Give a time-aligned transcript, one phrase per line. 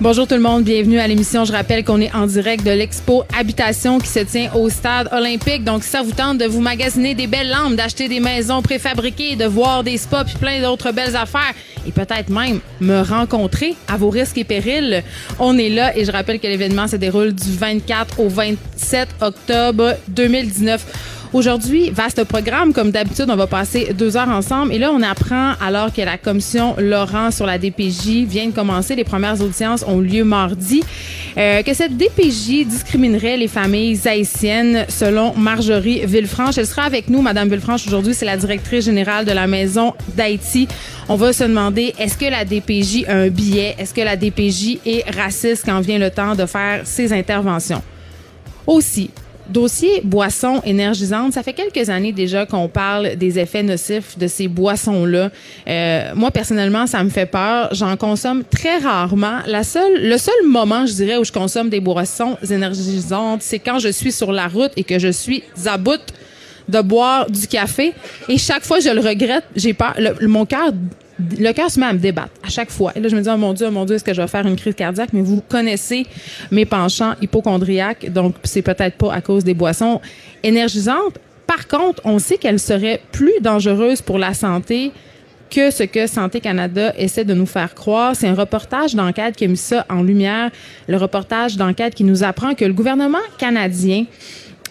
[0.00, 1.44] Bonjour tout le monde, bienvenue à l'émission.
[1.44, 5.62] Je rappelle qu'on est en direct de l'expo Habitation qui se tient au stade olympique.
[5.62, 9.36] Donc, si ça vous tente de vous magasiner des belles lampes, d'acheter des maisons préfabriquées,
[9.36, 11.54] de voir des spas puis plein d'autres belles affaires
[11.86, 15.04] et peut-être même me rencontrer à vos risques et périls,
[15.38, 19.94] on est là et je rappelle que l'événement se déroule du 24 au 27 octobre
[20.08, 21.14] 2019.
[21.34, 22.72] Aujourd'hui, vaste programme.
[22.72, 24.72] Comme d'habitude, on va passer deux heures ensemble.
[24.72, 28.94] Et là, on apprend, alors que la commission Laurent sur la DPJ vient de commencer,
[28.94, 30.84] les premières audiences ont lieu mardi,
[31.36, 36.56] euh, que cette DPJ discriminerait les familles haïtiennes selon Marjorie Villefranche.
[36.56, 38.14] Elle sera avec nous, Madame Villefranche, aujourd'hui.
[38.14, 40.68] C'est la directrice générale de la Maison d'Haïti.
[41.08, 43.74] On va se demander, est-ce que la DPJ a un billet?
[43.76, 47.82] Est-ce que la DPJ est raciste quand vient le temps de faire ses interventions?
[48.68, 49.10] Aussi,
[49.48, 54.48] Dossier boissons énergisantes, ça fait quelques années déjà qu'on parle des effets nocifs de ces
[54.48, 55.30] boissons-là.
[55.68, 57.68] Euh, moi, personnellement, ça me fait peur.
[57.72, 59.40] J'en consomme très rarement.
[59.46, 63.78] La seule, le seul moment, je dirais, où je consomme des boissons énergisantes, c'est quand
[63.78, 66.00] je suis sur la route et que je suis à bout
[66.68, 67.92] de boire du café.
[68.30, 69.44] Et chaque fois, je le regrette.
[69.54, 69.92] J'ai peur.
[69.98, 70.72] Le- mon cœur
[71.18, 72.92] le cœur se met à me débattre à chaque fois.
[72.96, 74.28] Et là, je me dis, oh mon Dieu, oh mon Dieu, est-ce que je vais
[74.28, 75.10] faire une crise cardiaque?
[75.12, 76.06] Mais vous connaissez
[76.50, 80.00] mes penchants hypochondriaques, donc c'est peut-être pas à cause des boissons
[80.42, 81.18] énergisantes.
[81.46, 84.92] Par contre, on sait qu'elles seraient plus dangereuses pour la santé
[85.50, 88.16] que ce que Santé Canada essaie de nous faire croire.
[88.16, 90.50] C'est un reportage d'enquête qui a mis ça en lumière.
[90.88, 94.06] Le reportage d'enquête qui nous apprend que le gouvernement canadien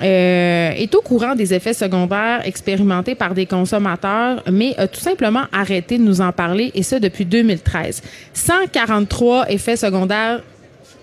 [0.02, 5.44] euh, est au courant des effets secondaires expérimentés par des consommateurs, mais a tout simplement
[5.52, 8.02] arrêté de nous en parler, et ça depuis 2013.
[8.34, 10.42] 143 effets secondaires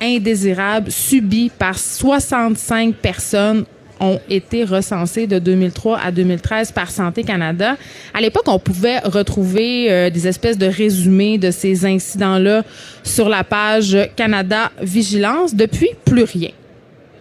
[0.01, 3.65] indésirables subis par 65 personnes
[4.01, 7.77] ont été recensés de 2003 à 2013 par Santé Canada.
[8.15, 12.65] À l'époque, on pouvait retrouver euh, des espèces de résumés de ces incidents-là
[13.05, 15.55] sur la page Canada Vigilance.
[15.55, 16.51] Depuis, plus rien.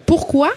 [0.06, 0.50] Pourquoi?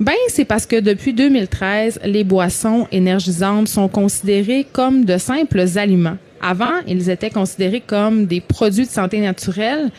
[0.00, 6.16] Ben, c'est parce que depuis 2013, les boissons énergisantes sont considérées comme de simples aliments.
[6.42, 9.90] Avant, ils étaient considérés comme des produits de santé naturelle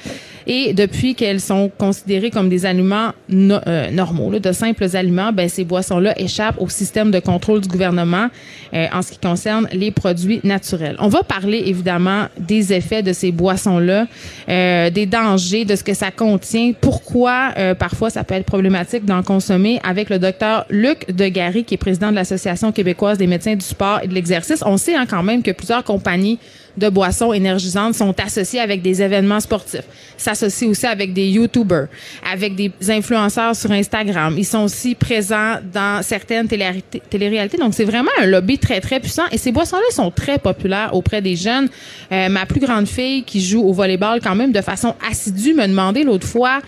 [0.47, 5.50] et depuis qu'elles sont considérées comme des aliments euh, normaux, là, de simples aliments, ben,
[5.50, 8.28] ces boissons-là échappent au système de contrôle du gouvernement
[8.73, 10.95] euh, en ce qui concerne les produits naturels.
[11.00, 14.07] On va parler évidemment des effets de ces boissons-là,
[14.50, 19.05] euh, des dangers, de ce que ça contient, pourquoi euh, parfois ça peut être problématique
[19.05, 23.55] d'en consommer avec le docteur Luc Degary, qui est président de l'Association québécoise des médecins
[23.55, 24.63] du sport et de l'exercice.
[24.66, 26.39] On sait hein, quand même que plusieurs compagnies
[26.78, 29.84] de boissons énergisantes sont associées avec des événements sportifs,
[30.18, 31.88] s'associent aussi avec des YouTubers,
[32.31, 34.36] avec des influenceurs sur Instagram.
[34.38, 37.58] Ils sont aussi présents dans certaines télé- téléréalités.
[37.58, 39.24] Donc, c'est vraiment un lobby très, très puissant.
[39.31, 41.69] Et ces boissons-là sont très populaires auprès des jeunes.
[42.12, 45.68] Euh, ma plus grande fille, qui joue au volleyball quand même de façon assidue, me
[45.68, 46.59] demandait l'autre fois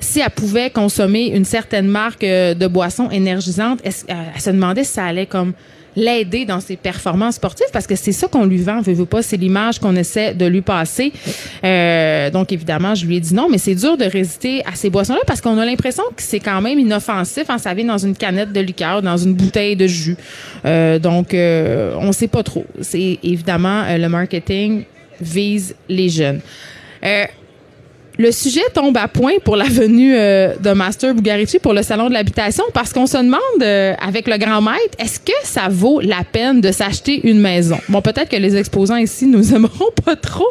[0.00, 3.80] si elle pouvait consommer une certaine marque euh, de boissons énergisantes.
[3.86, 3.90] Euh,
[4.34, 5.52] elle se demandait si ça allait comme
[5.96, 9.22] l'aider dans ses performances sportives parce que c'est ça qu'on lui vend, veut, veut pas,
[9.22, 11.12] c'est l'image qu'on essaie de lui passer.
[11.64, 14.90] Euh, donc évidemment, je lui ai dit non, mais c'est dur de résister à ces
[14.90, 17.44] boissons-là parce qu'on a l'impression que c'est quand même inoffensif.
[17.48, 20.16] Hein, ça vient dans une canette de liqueur, dans une bouteille de jus.
[20.64, 22.64] Euh, donc euh, on sait pas trop.
[22.80, 24.84] C'est évidemment euh, le marketing
[25.20, 26.40] vise les jeunes.
[27.04, 27.24] Euh,
[28.22, 32.08] le sujet tombe à point pour la venue euh, de Master Bugarici pour le salon
[32.08, 36.00] de l'habitation parce qu'on se demande euh, avec le grand maître est-ce que ça vaut
[36.00, 37.78] la peine de s'acheter une maison?
[37.88, 40.46] Bon, peut-être que les exposants ici nous aimeront pas trop,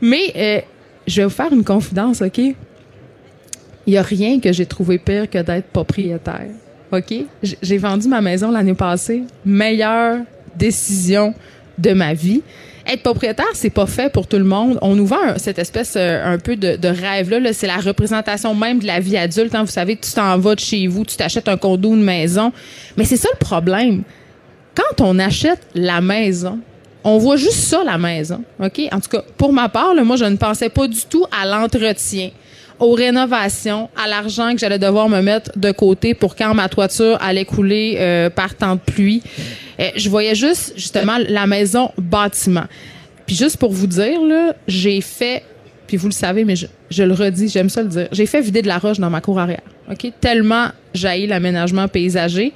[0.00, 0.60] mais euh,
[1.06, 2.38] je vais vous faire une confidence, ok?
[2.38, 6.48] Il y a rien que j'ai trouvé pire que d'être propriétaire.
[6.90, 7.14] OK?
[7.60, 9.24] J'ai vendu ma maison l'année passée.
[9.44, 10.20] Meilleure
[10.56, 11.34] décision
[11.76, 12.40] de ma vie.
[12.86, 14.78] Être propriétaire, c'est pas fait pour tout le monde.
[14.82, 17.40] On nous vend cette espèce euh, un peu de, rêve-là.
[17.40, 19.54] -là, c'est la représentation même de la vie adulte.
[19.54, 19.64] hein.
[19.64, 22.52] Vous savez, tu t'en vas chez vous, tu t'achètes un condo, une maison.
[22.96, 24.02] Mais c'est ça le problème.
[24.74, 26.58] Quand on achète la maison,
[27.04, 28.42] on voit juste ça, la maison.
[28.58, 28.80] OK?
[28.90, 32.30] En tout cas, pour ma part, moi, je ne pensais pas du tout à l'entretien,
[32.80, 37.18] aux rénovations, à l'argent que j'allais devoir me mettre de côté pour quand ma toiture
[37.20, 39.22] allait couler euh, par temps de pluie.
[39.80, 42.64] Euh, je voyais juste, justement, la maison bâtiment.
[43.26, 45.42] Puis juste pour vous dire, là, j'ai fait,
[45.86, 48.40] puis vous le savez, mais je, je le redis, j'aime ça le dire, j'ai fait
[48.40, 49.62] vider de la roche dans ma cour arrière.
[49.90, 50.12] OK?
[50.20, 52.52] Tellement jaillit l'aménagement paysager.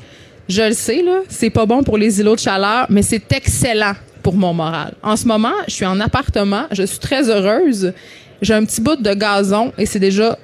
[0.48, 3.92] Je le sais, là, c'est pas bon pour les îlots de chaleur, mais c'est excellent
[4.22, 4.94] pour mon moral.
[5.02, 7.92] En ce moment, je suis en appartement, je suis très heureuse.
[8.42, 10.38] J'ai un petit bout de gazon et c'est déjà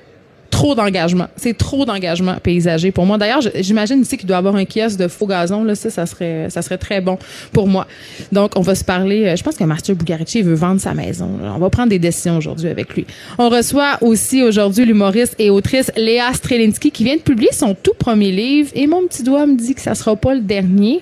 [0.51, 1.27] trop d'engagement.
[1.37, 3.19] C'est trop d'engagement paysager pour moi.
[3.19, 5.65] D'ailleurs, j'imagine ici qu'il doit avoir un kiosque de faux gazon.
[5.65, 7.19] Là, ça, ça serait, ça serait très bon
[7.53, 7.89] pour moi.
[8.31, 9.25] Donc, on va se parler.
[9.27, 11.29] euh, Je pense que Master Bugarici veut vendre sa maison.
[11.43, 13.05] On va prendre des décisions aujourd'hui avec lui.
[13.39, 17.95] On reçoit aussi aujourd'hui l'humoriste et autrice Léa Strelinski qui vient de publier son tout
[17.99, 18.71] premier livre.
[18.77, 21.01] Et mon petit doigt me dit que ça sera pas le dernier.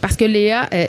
[0.00, 0.86] Parce que Léa euh,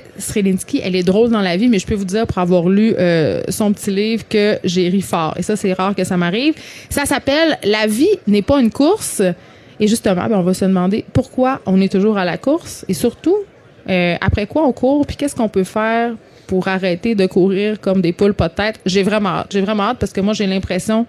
[0.83, 3.41] elle est drôle dans la vie, mais je peux vous dire, pour avoir lu euh,
[3.49, 5.33] son petit livre, que j'ai ri fort.
[5.37, 6.53] Et ça, c'est rare que ça m'arrive.
[6.89, 9.21] Ça s'appelle La vie n'est pas une course.
[9.79, 12.93] Et justement, ben, on va se demander pourquoi on est toujours à la course et
[12.93, 13.37] surtout,
[13.89, 16.13] euh, après quoi on court, puis qu'est-ce qu'on peut faire
[16.47, 18.79] pour arrêter de courir comme des poules pas de tête.
[18.85, 19.47] J'ai vraiment hâte.
[19.51, 21.05] J'ai vraiment hâte parce que moi, j'ai l'impression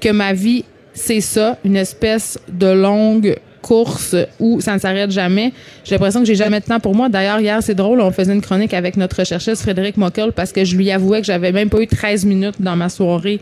[0.00, 5.52] que ma vie, c'est ça, une espèce de longue course où ça ne s'arrête jamais.
[5.84, 7.08] J'ai l'impression que j'ai jamais de temps pour moi.
[7.08, 10.64] D'ailleurs, hier, c'est drôle, on faisait une chronique avec notre recherchiste Frédéric Mockel parce que
[10.64, 13.40] je lui avouais que j'avais même pas eu 13 minutes dans ma soirée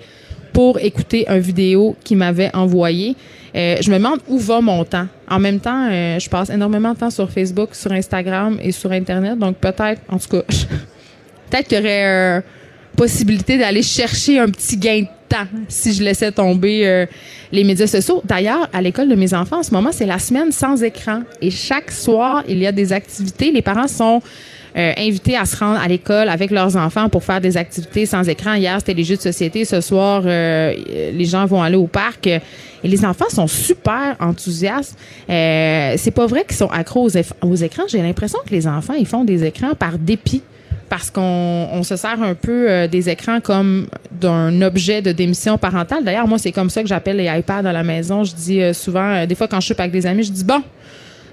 [0.52, 3.16] pour écouter un vidéo qu'il m'avait envoyé.
[3.56, 5.06] Euh, je me demande où va mon temps.
[5.28, 8.92] En même temps, euh, je passe énormément de temps sur Facebook, sur Instagram et sur
[8.92, 9.38] Internet.
[9.38, 10.42] Donc peut-être, en tout cas,
[11.50, 12.42] peut-être qu'il y aurait
[13.00, 17.06] possibilité d'aller chercher un petit gain de temps si je laissais tomber euh,
[17.50, 18.20] les médias sociaux.
[18.26, 21.22] D'ailleurs, à l'école de mes enfants, en ce moment, c'est la semaine sans écran.
[21.40, 23.52] Et chaque soir, il y a des activités.
[23.52, 24.20] Les parents sont
[24.76, 28.28] euh, invités à se rendre à l'école avec leurs enfants pour faire des activités sans
[28.28, 28.52] écran.
[28.52, 29.64] Hier, c'était les jeux de société.
[29.64, 30.74] Ce soir, euh,
[31.14, 32.26] les gens vont aller au parc.
[32.26, 32.42] Et
[32.84, 34.98] les enfants sont super enthousiastes.
[35.30, 37.84] Euh, c'est pas vrai qu'ils sont accros aux, aux écrans.
[37.88, 40.42] J'ai l'impression que les enfants, ils font des écrans par dépit
[40.90, 45.56] parce qu'on on se sert un peu euh, des écrans comme d'un objet de démission
[45.56, 46.04] parentale.
[46.04, 48.24] D'ailleurs, moi, c'est comme ça que j'appelle les iPads à la maison.
[48.24, 50.44] Je dis euh, souvent, euh, des fois quand je suis avec des amis, je dis
[50.44, 50.62] bon,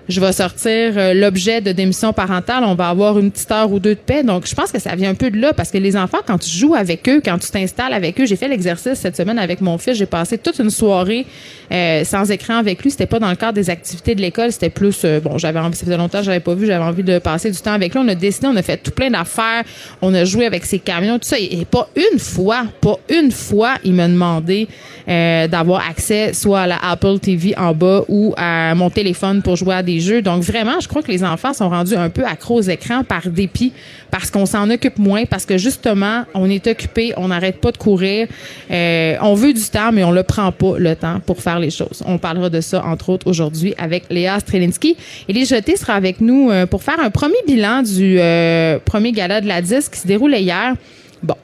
[0.10, 3.80] je vais sortir euh, l'objet de démission parentale, on va avoir une petite heure ou
[3.80, 4.24] deux de paix.
[4.24, 6.38] Donc, je pense que ça vient un peu de là parce que les enfants, quand
[6.38, 9.60] tu joues avec eux, quand tu t'installes avec eux, j'ai fait l'exercice cette semaine avec
[9.62, 11.26] mon fils, j'ai passé toute une soirée
[11.72, 12.92] euh, sans écran avec lui.
[12.92, 15.76] C'était pas dans le cadre des activités de l'école, c'était plus, euh, bon, j'avais envie,
[15.76, 18.00] ça faisait longtemps que j'avais pas vu, j'avais envie de passer du temps avec lui.
[18.04, 19.64] On a dessiné, on a fait tout plein d'affaires,
[20.02, 21.38] on a joué avec ses camions, tout ça.
[21.38, 24.68] Et pas une fois, pas une fois, il m'a demandé
[25.10, 29.56] euh, d'avoir accès soit à la Apple TV en bas ou à mon téléphone pour
[29.56, 30.22] jouer à des jeux.
[30.22, 33.28] Donc vraiment, je crois que les enfants sont rendus un peu accros aux écrans par
[33.28, 33.74] dépit,
[34.12, 37.78] parce qu'on s'en occupe moins, parce que justement, on est occupé, on n'arrête pas de
[37.78, 38.28] courir.
[38.72, 41.70] Euh, on veut du temps, mais on le prend pas le temps pour faire les
[41.70, 42.04] choses.
[42.06, 44.96] On parlera de ça entre autres aujourd'hui avec Léa Strelinski.
[45.28, 49.42] Et les sera avec nous euh, pour faire un premier bilan du euh, premier gala
[49.42, 50.76] de la disque qui se déroulait hier.
[51.24, 51.36] Bon,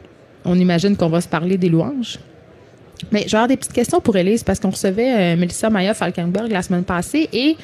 [0.46, 2.20] on imagine qu'on va se parler des louanges.
[3.12, 6.52] Mais je vais avoir des petites questions pour Elise parce qu'on recevait Melissa Maya Falkenberg
[6.52, 7.58] la semaine passée et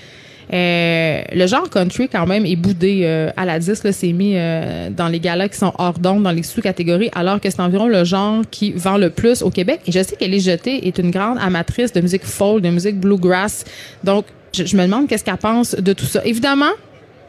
[0.52, 4.34] euh, le genre country quand même est boudé euh, à la 10 là, c'est mis
[4.36, 7.88] euh, dans les galas qui sont hors d'onde dans les sous-catégories alors que c'est environ
[7.88, 11.12] le genre qui vend le plus au Québec et je sais qu'Élise Jeté est une
[11.12, 13.64] grande amatrice de musique folk, de musique bluegrass
[14.04, 16.22] donc je, je me demande qu'est-ce qu'elle pense de tout ça.
[16.26, 16.72] Évidemment,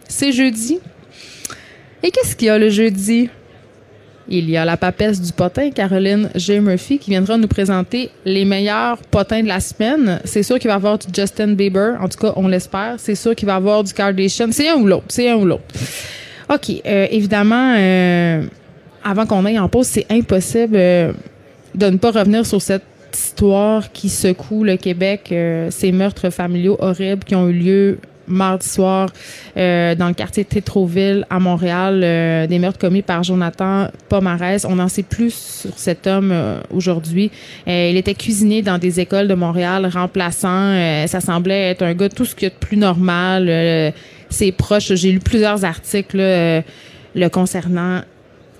[0.09, 0.79] c'est jeudi.
[2.03, 3.29] Et qu'est-ce qu'il y a le jeudi?
[4.29, 6.61] Il y a la papesse du potin, Caroline J.
[6.61, 10.21] Murphy, qui viendra nous présenter les meilleurs potins de la semaine.
[10.25, 12.95] C'est sûr qu'il va y avoir du Justin Bieber, en tout cas, on l'espère.
[12.99, 14.49] C'est sûr qu'il va y avoir du Kardashian.
[14.53, 15.65] C'est un ou l'autre, c'est un ou l'autre.
[16.53, 18.43] OK, euh, évidemment, euh,
[19.05, 21.13] avant qu'on aille en pause, c'est impossible euh,
[21.75, 25.35] de ne pas revenir sur cette histoire qui secoue le Québec,
[25.71, 29.11] ces meurtres familiaux horribles qui ont eu lieu mardi soir
[29.57, 34.65] euh, dans le quartier de Tétroville à Montréal, euh, des meurtres commis par Jonathan Pomarès.
[34.65, 37.31] On n'en sait plus sur cet homme euh, aujourd'hui.
[37.67, 41.07] Il était cuisinier dans des écoles de Montréal, remplaçant.
[41.07, 43.93] Ça semblait être un gars tout ce qu'il y a de plus normal.
[44.29, 48.03] Ses proches, j'ai lu plusieurs articles le concernant,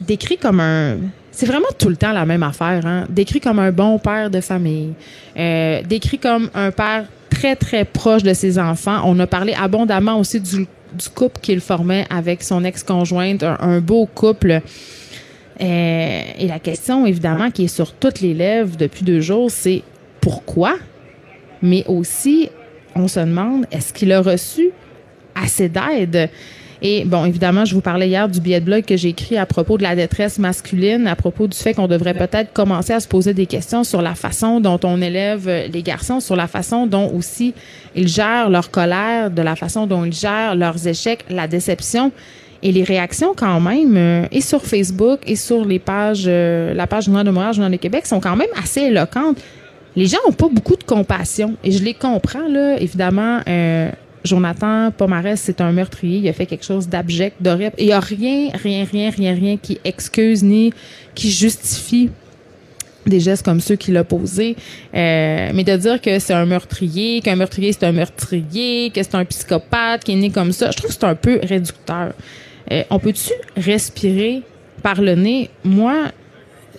[0.01, 0.97] décrit comme un
[1.33, 2.85] c'est vraiment tout le temps la même affaire.
[2.85, 3.07] Hein?
[3.09, 4.93] Décrit comme un bon père de famille.
[5.37, 7.05] Décrit comme un père
[7.41, 9.01] très, très proche de ses enfants.
[9.07, 10.67] On a parlé abondamment aussi du,
[11.15, 13.43] couple qu'il formait avec son ex-conjointe.
[13.43, 14.61] Un, un beau couple.
[15.61, 19.83] Euh, et la question, évidemment, qui est sur toutes les lèvres depuis deux jours, c'est
[20.21, 20.77] pourquoi?
[21.63, 22.51] Mais aussi,
[22.95, 24.71] on se demande, est-ce qu'il a reçu
[25.35, 26.29] assez d'aide?
[26.83, 29.45] Et bon, évidemment, je vous parlais hier du billet de blog que j'ai écrit à
[29.45, 33.09] propos de la détresse masculine, à propos du fait qu'on devrait peut-être commencer à se
[33.09, 37.13] poser des questions sur la façon dont on élève les garçons, sur la façon dont
[37.15, 37.55] aussi
[37.95, 42.13] ils gèrent leur colère, de la façon dont ils gèrent leurs échecs, la déception.
[42.63, 46.87] Et les réactions, quand même, euh, et sur Facebook et sur les pages, euh, la
[46.87, 49.39] page Journal de Montréal, Journal de Québec, sont quand même assez éloquentes.
[49.97, 51.55] Les gens n'ont pas beaucoup de compassion.
[51.65, 53.41] Et je les comprends, là, évidemment.
[53.49, 53.91] Euh,
[54.25, 56.19] Jonathan Pomarès, c'est un meurtrier.
[56.19, 57.75] Il a fait quelque chose d'abject, d'horrible.
[57.79, 60.73] Il n'y a rien, rien, rien, rien, rien qui excuse ni
[61.15, 62.11] qui justifie
[63.07, 64.57] des gestes comme ceux qu'il a posés.
[64.95, 69.15] Euh, mais de dire que c'est un meurtrier, qu'un meurtrier c'est un meurtrier, que c'est
[69.15, 72.13] un psychopathe qui est né comme ça, je trouve que c'est un peu réducteur.
[72.71, 74.43] Euh, on peut-tu respirer
[74.83, 75.51] par le nez?
[75.65, 76.09] Moi,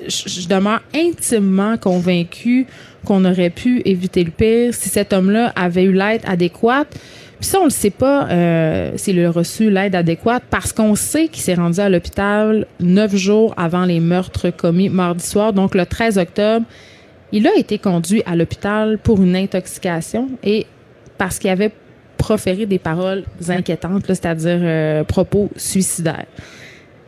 [0.07, 2.67] je, je demeure intimement convaincu
[3.05, 6.95] qu'on aurait pu éviter le pire si cet homme-là avait eu l'aide adéquate.
[7.41, 11.27] Puis ça, on le sait pas euh, s'il a reçu l'aide adéquate parce qu'on sait
[11.27, 15.87] qu'il s'est rendu à l'hôpital neuf jours avant les meurtres commis mardi soir, donc le
[15.87, 16.67] 13 octobre.
[17.31, 20.67] Il a été conduit à l'hôpital pour une intoxication et
[21.17, 21.71] parce qu'il avait
[22.17, 26.27] proféré des paroles inquiétantes, c'est-à-dire euh, propos suicidaires.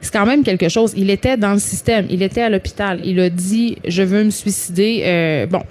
[0.02, 0.94] C'est quand même quelque chose.
[0.98, 4.32] Il était dans le système, il était à l'hôpital, il a dit je veux me
[4.32, 5.04] suicider.
[5.06, 5.62] Euh, bon.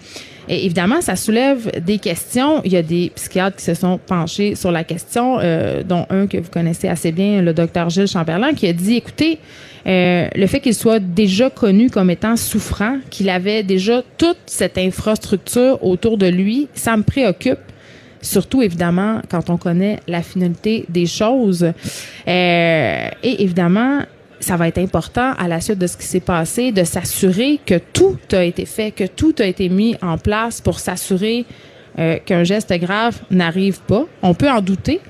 [0.49, 2.63] Et évidemment, ça soulève des questions.
[2.65, 6.27] Il y a des psychiatres qui se sont penchés sur la question, euh, dont un
[6.27, 9.39] que vous connaissez assez bien, le docteur Gilles Chamberlain, qui a dit, écoutez,
[9.87, 14.79] euh, le fait qu'il soit déjà connu comme étant souffrant, qu'il avait déjà toute cette
[14.79, 17.59] infrastructure autour de lui, ça me préoccupe
[18.23, 21.65] surtout évidemment quand on connaît la finalité des choses.
[21.65, 24.01] Euh, et évidemment,
[24.45, 27.79] ça va être important à la suite de ce qui s'est passé de s'assurer que
[27.93, 31.45] tout a été fait, que tout a été mis en place pour s'assurer
[31.99, 34.05] euh, qu'un geste grave n'arrive pas.
[34.23, 35.01] On peut en douter.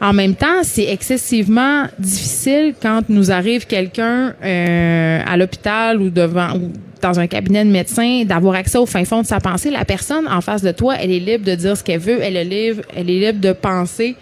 [0.00, 6.56] En même temps, c'est excessivement difficile quand nous arrive quelqu'un euh, à l'hôpital ou devant
[6.56, 6.72] ou
[7.04, 9.70] dans un cabinet de médecin d'avoir accès au fin fond de sa pensée.
[9.70, 12.36] La personne en face de toi, elle est libre de dire ce qu'elle veut, elle
[12.36, 14.16] est libre, elle est libre de penser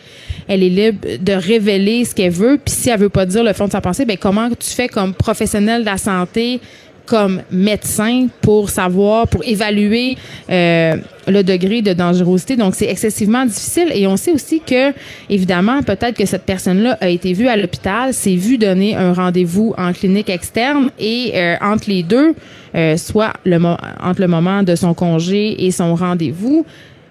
[0.49, 2.59] elle est libre de révéler ce qu'elle veut.
[2.62, 4.89] Puis si elle veut pas dire le fond de sa pensée, ben comment tu fais
[4.89, 6.61] comme professionnel de la santé,
[7.06, 10.16] comme médecin pour savoir, pour évaluer
[10.50, 10.97] euh,
[11.28, 12.56] le degré de dangerosité.
[12.56, 13.90] Donc, c'est excessivement difficile.
[13.94, 14.92] Et on sait aussi que,
[15.28, 19.75] évidemment, peut-être que cette personne-là a été vue à l'hôpital, s'est vue donner un rendez-vous
[19.76, 22.35] en clinique externe et euh, entre les deux,
[22.75, 26.64] euh, soit le entre le moment de son congé et son rendez-vous,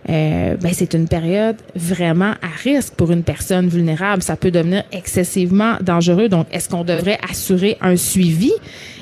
[0.09, 4.23] euh, ben c'est une période vraiment à risque pour une personne vulnérable.
[4.23, 6.27] Ça peut devenir excessivement dangereux.
[6.27, 8.51] Donc, est-ce qu'on devrait assurer un suivi?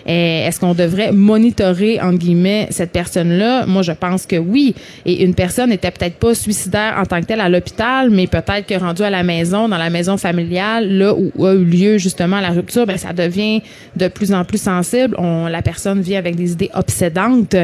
[0.10, 3.68] Euh, est-ce qu'on devrait monitorer, entre guillemets, cette personne-là?
[3.68, 4.74] Moi, je pense que oui.
[5.06, 8.66] Et une personne n'était peut-être pas suicidaire en tant que telle à l'hôpital, mais peut-être
[8.66, 12.39] que rendue à la maison, dans la maison familiale, là où a eu lieu justement
[12.39, 13.62] la rupture, ben, ça devient
[13.96, 15.16] de plus en plus sensible.
[15.20, 17.56] On, la personne vit avec des idées obsédantes.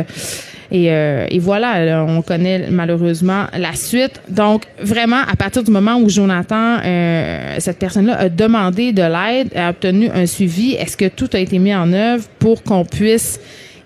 [0.71, 4.21] Et, euh, et voilà, on connaît malheureusement la suite.
[4.29, 9.49] Donc, vraiment, à partir du moment où Jonathan, euh, cette personne-là, a demandé de l'aide,
[9.55, 13.39] a obtenu un suivi, est-ce que tout a été mis en œuvre pour qu'on puisse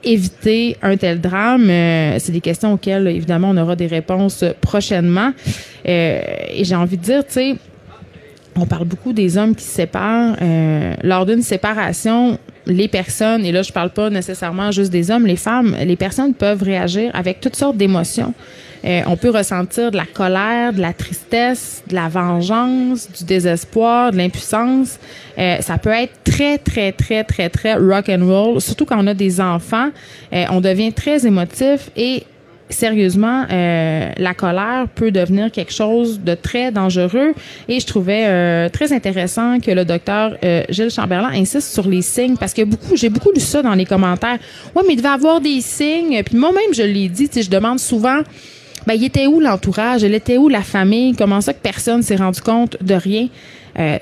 [0.04, 1.70] éviter un tel drame?
[1.70, 5.32] Euh, c'est des questions auxquelles, évidemment, on aura des réponses prochainement.
[5.86, 7.56] Et j'ai envie de dire, tu sais,
[8.56, 10.36] on parle beaucoup des hommes qui se séparent.
[11.04, 12.38] Lors d'une séparation,
[12.70, 16.34] les personnes, et là je parle pas nécessairement juste des hommes, les femmes, les personnes
[16.34, 18.34] peuvent réagir avec toutes sortes d'émotions.
[18.86, 24.12] Euh, on peut ressentir de la colère, de la tristesse, de la vengeance, du désespoir,
[24.12, 25.00] de l'impuissance.
[25.38, 28.62] Euh, ça peut être très, très, très, très, très rock and roll.
[28.62, 29.90] Surtout quand on a des enfants,
[30.34, 32.24] euh, on devient très émotif et
[32.70, 37.34] sérieusement, euh, la colère peut devenir quelque chose de très dangereux.
[37.68, 42.02] Et je trouvais euh, très intéressant que le docteur euh, Gilles Chamberlain insiste sur les
[42.02, 44.38] signes parce que beaucoup, j'ai beaucoup lu ça dans les commentaires.
[44.76, 46.22] Ouais, mais il devait avoir des signes.
[46.24, 47.30] Puis moi-même, je l'ai dit.
[47.36, 48.22] Je demande souvent.
[48.86, 50.04] Ben, il était où l'entourage?
[50.04, 51.16] Elle était où la famille?
[51.16, 53.28] Comment ça que personne s'est rendu compte de rien?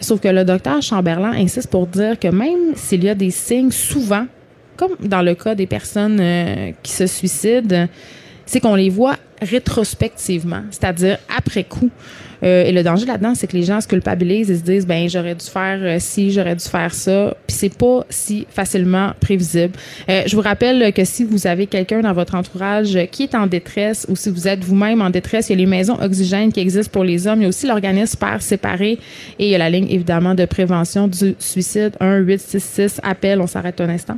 [0.02, 3.70] sauf que le docteur Chamberlain insiste pour dire que même s'il y a des signes,
[3.70, 4.26] souvent,
[4.76, 6.20] comme dans le cas des personnes
[6.82, 7.88] qui se suicident,
[8.48, 11.92] c'est qu'on les voit rétrospectivement, c'est-à-dire après coup.
[12.44, 15.10] Euh, et le danger là-dedans, c'est que les gens se culpabilisent et se disent, ben
[15.10, 17.36] j'aurais dû faire euh, ci, j'aurais dû faire ça.
[17.48, 19.74] Puis c'est pas si facilement prévisible.
[20.10, 23.48] Euh, je vous rappelle que si vous avez quelqu'un dans votre entourage qui est en
[23.48, 26.60] détresse ou si vous êtes vous-même en détresse, il y a les maisons oxygènes qui
[26.60, 27.40] existent pour les hommes.
[27.40, 29.00] Il y a aussi l'organisme Père séparé
[29.40, 33.42] et il y a la ligne évidemment de prévention du suicide 1 866 appel.
[33.42, 34.18] On s'arrête un instant.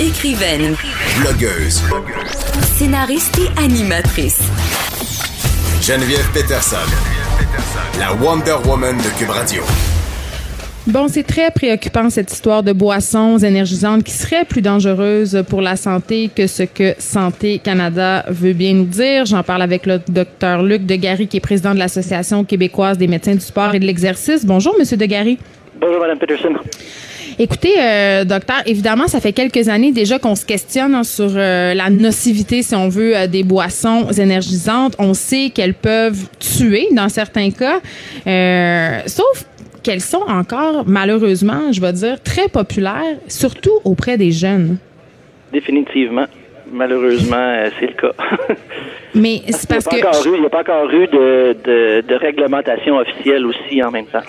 [0.00, 0.74] Écrivaine,
[1.20, 1.80] Blogueuse.
[2.62, 4.40] scénariste et animatrice.
[5.80, 6.76] Geneviève Peterson.
[8.00, 9.62] La Wonder Woman de Cube Radio.
[10.88, 15.76] Bon, c'est très préoccupant cette histoire de boissons énergisantes qui seraient plus dangereuses pour la
[15.76, 19.26] santé que ce que Santé Canada veut bien nous dire.
[19.26, 23.34] J'en parle avec le docteur Luc Degary, qui est président de l'Association québécoise des médecins
[23.34, 24.44] du sport et de l'exercice.
[24.44, 25.38] Bonjour, Monsieur Degary.
[25.80, 26.54] Bonjour, Mme Peterson.
[27.38, 31.74] Écoutez, euh, docteur, évidemment, ça fait quelques années déjà qu'on se questionne hein, sur euh,
[31.74, 34.94] la nocivité, si on veut, euh, des boissons énergisantes.
[34.98, 37.80] On sait qu'elles peuvent tuer dans certains cas,
[38.26, 39.44] euh, sauf
[39.82, 44.78] qu'elles sont encore, malheureusement, je vais dire, très populaires, surtout auprès des jeunes.
[45.52, 46.26] Définitivement.
[46.72, 48.14] Malheureusement, c'est le cas.
[49.14, 50.40] Mais c'est parce il que...
[50.40, 54.22] n'y a pas encore eu de, de, de réglementation officielle aussi en même temps.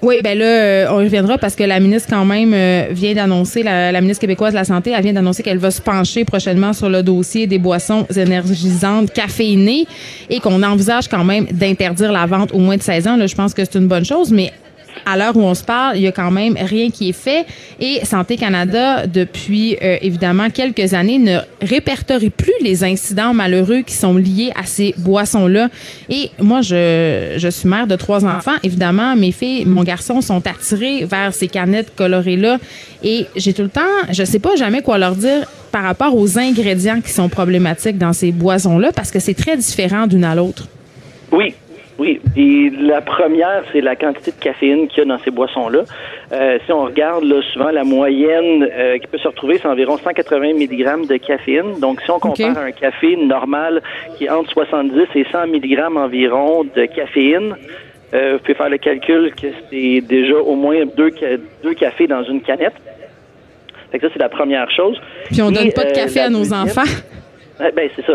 [0.00, 3.64] Oui, ben là, euh, on reviendra parce que la ministre, quand même, euh, vient d'annoncer,
[3.64, 6.72] la, la ministre québécoise de la Santé, elle vient d'annoncer qu'elle va se pencher prochainement
[6.72, 9.86] sur le dossier des boissons énergisantes caféinées
[10.30, 13.16] et qu'on envisage quand même d'interdire la vente au moins de 16 ans.
[13.16, 14.52] Là, je pense que c'est une bonne chose, mais
[15.06, 17.46] à l'heure où on se parle, il y a quand même rien qui est fait.
[17.80, 23.94] Et Santé Canada, depuis euh, évidemment quelques années, ne répertorie plus les incidents malheureux qui
[23.94, 25.68] sont liés à ces boissons-là.
[26.08, 28.56] Et moi, je, je suis mère de trois enfants.
[28.62, 32.58] Évidemment, mes filles, mon garçon sont attirés vers ces canettes colorées-là.
[33.02, 36.38] Et j'ai tout le temps, je sais pas jamais quoi leur dire par rapport aux
[36.38, 40.66] ingrédients qui sont problématiques dans ces boissons-là parce que c'est très différent d'une à l'autre.
[41.30, 41.54] Oui,
[41.98, 42.20] oui.
[42.36, 45.80] Et la première, c'est la quantité de caféine qu'il y a dans ces boissons-là.
[46.32, 49.96] Euh, si on regarde là, souvent la moyenne euh, qui peut se retrouver, c'est environ
[49.98, 51.80] 180 mg de caféine.
[51.80, 52.56] Donc, si on compare Ok.
[52.58, 53.82] un café normal
[54.16, 57.56] qui est entre 70 et 100 mg environ de caféine,
[58.14, 62.06] euh, vous pouvez faire le calcul que c'est déjà au moins deux, ca- deux cafés
[62.06, 62.72] dans une canette.
[63.90, 65.00] Fait que ça, c'est la première chose.
[65.26, 66.82] Puis on Et, donne pas de café à nos deuxième- enfants.
[67.60, 68.12] Ouais, ben, c'est ça.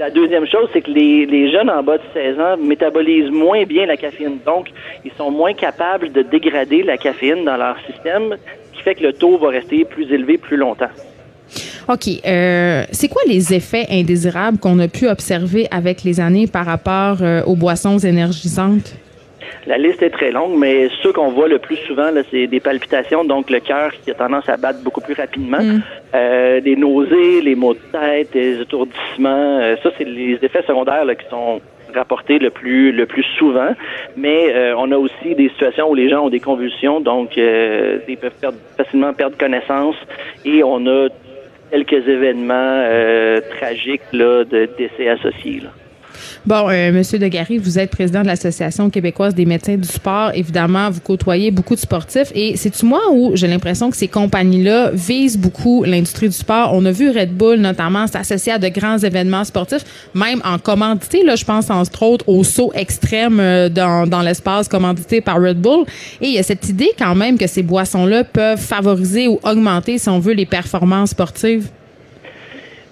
[0.00, 3.86] La deuxième chose, c'est que les, jeunes en bas de 16 ans métabolisent moins bien
[3.86, 4.38] la caféine.
[4.44, 4.68] Donc,
[5.04, 8.36] ils sont moins capables de dégrader la caféine dans leur système,
[8.72, 10.90] ce qui fait que le taux va rester plus élevé plus longtemps.
[11.88, 12.08] OK.
[12.26, 17.18] Euh, c'est quoi les effets indésirables qu'on a pu observer avec les années par rapport
[17.20, 18.94] euh, aux boissons énergisantes?
[19.66, 23.24] La liste est très longue, mais ceux qu'on voit le plus souvent, c'est des palpitations,
[23.24, 25.58] donc le cœur qui a tendance à battre beaucoup plus rapidement,
[26.14, 29.58] euh, des nausées, les maux de tête, des étourdissements.
[29.60, 31.60] euh, ça, c'est les effets secondaires là, qui sont
[31.94, 33.74] rapportés le plus le plus souvent.
[34.16, 37.98] Mais euh, on a aussi des situations où les gens ont des convulsions, donc euh,
[38.08, 39.96] ils peuvent perdre, facilement perdre connaissance.
[40.44, 41.08] Et on a
[41.70, 45.60] quelques événements euh, tragiques là, de décès associés.
[45.60, 45.70] Là.
[46.46, 50.30] Bon, euh, Monsieur Degary, vous êtes président de l'Association québécoise des médecins du sport.
[50.34, 52.30] Évidemment, vous côtoyez beaucoup de sportifs.
[52.34, 56.72] Et c'est-tu moi où j'ai l'impression que ces compagnies-là visent beaucoup l'industrie du sport?
[56.74, 61.24] On a vu Red Bull, notamment, s'associer à de grands événements sportifs, même en commandité.
[61.24, 65.62] Là, je pense, entre autres, au saut extrême euh, dans, dans l'espace commandité par Red
[65.62, 65.86] Bull.
[66.20, 69.96] Et il y a cette idée quand même que ces boissons-là peuvent favoriser ou augmenter,
[69.96, 71.68] si on veut, les performances sportives.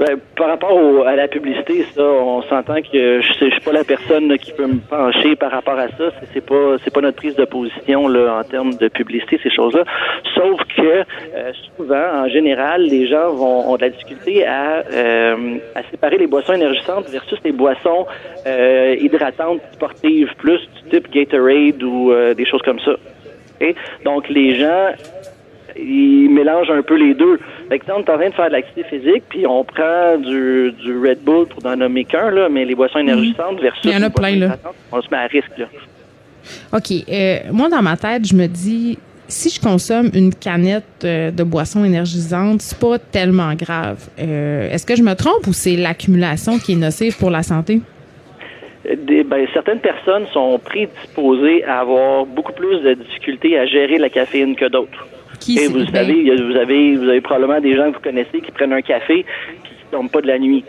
[0.04, 3.84] Ben, par rapport à la publicité, ça, on s'entend que je, je suis pas la
[3.84, 6.10] personne qui peut me pencher par rapport à ça.
[6.34, 9.84] C'est, pas notre prise de position là en termes de publicité ces choses-là.
[10.34, 15.58] Sauf que euh, souvent, en général, les gens vont ont de la difficulté à euh,
[15.92, 18.04] séparer les boissons énergisantes versus les boissons
[18.44, 22.96] euh, hydratantes sportives plus du type Gatorade ou des choses comme ça.
[24.04, 24.88] Donc les gens
[25.76, 27.38] ils mélangent un peu les deux.
[27.68, 30.72] Fait que, on est en train de faire de l'activité physique, puis on prend du,
[30.72, 33.90] du Red Bull pour n'en nommer qu'un, là, mais les boissons énergisantes versus Mhm.
[33.90, 34.56] Il y en a plein, là.
[34.90, 35.56] on se met à risque.
[35.58, 35.66] Là.
[36.72, 36.90] OK.
[37.08, 41.42] Euh, moi, dans ma tête, je me dis, si je consomme une canette euh, de
[41.44, 44.08] boisson énergisante, c'est pas tellement grave.
[44.18, 47.80] Euh, Est-ce que je me trompe ou c'est l'accumulation qui est nocive pour la santé?
[49.06, 54.08] des- ben, certaines personnes sont prédisposées à avoir beaucoup plus de difficultés à gérer la
[54.10, 55.06] caféine que d'autres.
[55.44, 58.50] Qui Et vous savez, vous avez, vous avez probablement des gens que vous connaissez qui
[58.52, 59.24] prennent un café
[59.62, 60.64] puis qui ne dorment pas de la nuit.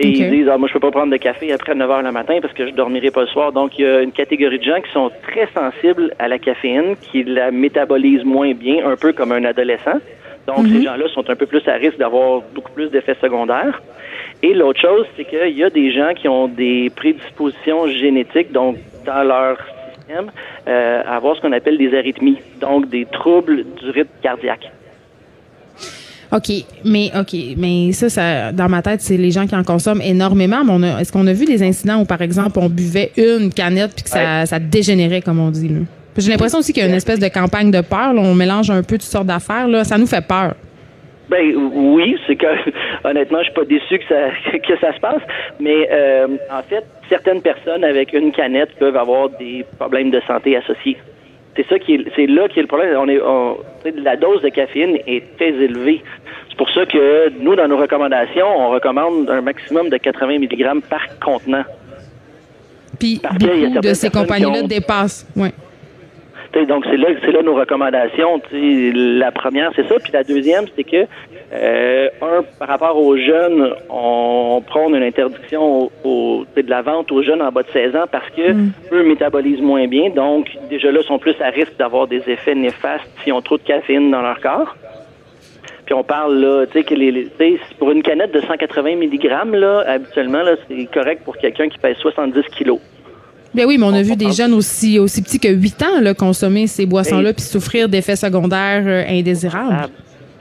[0.00, 2.12] Et ils disent, ah, moi, je peux pas prendre de café après 9 heures le
[2.12, 3.50] matin parce que je dormirai pas le soir.
[3.50, 6.94] Donc, il y a une catégorie de gens qui sont très sensibles à la caféine,
[7.00, 9.98] qui la métabolisent moins bien, un peu comme un adolescent.
[10.46, 10.68] Donc, Mhm.
[10.72, 13.82] ces gens-là sont un peu plus à risque d'avoir beaucoup plus d'effets secondaires.
[14.40, 18.76] Et l'autre chose, c'est qu'il y a des gens qui ont des prédispositions génétiques, donc
[19.04, 19.58] dans leur
[20.68, 24.70] euh, avoir ce qu'on appelle des arythmies, donc des troubles du rythme cardiaque.
[26.30, 26.52] OK,
[26.84, 30.62] mais OK, mais ça, ça dans ma tête, c'est les gens qui en consomment énormément.
[30.62, 33.50] Mais on a- est-ce qu'on a vu des incidents où, par exemple, on buvait une
[33.52, 35.68] canette puis que ça, ça dégénérait, comme on dit?
[35.68, 35.80] là?
[36.18, 38.12] J'ai l'impression aussi qu'il y a une espèce de campagne de peur.
[38.12, 38.20] là.
[38.22, 39.68] on mélange un peu toutes sortes d'affaires.
[39.68, 39.84] Là.
[39.84, 40.54] Ça nous fait peur.
[41.28, 42.46] Ben oui, c'est que
[43.04, 45.22] honnêtement, je suis pas déçu que ça que ça se passe,
[45.60, 50.56] mais euh, en fait, certaines personnes avec une canette peuvent avoir des problèmes de santé
[50.56, 50.96] associés.
[51.56, 52.96] C'est ça qui est, c'est là qui est le problème.
[52.98, 53.56] On est, on-
[54.02, 56.02] la dose de caféine est très élevée.
[56.48, 60.80] C'est pour ça que nous, dans nos recommandations, on recommande un maximum de 80 mg
[60.88, 61.64] par contenant.
[62.98, 65.26] Puis beaucoup de ces compagnies-là ont- dépassent.
[65.36, 65.50] Ouais.
[66.66, 68.40] Donc c'est là, c'est là nos recommandations.
[68.52, 69.96] La première, c'est ça.
[70.02, 71.06] Puis la deuxième, c'est que
[71.52, 77.12] euh, un, par rapport aux jeunes, on prône une interdiction au, au- de la vente
[77.12, 78.52] aux jeunes en bas de 16 ans parce que
[78.92, 80.10] eux métabolisent moins bien.
[80.10, 83.62] Donc déjà là, sont plus à risque d'avoir des effets néfastes s'ils ont trop de
[83.62, 84.74] caféine dans leur corps.
[85.84, 87.28] Puis on parle là, tu sais que les,
[87.78, 91.96] pour une canette de 180 mg là, habituellement là, c'est correct pour quelqu'un qui pèse
[91.96, 92.78] 70 kilos.
[93.54, 96.14] Ben oui, mais on a vu des jeunes aussi, aussi petits que 8 ans là,
[96.14, 99.72] consommer ces boissons-là Et- puis souffrir d'effets secondaires euh, indésirables.
[99.72, 99.86] Ah,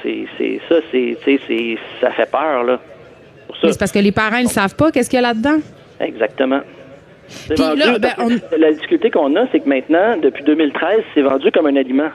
[0.04, 1.17] c'est ça, c'est
[2.02, 2.80] ça fait peur là.
[3.62, 5.58] C'est parce que les parents ne savent pas qu'est-ce qu'il y a là-dedans.
[6.00, 6.60] exactement.
[7.58, 8.13] Vendu, là, ben,
[8.58, 12.10] La difficulté qu'on a, c'est que maintenant, depuis 2013, c'est vendu comme un aliment.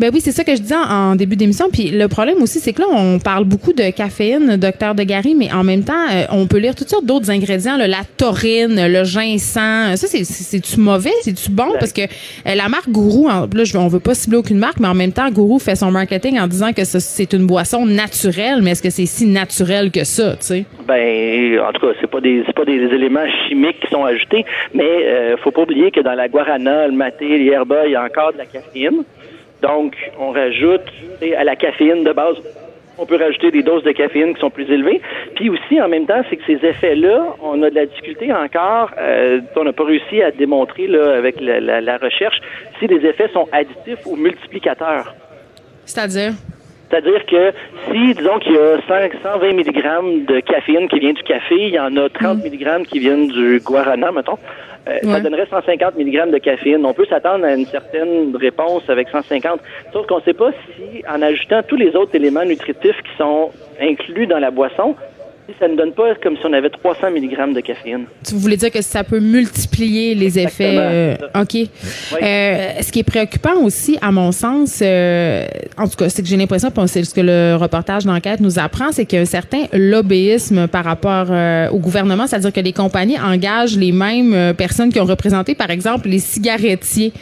[0.00, 1.66] Ben oui, c'est ça que je disais en, en début d'émission.
[1.72, 5.34] Puis le problème aussi, c'est que là, on parle beaucoup de caféine, docteur de Gary,
[5.34, 8.74] mais en même temps, euh, on peut lire toutes sortes d'autres ingrédients, là, la taurine,
[8.88, 9.96] le ginseng.
[9.96, 11.12] Ça, c'est- c'est- c'est-tu mauvais?
[11.22, 11.72] C'est-tu bon?
[11.78, 14.80] Parce que euh, la marque Gourou, en- là, je, on veut pas cibler aucune marque,
[14.80, 18.60] mais en même temps, Gourou fait son marketing en disant que c'est une boisson naturelle.
[18.62, 20.64] Mais est-ce que c'est si naturel que ça, tu sais?
[20.86, 24.44] Ben, en tout cas, c'est pas des c'est pas des éléments chimiques qui sont ajoutés,
[24.74, 28.04] mais euh, faut pas oublier que dans la guarana, le maté, l'herba, il y a
[28.04, 29.02] encore de la caféine.
[29.62, 30.82] Donc, on rajoute
[31.36, 32.36] à la caféine de base.
[32.98, 35.02] On peut rajouter des doses de caféine qui sont plus élevées.
[35.34, 38.90] Puis aussi, en même temps, c'est que ces effets-là, on a de la difficulté encore.
[38.98, 42.40] euh, on n'a pas réussi à démontrer là, avec la- la recherche
[42.78, 45.14] si les effets sont additifs ou multiplicateurs.
[45.84, 46.32] C'est-à-dire?
[46.88, 47.52] C'est-à-dire que
[47.90, 51.74] si, disons qu'il y a 5, 120 mg de caféine qui vient du café, il
[51.74, 54.38] y en a 30 mg qui viennent du guarana, mettons,
[54.88, 55.14] euh, Ouais.
[55.14, 56.86] ça donnerait 150 mg de caféine.
[56.86, 59.60] On peut s'attendre à une certaine réponse avec 150.
[59.92, 63.50] Sauf qu'on ne sait pas si, en ajoutant tous les autres éléments nutritifs qui sont
[63.80, 64.94] inclus dans la boisson,
[65.58, 68.06] ça ne donne pas comme si on avait 300 mg de caféine.
[68.26, 70.76] Tu voulais dire que ça peut multiplier les effets.
[70.78, 71.54] Euh, OK.
[71.54, 75.46] Euh, ce qui est préoccupant aussi, à mon sens, euh,
[75.78, 78.58] en tout cas, c'est que j'ai l'impression, puis c'est ce que le reportage d'enquête nous
[78.58, 82.60] apprend, c'est qu'il y a un certain lobbyisme par rapport euh, au gouvernement, c'est-à-dire que
[82.60, 87.12] les compagnies engagent les mêmes personnes qui ont représenté, par exemple, les cigarettiers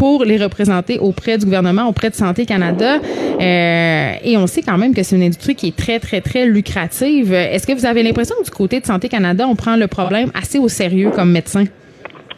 [0.00, 2.92] pour les représenter auprès du gouvernement, auprès de Santé Canada.
[2.96, 6.46] Euh, et on sait quand même que c'est une industrie qui est très, très, très
[6.46, 7.34] lucrative.
[7.34, 10.30] Est-ce que vous avez l'impression que du côté de Santé Canada, on prend le problème
[10.34, 11.64] assez au sérieux comme médecin?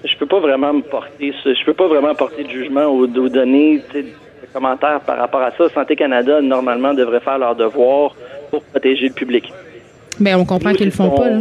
[0.04, 3.80] Je peux pas vraiment me porter, ce- je peux pas vraiment porter de jugement donner
[3.92, 4.08] tu sais, de
[4.52, 5.68] commentaires par rapport à ça.
[5.72, 8.16] Santé Canada, normalement, devrait faire leur devoir
[8.50, 9.44] pour protéger le public.
[10.20, 11.28] Ben, on comprend qu'ils le font pas.
[11.28, 11.40] là.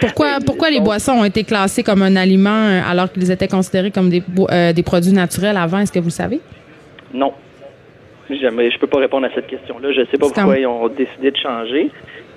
[0.00, 3.48] Pourquoi, Mais, pourquoi les boissons ont été classées comme un aliment euh, alors qu'ils étaient
[3.48, 5.78] considérés comme des, euh, des produits naturels avant?
[5.78, 6.40] Est-ce que vous le savez?
[7.12, 7.32] Non.
[8.30, 9.90] Jamais, je peux pas répondre à cette question-là.
[9.92, 11.90] Je sais pas pourquoi comme- ils ont décidé de changer.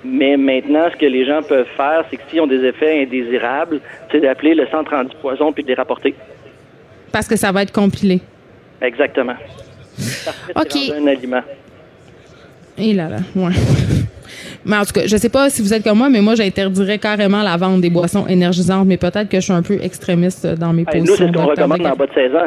[0.04, 3.80] Mais maintenant, ce que les gens peuvent faire, c'est que s'ils ont des effets indésirables,
[4.10, 6.14] c'est d'appeler le centre anti-poison puis de les rapporter.
[7.12, 8.20] Parce que ça va être compilé.
[8.80, 9.34] Exactement.
[10.54, 10.94] Parce que OK.
[10.98, 11.42] un aliment.
[12.78, 13.52] Et là, là, ouais.
[14.64, 16.98] Mais en tout cas, je sais pas si vous êtes comme moi, mais moi, j'interdirais
[16.98, 20.72] carrément la vente des boissons énergisantes, mais peut-être que je suis un peu extrémiste dans
[20.72, 21.16] mes Hey, nous, positions.
[21.16, 21.92] c'est ce qu'on docteur recommande Degas.
[21.92, 22.38] en bas de 16 ans.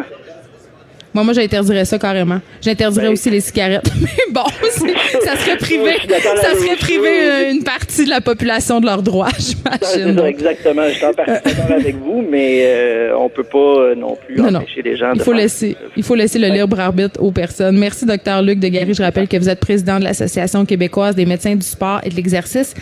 [1.16, 2.42] Moi, moi, j'interdirais ça carrément.
[2.62, 3.90] J'interdirais Ben- aussi les cigarettes.
[4.02, 4.44] Mais bon,
[5.24, 9.30] ça serait privé, ça serait privé euh, une partie de la population de leurs droits,
[9.40, 10.20] j'imagine.
[10.28, 10.84] exactement.
[10.90, 14.36] Je suis en partie d'accord avec vous, mais euh, on peut pas euh, non plus
[14.36, 14.60] Non, non.
[14.60, 17.32] empêcher les gens Il de faut faire- laisser, il faut laisser le libre arbitre aux
[17.32, 17.78] personnes.
[17.78, 18.94] Merci, docteur Luc de Gary.
[18.94, 22.16] Je rappelle que vous êtes président de l'Association québécoise des médecins du sport et de
[22.16, 22.74] l'exercice.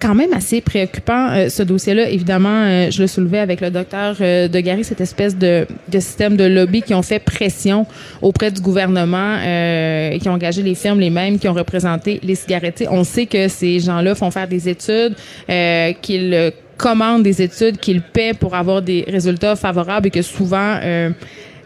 [0.00, 2.08] Quand même assez préoccupant, euh, ce dossier-là.
[2.08, 6.00] Évidemment, euh, je le soulevais avec le docteur euh, de Gary, cette espèce de, de
[6.00, 7.86] système de lobby qui ont fait pression
[8.22, 12.34] auprès du gouvernement, euh, qui ont engagé les firmes les mêmes qui ont représenté les
[12.34, 12.88] cigarettiers.
[12.90, 15.14] On sait que ces gens-là font faire des études,
[15.48, 20.22] euh, qu'ils euh, commandent des études, qu'ils paient pour avoir des résultats favorables et que
[20.22, 20.78] souvent...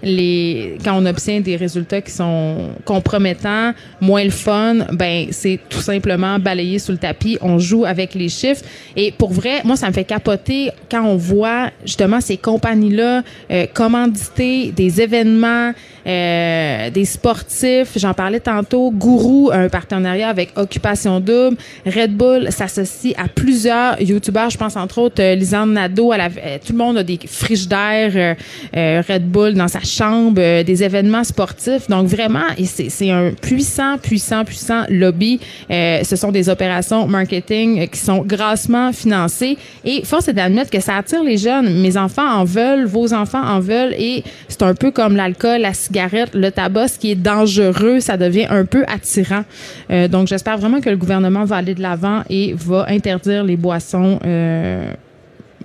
[0.04, 5.80] les quand on obtient des résultats qui sont compromettants, moins le fun, ben c'est tout
[5.80, 7.38] simplement balayé sous le tapis.
[7.40, 8.62] On joue avec les chiffres
[8.96, 13.66] et pour vrai, moi ça me fait capoter quand on voit justement ces compagnies-là euh,
[13.72, 15.72] commanditer des événements,
[16.06, 17.92] euh, des sportifs.
[17.96, 18.90] J'en parlais tantôt.
[18.90, 21.56] Gourou a un partenariat avec Occupation Double.
[21.86, 24.50] Red Bull s'associe à plusieurs youtubeurs.
[24.50, 26.12] Je pense entre autres euh, Lisanne Nadeau.
[26.12, 28.34] Elle avait- euh, tout le monde a des frigidaires euh,
[28.76, 31.88] euh, Red Bull dans sa chambre, euh, des événements sportifs.
[31.88, 35.40] Donc vraiment, c'est un puissant, puissant, puissant lobby.
[35.70, 39.56] Euh, ce sont des opérations marketing euh, qui sont grassement financées.
[39.84, 41.80] Et force est d'admettre que ça attire les jeunes.
[41.80, 43.94] Mes enfants en veulent, vos enfants en veulent.
[43.98, 48.16] Et c'est un peu comme l'alcool, la cigarette, le tabac, ce qui est dangereux, ça
[48.16, 49.44] devient un peu attirant.
[50.10, 54.18] Donc j'espère vraiment que le gouvernement va aller de l'avant et va interdire les boissons.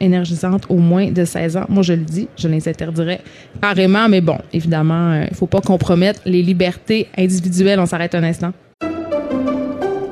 [0.02, 1.66] Euh, énergisantes au moins de 16 ans.
[1.70, 3.22] Moi, je le dis, je les interdirais
[3.62, 7.80] carrément, mais bon, évidemment, il ne faut pas compromettre les libertés individuelles.
[7.80, 8.52] On s'arrête un instant.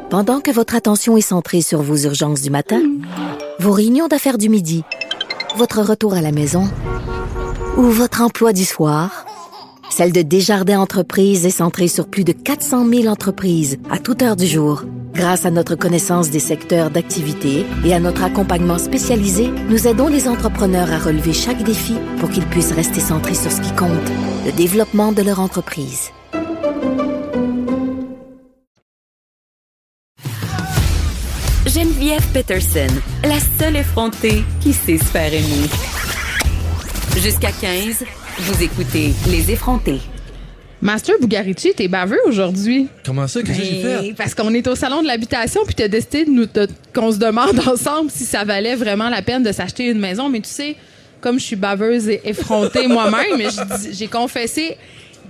[0.10, 2.82] Pendant que votre attention est centrée sur vos urgences du matin,
[3.60, 4.84] vos réunions d'affaires du midi,
[5.58, 6.64] votre retour à la maison
[7.76, 9.27] ou votre emploi du soir,
[9.90, 14.36] celle de Desjardins Entreprises est centrée sur plus de 400 000 entreprises à toute heure
[14.36, 14.84] du jour.
[15.14, 20.28] Grâce à notre connaissance des secteurs d'activité et à notre accompagnement spécialisé, nous aidons les
[20.28, 23.90] entrepreneurs à relever chaque défi pour qu'ils puissent rester centrés sur ce qui compte,
[24.46, 26.12] le développement de leur entreprise.
[31.66, 32.88] Geneviève Peterson,
[33.24, 35.32] la seule effrontée qui sait se faire.
[37.18, 38.04] Jusqu'à 15,
[38.40, 40.00] vous écoutez Les effrontés.
[40.82, 42.88] Master Bugarici, t'es baveux aujourd'hui.
[43.04, 43.42] Comment ça?
[43.42, 44.14] Qu'est-ce que j'ai Ben, fait?
[44.14, 47.18] Parce qu'on est au salon de l'habitation, puis t'as décidé de nous, de- qu'on se
[47.18, 50.30] demande ensemble si ça valait vraiment la peine de s'acheter une maison.
[50.30, 50.76] Mais tu sais,
[51.20, 53.42] comme je suis baveuse et effrontée moi-même,
[53.92, 54.78] j'ai confessé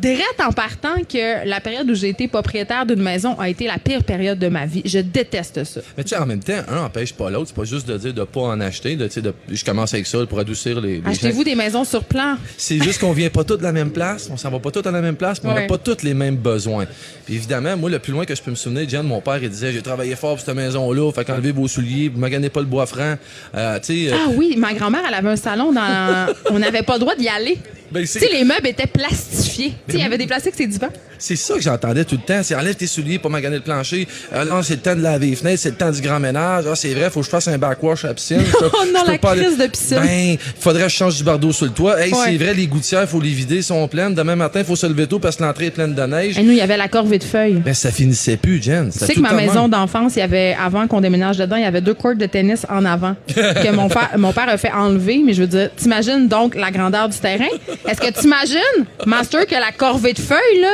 [0.02, 3.78] direct en partant que la période où j'ai été propriétaire d'une maison a été la
[3.78, 4.82] pire période de ma vie.
[4.86, 5.82] Je déteste ça.
[5.98, 7.48] Mais tu sais, en même temps, un empêche pas l'autre.
[7.48, 8.96] C'est pas juste de dire de pas en acheter.
[8.96, 11.02] De, de, je commence avec ça pour adoucir les, les.
[11.06, 12.36] Achetez-vous des maisons sur plan.
[12.58, 14.88] C'est juste qu'on vient pas tous de la même place, on s'en va pas tous
[14.88, 16.86] à la même place, mais on n'a pas tous les mêmes besoins.
[17.26, 19.50] Puis évidemment, moi, le plus loin que je peux me souvenir, Jen, mon père, il
[19.50, 22.66] disait J'ai travaillé fort pour cette maison-là, fait qu'enlevez vos souliers, vous maganez pas le
[22.66, 23.16] bois franc.
[23.56, 26.34] Euh, euh, Ah oui, ma grand-mère, elle avait un salon dans.
[26.52, 27.58] On n'avait pas le droit d'y aller.
[27.92, 29.74] ben, Tu sais, les meubles étaient plastifiés.
[29.94, 30.90] Il y avait des plastiques, c'est divans.
[31.20, 32.42] C'est ça que j'entendais tout le temps.
[32.44, 34.08] C'est enlève tes souliers pour maganer le plancher.
[34.34, 36.66] Ah non, c'est le temps de laver les fenêtres, c'est le temps du grand ménage.
[36.70, 38.42] Ah, c'est vrai, faut que je fasse un backwash à la piscine.
[38.62, 40.00] Oh non, la pas aller- crise de piscine.
[40.02, 42.00] Ben, faudrait que je change du bardeau sur le toit.
[42.00, 42.20] Hey, Ouais.
[42.26, 44.14] c'est vrai, les gouttières, faut les vider, sont pleines.
[44.14, 46.38] Demain matin, faut se lever tôt parce que l'entrée est pleine de neige.
[46.38, 47.54] Et nous, il y avait la corvée de feuilles.
[47.66, 48.90] Ben, ça finissait plus, Jen.
[48.92, 51.66] Tu sais que ma maison d'enfance, il y avait, avant qu'on déménage dedans, il y
[51.66, 55.22] avait deux courts de tennis en avant que mon père, mon père a fait enlever.
[55.26, 57.46] Mais je veux dire, t'imagines donc la grandeur du terrain?
[57.88, 60.74] Est-ce que t'imagines, Master, que la corvée de feuilles, là,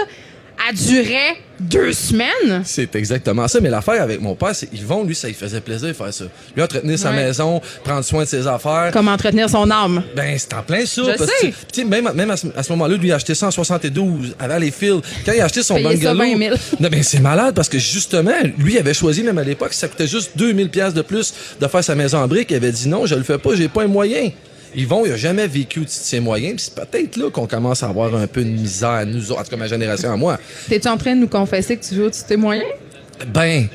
[0.69, 2.61] a duré deux semaines?
[2.63, 3.59] C'est exactement ça.
[3.59, 6.25] Mais l'affaire avec mon père, c'est Yvon, lui, ça lui faisait plaisir de faire ça.
[6.55, 7.15] Lui, entretenir sa Ouais.
[7.15, 8.91] maison, prendre soin de ses affaires.
[8.93, 10.03] Comment entretenir son âme?
[10.15, 11.01] Ben, c'est en plein ça.
[11.03, 11.49] Je parce sais.
[11.49, 14.35] que, tu sais, même, même à ce, moment-là, lui, il a acheté ça en 72,
[14.39, 15.01] avant les fils.
[15.25, 16.37] Quand il a acheté son Payé ça bungalow.
[16.37, 16.55] 20 000.
[16.79, 19.87] Non, ben, c'est malade parce que justement, lui, il avait choisi, même à l'époque, ça
[19.87, 22.51] coûtait juste 2000 pièces de plus de faire sa maison en briques.
[22.51, 24.29] Il avait dit non, je le fais pas, j'ai pas un moyen.
[24.75, 26.55] Yvon, il a jamais vécu de moyens.
[26.55, 29.43] puis c'est peut-être là qu'on commence à avoir un peu de misère, nous autres, en
[29.43, 30.39] tout cas ma génération à moi.
[30.67, 32.37] T'es-tu en train de nous confesser que tu veux au-dessus de tes
[33.27, 33.67] Ben,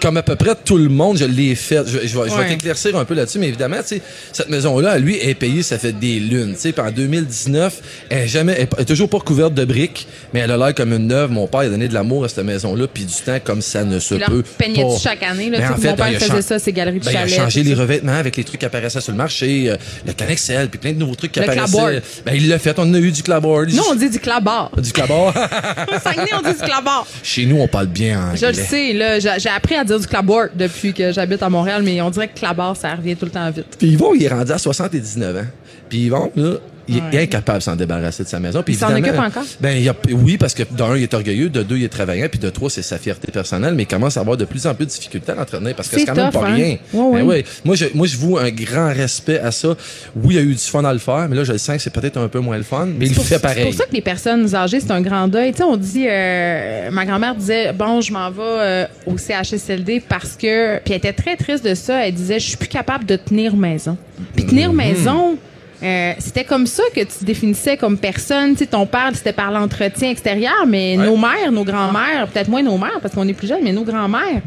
[0.00, 1.82] comme à peu près tout le monde, je l'ai fait.
[1.86, 2.38] Je, je vais, je vais Ah!
[2.38, 2.48] Ouais.
[2.48, 5.92] t'éclaircir un peu là-dessus, mais évidemment, tu sais, cette maison-là, lui, est payée, ça fait
[5.92, 6.54] des lunes.
[6.54, 10.06] Tu sais, puis en 2019, elle est jamais, elle est toujours pas recouverte de briques,
[10.32, 11.30] mais elle a l'air comme une neuve.
[11.30, 13.98] Mon père a donné de l'amour à cette maison-là, puis du temps comme ça ne
[13.98, 14.98] se peut peignais-tu pas.
[15.10, 15.50] chaque année?
[15.50, 17.28] Là, Ben, en fait, mon père ben, faisait ça, ses galeries de ben, il a
[17.28, 20.78] changé les revêtements avec les trucs qui apparaissaient sur le marché, euh, le Canexel, puis
[20.78, 22.02] plein de nouveaux trucs qui Le apparaissaient.
[22.24, 22.74] Ben, il l'a fait.
[22.78, 23.70] On a eu du clapboard.
[23.72, 24.70] Nous, on dit du clabard.
[24.78, 25.36] Du clapboard.
[25.94, 27.06] Au Saguenay, on dit du clabard.
[27.22, 28.38] Chez nous, on parle bien anglais.
[28.40, 28.92] Je le sais,
[29.38, 32.38] J'ai appris à dire du clabard depuis que j'habite à Montréal, mais on dirait que
[32.38, 33.76] clabard, ça revient tout le temps vite.
[33.78, 35.46] Puis Yvon, il est rendu à 79 ans.
[35.88, 36.54] Puis Yvon, là,
[36.88, 38.62] il est incapable de s'en débarrasser de sa maison.
[38.62, 39.42] Puis Il s'en occupe encore?
[39.60, 41.88] Ben, il y a, oui, parce que d'un, il est orgueilleux, de deux, il est
[41.88, 44.66] travaillant, puis de trois, c'est sa fierté personnelle, mais il commence à avoir de plus
[44.66, 46.54] en plus de difficultés à l'entretenir parce que C'est c'est quand même pas hein?
[46.54, 46.76] rien.
[46.92, 47.44] Ouais, Ben ouais.
[47.64, 49.74] Moi, je, moi, je voue un grand respect à ça.
[50.14, 51.76] Oui, il y a eu du fun à le faire, mais là, je le sens
[51.76, 53.64] que c'est peut-être un peu moins le fun, mais il pour- fait C'est pareil.
[53.64, 55.52] pour ça que les personnes âgées, c'est un grand deuil.
[55.52, 60.00] Tu sais, on dit, euh, ma grand-mère disait, bon, je m'en vais euh, au CHSLD
[60.08, 62.06] parce que, puis elle était très triste de ça.
[62.06, 63.96] Elle disait, je suis plus capable de tenir maison.
[64.34, 64.76] Puis tenir Mhm.
[64.76, 65.36] maison.
[65.82, 68.52] Euh, c'était comme ça que tu te définissais comme personne.
[68.52, 72.62] Tu sais, ton père, c'était par l'entretien extérieur, mais nos mères, nos grands-mères, peut-être moins
[72.62, 74.40] nos mères parce qu'on est plus jeunes, mais nos grands-mères,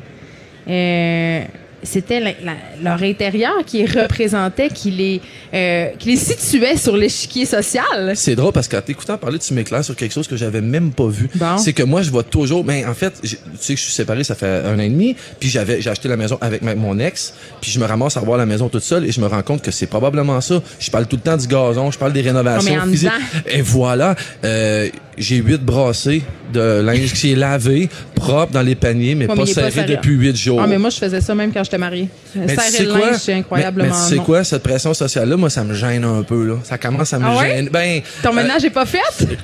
[0.68, 1.44] euh,
[1.84, 2.36] c'était
[2.84, 5.22] leur intérieur qui les représentait, qui les,
[5.54, 8.14] euh, qui les situait sur l'échiquier social.
[8.16, 11.08] C'est drôle parce qu'en t'écoutant parler, tu m'éclaires sur quelque chose que j'avais même pas
[11.08, 11.30] vu.
[11.36, 11.58] Bon.
[11.58, 12.64] C'est que moi, je vois toujours.
[12.64, 13.28] Ben, en fait, tu
[13.60, 15.16] sais que je suis séparé, ça fait un an et demi.
[15.40, 17.34] Puis j'avais, j'ai acheté la maison avec ma- mon ex.
[17.62, 19.62] Puis je me ramasse à voir la maison toute seule et je me rends compte
[19.62, 20.62] que c'est probablement ça.
[20.80, 23.10] Je parle tout le temps du gazon, je parle des rénovations mais physiques.
[23.48, 29.16] Et voilà, euh, j'ai huit brassées de linge qui est lavé, propre dans les paniers,
[29.16, 29.84] mais Ouais, mais pas serré.
[29.86, 30.60] depuis huit jours.
[30.64, 32.10] Ah, mais moi, je faisais ça même quand j'étais mariée.
[32.36, 33.14] Mais tu sais quoi?
[33.18, 34.24] c'est incroyablement Mais, mais tu sais non.
[34.24, 36.56] quoi, cette pression sociale-là, moi, ça me gêne un peu, là.
[36.64, 37.50] Ça commence à me Ah ouais?
[37.56, 37.70] gêner.
[37.70, 39.00] Ben, Ton euh, ménage est pas fait?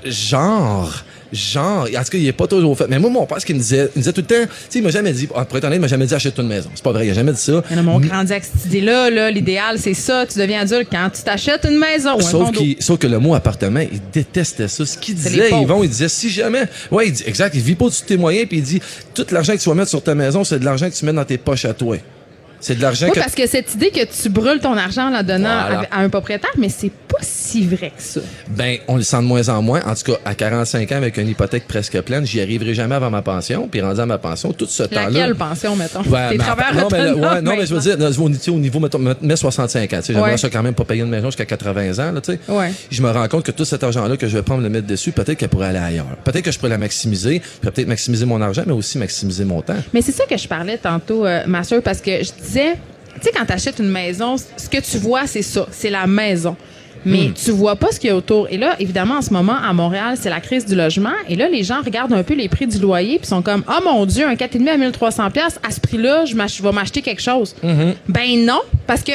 [0.06, 3.46] genre genre en tout cas il est pas toujours fait mais moi mon père ce
[3.46, 5.28] qu'il me disait il me disait tout le temps tu sais il m'a jamais dit
[5.28, 7.14] pour être honnête il m'a jamais dit achète une maison c'est pas vrai il a
[7.14, 10.26] jamais dit ça Mais non, mais on grandit avec cette idée-là, là, l'idéal, c'est ça.
[10.32, 13.34] Tu deviens adulte quand tu t'achètes une maison ou un Sauf, sauf que le mot
[13.34, 14.86] appartement, il détestait ça.
[14.86, 15.50] Ce qu'il disait.
[15.50, 18.18] Yvon, il disait, si jamais, ouais, il dit, exact, il vit pas au-dessus de tes
[18.18, 18.82] moyens, puis il dit,
[19.14, 21.14] tout l'argent que tu vas mettre sur ta maison, c'est de l'argent que tu mets
[21.14, 21.98] dans tes poches à toi.
[22.66, 25.10] C'est de l'argent Oui, que parce que cette idée que tu brûles ton argent en
[25.12, 25.88] la donnant Voilà.
[25.92, 28.22] à, à un propriétaire, mais c'est pas si vrai que ça.
[28.50, 29.82] Ben, on le sent de moins en moins.
[29.86, 33.12] En tout cas, à 45 ans, avec une hypothèque presque pleine, j'y arriverai jamais avant
[33.12, 33.68] ma pension.
[33.68, 35.10] Puis rendu à ma pension, tout ce temps-là.
[35.12, 36.02] Laquelle pension, mettons?
[36.02, 39.36] Ouais, T'es travailleur non, mais, ouais, non, mais je veux dire, au, niveau, mettons, mets
[39.36, 40.38] 65 ans, tu sais, j'aimerais Ouais.
[40.38, 42.40] ça quand même pas payer une maison jusqu'à 80 ans, là, tu sais.
[42.48, 42.72] Ouais.
[42.90, 45.12] Je me rends compte que tout cet argent-là que je vais prendre le mettre dessus,
[45.12, 46.08] peut-être qu'elle pourrait aller ailleurs.
[46.24, 49.76] Peut-être que je pourrais la maximiser, peut-être maximiser mon argent, mais aussi maximiser mon temps.
[49.94, 53.22] Mais c'est ça que je parlais tantôt, euh, ma soeur, parce que je disais, tu
[53.22, 56.56] sais, quand tu achètes une maison, ce que tu vois, c'est ça, c'est la maison.
[57.08, 58.48] Mais tu vois pas ce qu'il y a autour.
[58.50, 61.14] Et là, évidemment, en ce moment, à Montréal, c'est la crise du logement.
[61.30, 63.84] Et là, les gens regardent un peu les prix du loyer puis sont comme, oh
[63.84, 67.22] mon Dieu, un 4,5 à 1300 pièces à ce prix-là, je, je vais m'acheter quelque
[67.22, 67.56] chose.
[68.10, 69.12] Ben non, parce que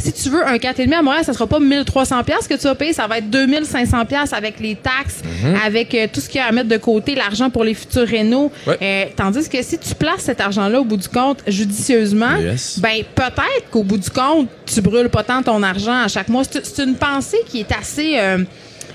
[0.00, 2.74] si tu veux un 4,5 à Montréal, ça sera pas 1300 pièces que tu vas
[2.74, 5.22] payer, ça va être 2500 pièces avec les taxes,
[5.64, 8.06] avec euh, tout ce qu'il y a à mettre de côté, l'argent pour les futurs
[8.06, 8.50] rénaux.
[8.66, 8.78] Ouais.
[8.80, 12.78] Euh, tandis que si tu places cet argent-là au bout du compte judicieusement, Yes.
[12.80, 16.42] ben peut-être qu'au bout du compte, tu brûles pas tant ton argent à chaque mois.
[16.50, 18.38] C'est c'est une pensée qui est assez euh,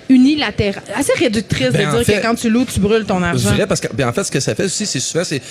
[0.09, 3.21] unilatérale, assez réductrice Ben, de en dire fait, que quand tu loues, tu brûles ton
[3.21, 3.51] argent.
[3.51, 5.41] Vrai, parce que, ben, en fait, ce que ça fait aussi, c'est souvent, c'est,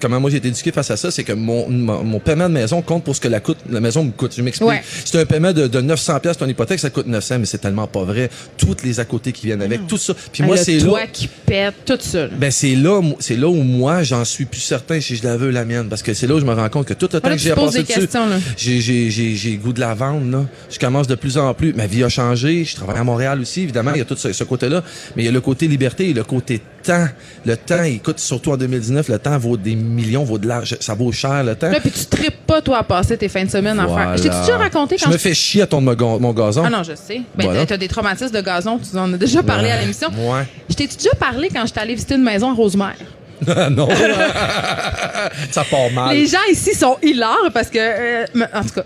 [0.00, 2.54] comment moi j'ai été éduqué face à ça, c'est que mon, mon, mon paiement de
[2.54, 4.34] maison compte pour ce que la, coûte, la maison me coûte.
[4.36, 4.68] Je m'explique.
[4.68, 4.82] Ouais.
[5.04, 7.86] C'est un paiement de, de 900 pièces ton hypothèque, ça coûte 900, mais c'est tellement
[7.86, 8.30] pas vrai.
[8.56, 10.14] Toutes les à côté qui viennent avec, tout ça.
[10.32, 11.06] Puis moi, c'est là.
[11.12, 12.26] qui pète, tout ça.
[12.28, 15.50] Ben c'est là, c'est là où moi j'en suis plus certain si je la veux
[15.50, 17.30] la mienne, parce que c'est là où je me rends compte que tout le temps
[17.30, 20.44] que j'ai des dessus, j'ai goût de la vendre là.
[20.70, 21.72] Je commence de plus en plus.
[21.72, 22.64] Ma vie a changé.
[22.64, 23.94] Je travaille à Montréal aussi, évidemment.
[23.94, 24.82] Y a tout ce, ce côté-là,
[25.16, 27.06] mais il y a le côté liberté et le côté temps.
[27.46, 30.94] Le temps, écoute, surtout en 2019, le temps vaut des millions, vaut de l'argent, ça
[30.94, 31.70] vaut cher le temps.
[31.70, 34.08] Là, puis tu tripes pas, toi, à passer tes fins de semaine à Voilà.
[34.08, 34.16] faire.
[34.18, 36.62] Je t'ai déjà raconté Je quand me fais chier à ton mon ga- mon gazon.
[36.66, 37.22] Ah non, je sais.
[37.36, 37.64] Ben, Voilà.
[37.66, 40.08] t'as des traumatismes de gazon, tu en as déjà parlé à l'émission.
[40.08, 40.42] Ouais.
[40.68, 42.94] Je t'ai déjà parlé quand j'étais allée visiter une maison à Rosemère?
[43.70, 43.88] non.
[45.50, 46.14] ça part mal.
[46.16, 48.84] Les gens ici sont hilars parce que, euh, en tout cas,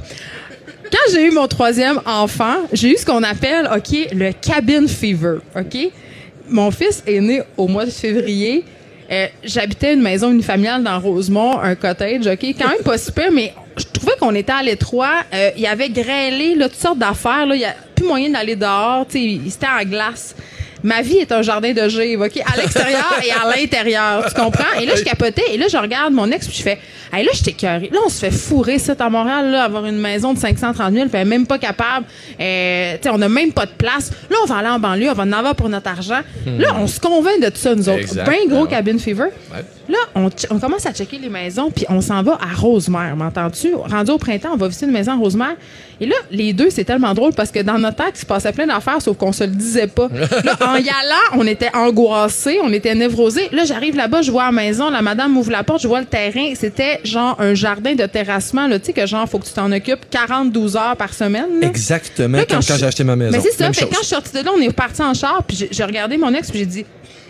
[0.90, 5.38] quand j'ai eu mon troisième enfant, j'ai eu ce qu'on appelle, OK, le cabin fever,
[5.57, 5.90] OK?
[6.48, 8.64] Mon fils est né au mois de février.
[9.11, 12.55] Euh, J'habitais une maison unifamiliale dans Rosemont, un cottage, OK?
[12.59, 15.22] Quand même pas super, mais je trouvais qu'on était à l'étroit.
[15.33, 17.46] Euh, Il y avait grêlé, là, toutes sortes d'affaires.
[17.46, 17.55] là.
[17.55, 19.07] Il y a plus moyen d'aller dehors.
[19.09, 20.35] Tu sais, c'était en glace.
[20.83, 22.41] Ma vie est un jardin de givre, OK?
[22.53, 24.79] À l'extérieur et à l'intérieur, tu comprends?
[24.81, 25.43] Et là, je capotais.
[25.53, 26.79] Et là, je regarde mon ex, puis je fais,
[27.12, 27.91] hey, là, je t'écœurée.
[27.93, 31.07] Là, on se fait fourrer, ça, à Montréal, là, avoir une maison de 530 000,
[31.09, 32.07] puis elle est même pas capable.
[32.41, 34.11] Euh, tu sais, on n'a même pas de place.
[34.31, 36.21] Là, on va aller en banlieue, on va en avoir pour notre argent.
[36.47, 37.99] Là, on se convainc de tout ça, nous autres.
[38.01, 38.27] Exact.
[38.27, 38.69] Ben gros Ouais.
[38.71, 39.25] cabin fever.
[39.53, 39.64] Ouais.
[39.88, 43.74] Là, on, commence à checker les maisons, puis on s'en va à Rosemère, m'entends-tu?
[43.74, 45.57] Rendu au printemps, on va visiter une maison à Rosemère.
[46.01, 48.53] Et là, les deux, c'est tellement drôle parce que dans notre tête, il se passait
[48.53, 50.09] plein d'affaires, sauf qu'on se le disait pas.
[50.44, 53.48] Là, en y allant, on était angoissés, on était névrosés.
[53.51, 56.07] Là, j'arrive là-bas, je vois la maison, la madame m'ouvre la porte, je vois le
[56.07, 56.53] terrain.
[56.55, 59.72] C'était genre un jardin de terrassement, là, tu sais, que genre, faut que tu t'en
[59.72, 61.61] occupes 42 heures par semaine.
[61.61, 61.66] là.
[61.66, 63.33] Exactement Là, comme quand j'ai acheté ma maison.
[63.33, 63.72] Mais c'est ça.
[63.72, 65.85] Fait quand je suis sortie de là, on est parti en char, puis j'ai- j'ai
[65.85, 66.85] regardé mon ex, puis j'ai dit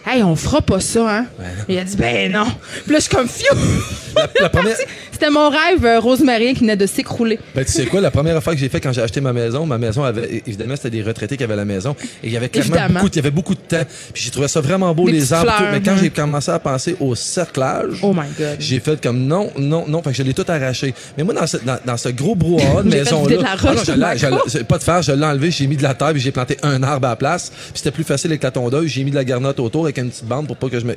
[0.06, 1.26] Hey, on fera pas ça, hein?
[1.68, 2.46] Il a dit, ben non.
[2.84, 3.54] Puis là, je suis comme, fiou!
[4.52, 4.74] Première,
[5.12, 7.38] C'était mon rêve, euh, Rosemary, qui venait de s'écrouler.
[7.54, 9.64] ben, tu sais quoi, la première fois que j'ai fait quand j'ai acheté ma maison,
[9.66, 11.94] ma maison avait, évidemment, c'était des retraités qui avaient la maison.
[12.22, 12.94] Et il y avait clairement Évidemment.
[13.00, 13.84] beaucoup, il y avait beaucoup de temps.
[14.12, 15.58] Puis j'ai trouvé ça vraiment beau, Des les arbres, tout.
[15.58, 15.98] fleurs, Mais quand hein.
[16.00, 18.56] j'ai commencé à penser au cerclage, Oh my God.
[18.58, 20.02] j'ai fait comme non, non, non.
[20.02, 20.94] Fait que je l'ai tout arraché.
[21.16, 23.36] Mais moi, dans ce, dans, dans ce gros brouhaha de maison-là.
[23.44, 26.56] Ah pas de faire, je l'ai enlevé, j'ai mis de la terre, puis j'ai planté
[26.62, 27.50] un arbre à la place.
[27.50, 28.86] Puis c'était plus facile avec la tondeuse.
[28.86, 30.96] J'ai mis de la garnotte autour avec une petite bande pour pas que je me.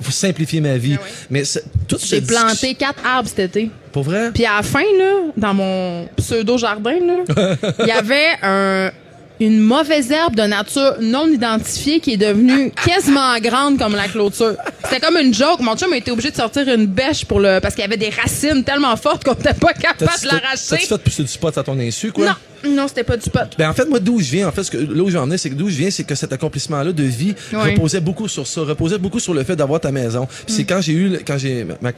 [0.00, 0.96] Vous simplifiez ma vie.
[1.30, 3.70] Mais c'est- toute J'ai planté quatre arbres cet été.
[3.92, 4.30] Pour vrai?
[4.34, 8.90] Puis à la fin, là, dans mon pseudo-jardin, là, il y avait un-
[9.38, 14.54] une mauvaise herbe de nature non identifiée qui est devenue quasiment grande comme la clôture.
[14.84, 15.60] C'était comme une joke.
[15.60, 17.98] Mon chum a été obligé de sortir une bêche pour le parce qu'il y avait
[17.98, 20.62] des racines tellement fortes qu'on n'était pas capable de l'arracher.
[20.70, 22.26] t'as-tu fait pousser du spot à ton insu, quoi?
[22.28, 22.32] Non,
[22.64, 23.40] non, c'était pas du pot.
[23.58, 25.38] Ben en fait, moi, d'où je viens, en fait, ce que, là où j'en ai,
[25.38, 28.62] c'est que d'où je viens, c'est que cet accomplissement-là de vie reposait beaucoup sur ça,
[28.62, 30.26] reposait beaucoup sur le fait d'avoir ta maison.
[30.46, 30.66] Puis c'est Mm.
[30.66, 31.92] quand j'ai eu, quand j'ai, ma,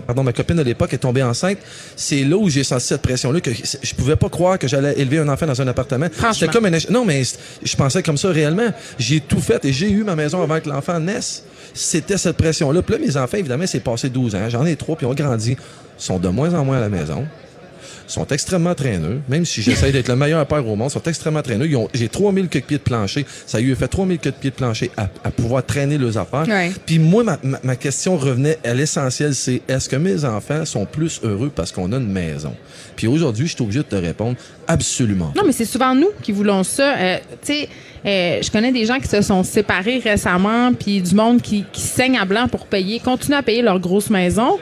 [0.00, 1.58] pardon, ma copine de l'époque est tombée enceinte,
[1.96, 5.18] c'est là où j'ai senti cette pression-là que je pouvais pas croire que j'allais élever
[5.18, 6.06] un enfant dans un appartement.
[6.32, 7.22] C'était comme un, non, mais
[7.62, 8.70] je pensais comme ça réellement.
[8.98, 11.44] J'ai tout fait et j'ai eu ma maison avant que l'enfant naisse.
[11.72, 12.82] C'était cette pression-là.
[12.82, 14.48] Puis là, mes enfants, évidemment, c'est passé 12 ans.
[14.48, 15.52] J'en ai trois, puis ont grandi.
[15.52, 17.26] Ils sont de moins en moins à la maison
[18.10, 21.66] sont extrêmement traîneux, même si j'essaie d'être le meilleur père au monde, sont extrêmement traîneux.
[21.66, 23.24] Ils ont- J'ai 3000 queues de pieds de plancher.
[23.46, 26.18] Ça lui a fait 3000 queues de pieds de plancher à, à pouvoir traîner leurs
[26.18, 26.46] affaires.
[26.48, 26.70] Ouais.
[26.86, 30.84] Puis moi, ma, ma- ma question revenait à l'essentiel, c'est est-ce que mes enfants sont
[30.86, 32.54] plus heureux parce qu'on a une maison?
[32.96, 34.36] Puis aujourd'hui, je suis obligé de te répondre
[34.66, 35.32] absolument.
[35.36, 36.96] Non, mais c'est souvent nous qui voulons ça.
[36.96, 37.68] Euh, tu sais,
[38.06, 41.80] euh, je connais des gens qui se sont séparés récemment, puis du monde qui, qui
[41.80, 44.58] saigne à blanc pour payer, continuent à payer leur grosse maison.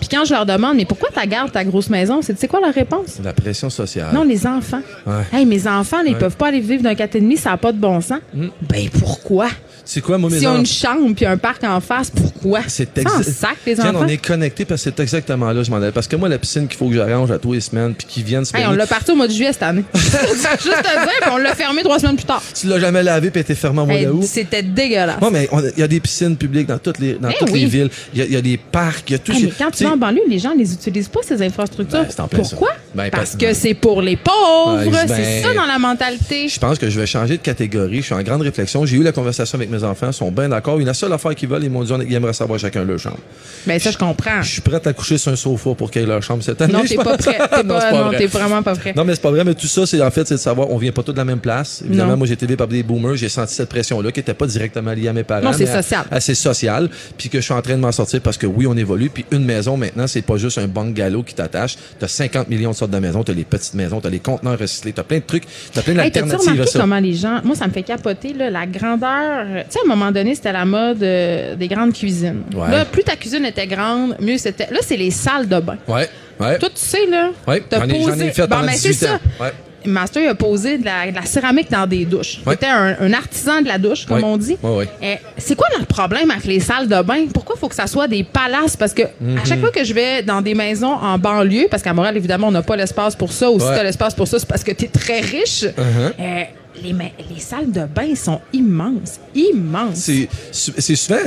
[0.00, 2.20] Puis quand je leur demande, mais pourquoi tu gardes ta grosse maison?
[2.22, 3.18] C'est tu sais quoi la réponse?
[3.22, 4.14] La pression sociale.
[4.14, 4.80] Non, les enfants.
[5.06, 5.22] Ouais.
[5.32, 6.16] Hey, mes enfants, là, ils Ouais.
[6.16, 6.20] Mm.
[6.20, 8.20] peuvent pas aller vivre d'un 4,5, ça n'a pas de bon sens.
[8.32, 9.48] Ben pourquoi?
[9.90, 10.58] C'est quoi, moi, mes S'ils ont enfants?
[10.60, 12.60] une chambre puis un parc en face, pourquoi?
[12.66, 14.00] C'est Ça en exa- sac, les enfants.
[14.02, 15.92] on est connectés parce que c'est exactement là, je m'en allais.
[15.92, 18.22] Parce que moi, la piscine qu'il faut que j'arrange à tous les semaines puis qu'ils
[18.22, 19.84] viennent se Hey, on l'a parti au mois de juillet cette année.
[19.94, 22.42] Juste te dire, puis on l'a fermé trois semaines plus tard.
[22.54, 24.24] tu l'as jamais lavé puis était fermée en mois Hey, d'août?
[24.26, 25.22] C'était dégueulasse.
[25.22, 27.50] Non, mais on- il y a des piscines publiques dans toutes les, dans Eh toutes
[27.50, 27.60] oui.
[27.60, 27.90] les villes.
[28.12, 29.32] Il y, a- y a des parcs, il y a tout.
[29.32, 32.04] Hey, mais quand tu vas en banlieue, les gens les utilisent pas, ces infrastructures.
[32.18, 32.28] Ben.
[32.30, 32.68] Pourquoi?
[32.94, 34.80] Ben, Parce que c'est pour les pauvres.
[34.84, 36.48] C'est ben, ça dans la mentalité.
[36.48, 38.00] Je pense que je vais changer de catégorie.
[38.00, 38.84] Je suis en grande réflexion.
[38.84, 40.08] J'ai eu la conversation avec mes enfants.
[40.08, 40.78] Ils sont bien d'accord.
[40.78, 43.18] La seule affaire qu'ils veulent, ils m'ont dit qu'ils aimeraient savoir chacun leur chambre.
[43.66, 44.42] Ben, ça, je comprends.
[44.42, 46.72] Je suis prêt à coucher sur un sofa pour qu'ils aient leur chambre cette année.
[46.72, 47.38] Non, t'es pas prêt.
[47.50, 48.18] T'es Non, pas, c'est pas non, vrai.
[48.18, 48.92] t'es vraiment pas prêt.
[48.96, 50.78] Non, mais c'est pas vrai, mais tout ça, c'est en fait, c'est de savoir, on
[50.78, 51.82] vient pas tous de la même place.
[51.84, 52.16] Évidemment, Non.
[52.18, 54.92] moi, j'ai été élevé par des boomers, j'ai senti cette pression-là qui était pas directement
[54.92, 55.42] liée à mes parents.
[55.44, 56.04] Non, c'est mais social.
[56.10, 58.76] Assez social, puis que je suis en train de m'en sortir parce que oui, on
[58.76, 61.76] évolue, puis une maison maintenant, c'est pas juste un bungalow qui t'attache.
[61.98, 64.92] T'as 50 millions de sortes de maisons, t'as les petites maisons, t'as les conteneurs recyclés,
[64.92, 66.78] t'as plein de trucs, t'as plein Hey, d'alternatives ça.
[66.80, 67.40] comment les gens.
[67.44, 69.64] Moi, ça me fait capoter, là, la grandeur.
[69.68, 72.42] Tu sais, à un moment donné, c'était la mode euh, des grandes cuisines.
[72.54, 72.70] Ouais.
[72.70, 74.68] Là, plus ta cuisine était grande, mieux c'était.
[74.70, 75.76] Là, c'est les salles de bain.
[75.86, 76.08] Ouais,
[76.40, 76.58] ouais.
[76.58, 77.30] Toi, tu sais, là.
[77.46, 79.18] Ouais, t'as j'en j'en ai fait Bon, ben, 18 c'est ça.
[79.40, 79.52] Ouais.
[79.86, 82.40] Master il a posé de la, de la céramique dans des douches.
[82.44, 82.54] Ouais.
[82.54, 84.56] C'était un, un artisan de la douche, comme on dit.
[84.62, 84.88] Ouais, ouais.
[85.00, 87.26] Eh, c'est quoi notre problème avec les salles de bain?
[87.32, 88.76] Pourquoi il faut que ça soit des palaces?
[88.76, 89.38] Parce que Mhm.
[89.38, 92.48] à chaque fois que je vais dans des maisons en banlieue, parce qu'à Montréal, évidemment,
[92.48, 94.64] on n'a pas l'espace pour ça, ou si tu as l'espace pour ça, c'est parce
[94.64, 95.62] que tu es très riche.
[95.64, 96.12] Uh-huh.
[96.18, 96.46] Eh,
[96.82, 99.18] les, salles de bain sont immenses.
[99.34, 100.10] Immenses.
[100.52, 101.18] C'est souvent.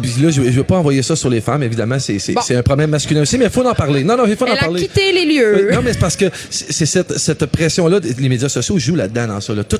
[0.00, 2.40] Puis là, je, je veux pas envoyer ça sur les femmes, évidemment, c'est Bon.
[2.50, 4.04] un problème masculin aussi, mais il faut en parler.
[4.04, 4.82] Non, non, il faut en Elle a parler.
[4.82, 5.66] quitté les lieux.
[5.70, 9.26] Oui, non, mais c'est parce que c'est cette, cette pression-là, les médias sociaux jouent là-dedans,
[9.28, 9.54] dans ça.
[9.54, 9.64] Là.
[9.64, 9.78] Tout,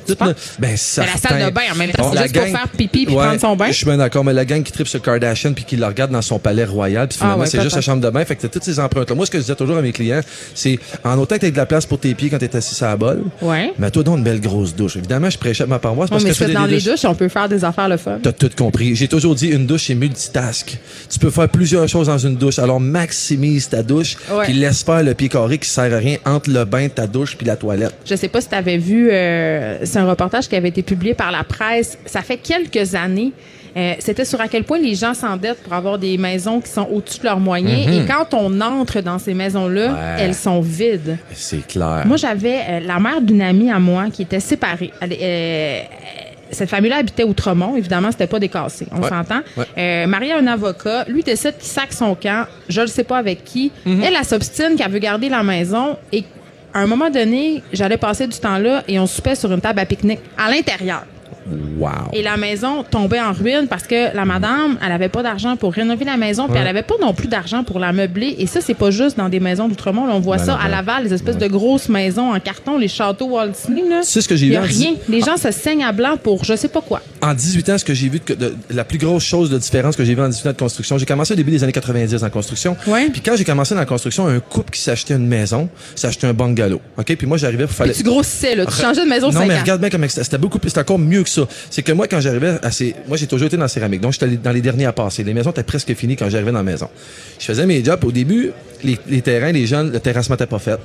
[0.59, 1.03] ben, ça.
[1.03, 3.57] Mais la salle de bain, en même temps, c'est pour faire pipi puis prendre son
[3.57, 3.67] bain?
[3.69, 6.11] Je suis bien d'accord, mais la gang qui tripe sur Kardashian puis qui la regarde
[6.11, 8.25] dans son palais royal, puis finalement, Ah ouais, c'est juste la chambre de bain.
[8.25, 9.15] Fait que t'as toutes ces empreintes-là.
[9.15, 10.21] Moi, ce que je disais toujours à mes clients,
[10.55, 12.89] c'est en autant que t'aies de la place pour tes pieds quand t'es assis à
[12.89, 12.97] la
[13.43, 13.73] Ouais.
[13.79, 14.97] mais toi, donc une belle grosse douche.
[14.97, 16.85] Évidemment, je prêchais ma paroisse Ouais, parce mais que je fais dans les douches.
[16.85, 18.19] douches, on peut faire des affaires le fun.
[18.23, 18.95] T'as tout compris.
[18.95, 20.79] J'ai toujours dit une douche, c'est multitask.
[21.11, 22.59] Tu peux faire plusieurs choses dans une douche.
[22.59, 26.51] Alors maximise ta douche, puis laisse faire le pied carré qui sert à rien entre
[26.51, 27.95] le bain, ta douche puis la toilette.
[28.05, 31.15] Je sais pas si tu avais vu, euh, c'est un reportage qui avait été publié
[31.15, 31.99] par la presse.
[32.07, 33.33] Ça fait quelques années.
[33.77, 36.89] Euh, C'était sur à quel point les gens s'endettent pour avoir des maisons qui sont
[36.91, 37.87] au-dessus de leurs moyens.
[37.95, 39.95] Et quand on entre dans ces maisons-là, Mhm.
[39.95, 40.17] Ouais.
[40.21, 41.19] elles sont vides.
[41.33, 42.03] C'est clair.
[42.07, 44.93] Moi, j'avais euh, la mère d'une amie à moi qui était séparée.
[45.01, 45.81] Elle, euh,
[46.51, 47.77] cette famille-là habitait Outremont.
[47.77, 48.87] Évidemment, c'était pas décassé.
[48.93, 49.09] On Ouais.
[49.09, 49.41] s'entend.
[49.57, 49.65] Ouais.
[49.77, 51.05] Euh, mariée à un avocat.
[51.09, 52.47] Lui décide qu'il sac son camp.
[52.69, 53.73] Je ne sais pas avec qui.
[53.85, 54.03] Mhm.
[54.03, 55.97] Elle, elle s'obstine qu'elle veut garder la maison.
[56.13, 56.25] Et
[56.73, 59.81] à un moment donné, j'allais passer du temps là et on soupait sur une table
[59.81, 61.03] à pique-nique à l'intérieur.
[61.79, 61.91] Wow.
[62.13, 65.73] Et la maison tombait en ruine parce que la madame, elle avait pas d'argent pour
[65.73, 68.35] rénover la maison, puis elle avait pas non plus d'argent pour la meubler.
[68.39, 70.09] Et ça, c'est pas juste dans des maisons d'outre-monde.
[70.11, 70.69] On voit Ben ça à ben.
[70.71, 73.83] Laval, les espèces de grosses maisons en carton, les châteaux Walt Disney.
[74.03, 74.95] Sais ce que j'ai vu rien.
[75.09, 77.01] Les gens se saignent à blanc pour je sais pas quoi.
[77.23, 79.97] En 18 ans, ce que j'ai vu, de, de- la plus grosse chose de différence
[79.97, 82.23] que j'ai vu en 18 ans de construction, j'ai commencé au début des années 90
[82.23, 82.77] en construction.
[82.87, 83.09] Ouais.
[83.11, 86.35] Puis quand j'ai commencé dans la construction, un couple qui s'achetait une maison, s'achetait un
[86.35, 86.81] bungalow.
[86.99, 87.17] OK?
[87.17, 87.93] Puis moi, j'arrivais, Puis fallait.
[87.93, 88.67] tu grossissais, là.
[88.67, 91.23] Tu changeais de maison Non, mais regarde bien c'était c'était beaucoup plus, c'était encore mieux
[91.23, 91.36] que ça.
[91.71, 94.01] C'est que moi, quand j'arrivais à ces, moi, j'ai toujours été dans la céramique.
[94.01, 95.25] Donc, j'étais dans les derniers à passer.
[95.25, 96.89] Les maisons étaient presque finies quand j'arrivais dans la maison.
[97.39, 98.03] Je faisais mes jobs.
[98.05, 98.53] Au début,
[98.85, 100.81] les, les terrains, les jeunes, le terrassement n'était pas fait.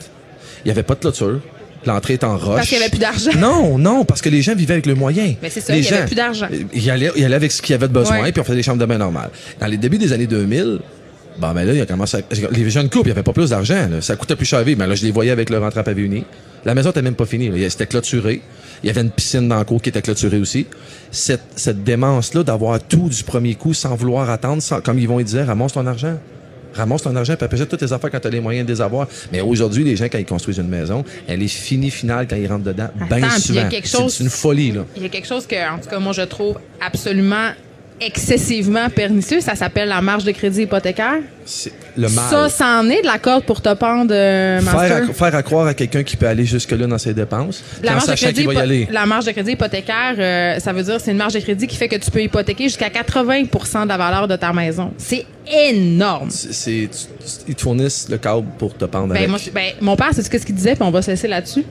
[0.63, 1.39] Il n'y avait pas de clôture.
[1.85, 2.57] L'entrée est en roche.
[2.57, 3.31] Parce qu'il y avait plus d'argent.
[3.39, 5.33] Non, non, parce que les gens vivaient avec le moyen.
[5.41, 6.47] Mais c'est ça, Les il y avait plus d'argent.
[6.73, 8.31] Ils allaient, ils allaient avec ce qu'ils avaient de besoin, Ouais.
[8.31, 9.31] puis on faisait des chambres de bain normales.
[9.59, 10.79] Dans les débuts des années 2000,
[11.37, 12.21] bon, ben là, il a commencé à-
[12.51, 13.87] Les jeunes couples, il n'y avait pas plus d'argent.
[13.89, 14.01] là.
[14.01, 14.79] Ça coûtait plus cher à vivre.
[14.79, 16.23] Mais là, je les voyais avec leur entrée à pavé uni.
[16.65, 17.49] La maison n'était même pas finie.
[17.49, 17.69] là.
[17.69, 18.41] C'était clôturé.
[18.83, 20.65] Il y avait une piscine dans le cour qui était clôturée aussi.
[21.11, 25.25] Cette, cette démence-là d'avoir tout du premier coup sans vouloir attendre, sans- comme Yvon il
[25.25, 26.17] disait, ramasse ton argent.
[26.73, 28.79] Ramasse ton argent, puis après, toutes tes affaires quand tu as les moyens de les
[28.79, 29.05] avoir.
[29.33, 32.47] Mais aujourd'hui, les gens, quand ils construisent une maison, elle est finie, finale, quand ils
[32.47, 32.87] rentrent dedans.
[33.09, 33.61] Bien souvent.
[33.83, 34.85] chose- C'est une folie, là.
[34.95, 37.49] Il y a quelque chose que, en tout cas, moi, je trouve absolument
[38.01, 39.41] excessivement pernicieux.
[39.41, 41.19] Ça s'appelle la marge de crédit hypothécaire.
[41.97, 42.25] Le mal.
[42.29, 45.67] Ça, c'en est de la corde pour te pendre, euh, faire, à, faire à croire
[45.67, 48.53] à quelqu'un qui peut aller jusque-là dans ses dépenses, La marge, de crédit, qu'il va
[48.53, 48.87] y hypo- aller.
[48.91, 51.75] la marge de crédit hypothécaire, euh, ça veut dire c'est une marge de crédit qui
[51.75, 54.91] fait que tu peux hypothéquer jusqu'à 80 de la valeur de ta maison.
[54.97, 56.29] C'est énorme.
[56.29, 56.89] C'est,
[57.47, 59.29] ils te fournissent le câble pour te pendre Ben, avec.
[59.29, 61.65] moi, ben, mon père, c'est ce qu'il disait, puis on va se laisser là-dessus.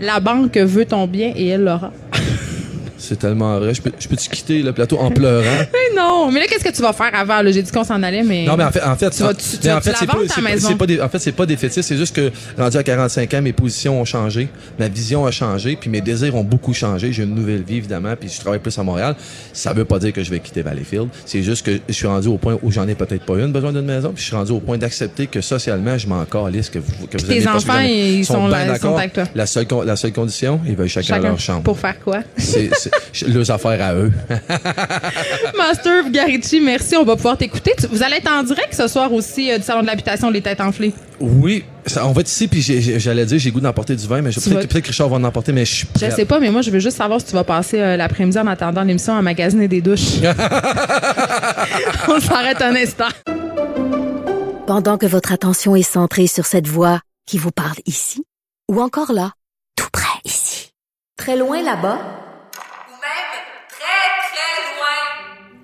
[0.00, 1.92] La banque veut ton bien et elle l'aura.
[2.96, 3.74] C'est tellement vrai.
[3.74, 5.44] Je peux, je peux-tu quitter le plateau en pleurant?
[5.72, 6.30] Mais non!
[6.30, 7.42] Mais là, qu'est-ce que tu vas faire avant?
[7.42, 7.50] là?
[7.52, 8.44] J'ai dit qu'on s'en allait, mais.
[8.46, 10.86] Non, mais en fait, en fait, Tu vas- tu- en fait, c'est pas, pas- pas
[10.86, 13.52] des, en fait, c'est pas des fétiches, c'est juste que rendu à 45 ans, mes
[13.52, 17.12] positions ont changé, ma vision a changé, puis mes désirs ont beaucoup changé.
[17.12, 19.14] J'ai une nouvelle vie, évidemment, puis je travaille plus à Montréal.
[19.52, 21.08] Ça veut pas dire que je vais quitter Valleyfield.
[21.26, 23.72] C'est juste que je suis rendu au point où j'en ai peut-être pas une besoin
[23.72, 26.78] d'une maison, puis je suis rendu au point d'accepter que socialement, je m'en calisse, que
[26.78, 28.98] vous, que vous tes enfants, ils sont là- bien ils sont d'accord.
[28.98, 29.24] avec toi.
[29.34, 31.62] La seule, la seule condition, ils veulent chacun, leur chambre.
[31.62, 32.20] Pour faire quoi?
[33.28, 34.12] Leurs affaires à eux.
[35.56, 36.96] Master Garici, merci.
[36.96, 37.72] On va pouvoir t'écouter.
[37.78, 40.40] Tu- Vous allez être en direct ce soir aussi euh, du Salon de l'habitation Les
[40.42, 40.92] Têtes Enflées.
[41.20, 44.30] Oui, ça- on va être ici, puis j'allais dire, j'ai goût d'emporter du vin, mais
[44.30, 46.60] peut-être vas- que, Richard va en emporter, mais je suis Je sais pas, mais moi,
[46.62, 49.68] je veux juste savoir si tu vas passer euh, l'après-midi en attendant l'émission à magasiner
[49.68, 50.20] des douches.
[52.08, 53.08] On s'arrête un instant.
[54.66, 58.24] Pendant que votre attention est centrée sur cette voix qui vous parle ici,
[58.70, 59.32] ou encore là,
[59.76, 60.70] tout près ici,
[61.18, 63.30] très loin là-bas, Ou même
[63.68, 65.63] très, très loin.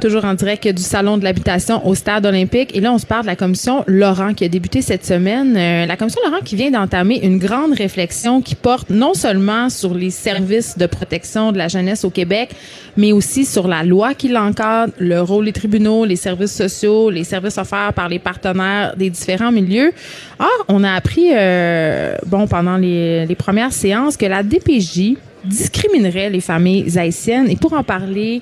[0.00, 2.74] Toujours en direct du Salon de l'habitation au Stade olympique.
[2.74, 5.54] Et là, on se parle de la commission Laurent qui a débuté cette semaine.
[5.58, 9.92] Euh, la commission Laurent qui vient d'entamer une grande réflexion qui porte non seulement sur
[9.92, 12.50] les services de protection de la jeunesse au Québec,
[12.96, 17.24] mais aussi sur la loi qui l'encadre, le rôle des tribunaux, les services sociaux, les
[17.24, 19.92] services offerts par les partenaires des différents milieux.
[20.38, 26.30] Or, on a appris, euh, bon, pendant les, les premières séances, que la DPJ discriminerait
[26.30, 27.50] les familles haïtiennes.
[27.50, 28.40] Et pour en parler,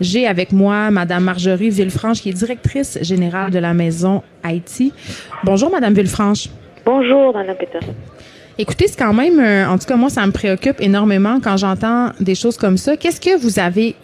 [0.00, 4.92] j'ai avec moi Madame Marjorie Villefranche, qui est directrice générale de la Maison Haïti.
[5.44, 6.48] Bonjour, Madame Villefranche.
[6.84, 7.94] Bonjour, Madame Peterson.
[8.56, 12.10] Écoutez, c'est quand même, euh, en tout cas, moi, ça me préoccupe énormément quand j'entends
[12.18, 12.96] des choses comme ça.
[12.96, 13.94] Qu'est-ce que vous avez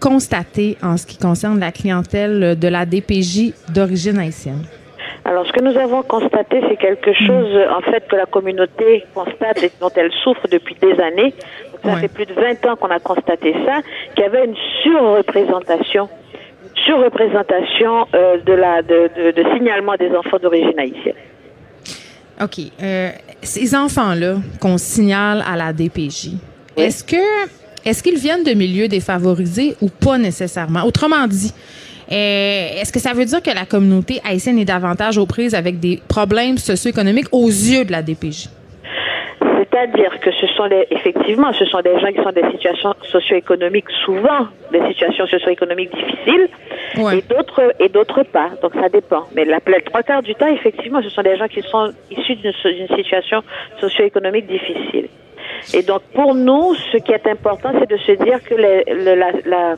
[0.00, 4.64] constaté en ce qui concerne la clientèle de la DPJ d'origine haïtienne?
[5.24, 9.04] Alors, ce que nous avons constaté, c'est quelque chose, euh, en fait, que la communauté
[9.14, 11.34] constate et dont elle souffre depuis des années.
[11.72, 12.00] Donc, ça Ouais.
[12.00, 13.80] fait plus de 20 ans qu'on a constaté ça,
[14.14, 16.08] qu'il y avait une surreprésentation,
[16.62, 21.14] une surreprésentation euh, de la de, de, de signalement des enfants d'origine haïtienne.
[22.42, 22.58] OK.
[22.82, 23.10] Euh,
[23.42, 26.30] ces enfants-là qu'on signale à la DPJ,
[26.76, 26.84] Oui.
[26.84, 27.16] est-ce que
[27.84, 30.82] est-ce qu'ils viennent de milieux défavorisés ou pas nécessairement?
[30.84, 31.52] Autrement dit,
[32.12, 35.78] euh, est-ce que ça veut dire que la communauté haïtienne est davantage aux prises avec
[35.80, 38.48] des problèmes socio-économiques aux yeux de la DPJ?
[39.40, 43.86] C'est-à-dire que ce sont effectivement, ce sont des gens qui sont dans des situations socio-économiques,
[44.04, 46.48] souvent des situations socio-économiques difficiles,
[46.96, 47.18] Ouais.
[47.18, 48.50] et d'autres et d'autres pas.
[48.62, 49.24] Donc ça dépend.
[49.36, 52.34] Mais la, la trois quarts du temps, effectivement, ce sont des gens qui sont issus
[52.34, 52.52] d'une
[52.96, 53.42] situation
[53.80, 55.06] socio-économique difficile.
[55.74, 59.14] Et donc, pour nous, ce qui est important, c'est de se dire que les, le-
[59.14, 59.74] la, la-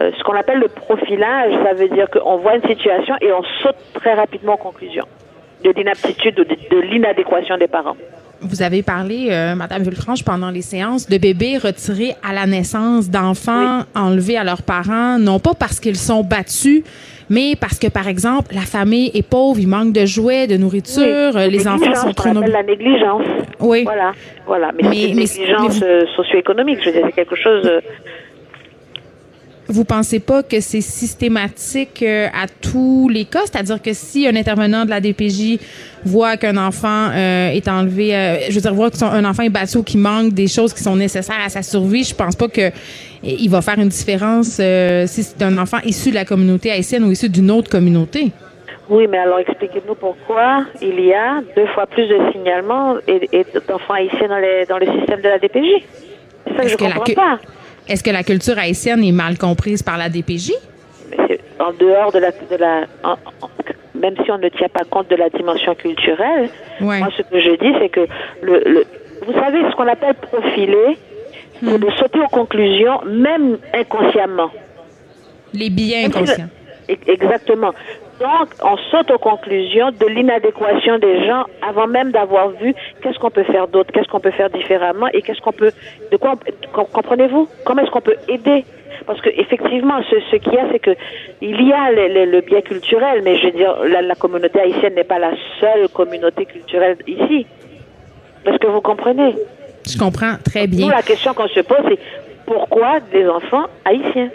[0.00, 3.42] euh, ce qu'on appelle le profilage, ça veut dire qu'on voit une situation et on
[3.62, 5.04] saute très rapidement aux conclusions
[5.64, 7.96] de l'inaptitude ou de, de l'inadéquation des parents.
[8.42, 13.10] Vous avez parlé, euh, Madame Villefranche, pendant les séances, de bébés retirés à la naissance,
[13.10, 16.82] d'enfants enlevés à leurs parents, non pas parce qu'ils sont battus,
[17.30, 21.36] mais parce que, par exemple, la famille est pauvre, il manque de jouets, de nourriture,
[21.36, 22.50] euh, les enfants sont trop nombreux.
[22.50, 23.24] la négligence.
[23.60, 23.84] Oui.
[23.84, 24.12] Voilà,
[24.46, 24.72] voilà.
[24.74, 26.80] Mais, Mais- c'est une négligence euh, socio-économique.
[26.80, 27.70] Je veux dire, c'est quelque chose.
[29.72, 33.40] Vous pensez pas que c'est systématique euh, à tous les cas?
[33.44, 35.58] C'est-à-dire que si un intervenant de la DPJ
[36.04, 39.78] voit qu'un enfant euh, est enlevé, euh, je veux dire, voit qu'un enfant est battu
[39.78, 42.70] ou qu'il manque des choses qui sont nécessaires à sa survie, je pense pas que
[43.22, 47.04] il va faire une différence euh, si c'est un enfant issu de la communauté haïtienne
[47.04, 48.32] ou issu d'une autre communauté.
[48.88, 53.46] Oui, mais alors expliquez-nous pourquoi il y a deux fois plus de signalements et, et
[53.68, 55.84] d'enfants haïtiens dans, les, dans le système de la DPJ.
[56.46, 57.38] C'est ça que je que comprends cu- pas.
[57.90, 60.52] Est-ce que la culture haïtienne est mal comprise par la DPJ?
[61.58, 63.12] En dehors de la, de la en-
[63.42, 63.50] en-
[64.00, 66.48] même si on ne tient pas compte de la dimension culturelle,
[66.80, 67.00] Ouais.
[67.00, 68.06] moi ce que je dis c'est que
[68.42, 68.84] le, le
[69.26, 70.96] vous savez ce qu'on appelle profiler,
[71.62, 74.50] c'est de sauter aux conclusions même inconsciemment.
[75.52, 76.48] Les le- inconscients.
[77.06, 77.72] Exactement.
[78.20, 83.30] Donc, on saute aux conclusions de l'inadéquation des gens avant même d'avoir vu qu'est-ce qu'on
[83.30, 85.72] peut faire d'autre, qu'est-ce qu'on peut faire différemment et qu'est-ce qu'on peut,
[86.12, 86.34] de quoi,
[86.76, 87.48] on- comprenez-vous?
[87.64, 88.64] Comment est-ce qu'on peut aider?
[89.06, 90.90] Parce que effectivement, ce, ce qu'il y a, c'est que
[91.40, 94.60] il y a le, le- le biais culturel, mais je veux dire, la, la communauté
[94.60, 97.46] haïtienne n'est pas la seule communauté culturelle ici.
[98.44, 99.34] Est-ce que vous comprenez?
[99.88, 100.86] Je comprends très bien.
[100.86, 101.98] Nous, la question qu'on se pose, c'est
[102.44, 104.28] pourquoi des enfants haïtiens?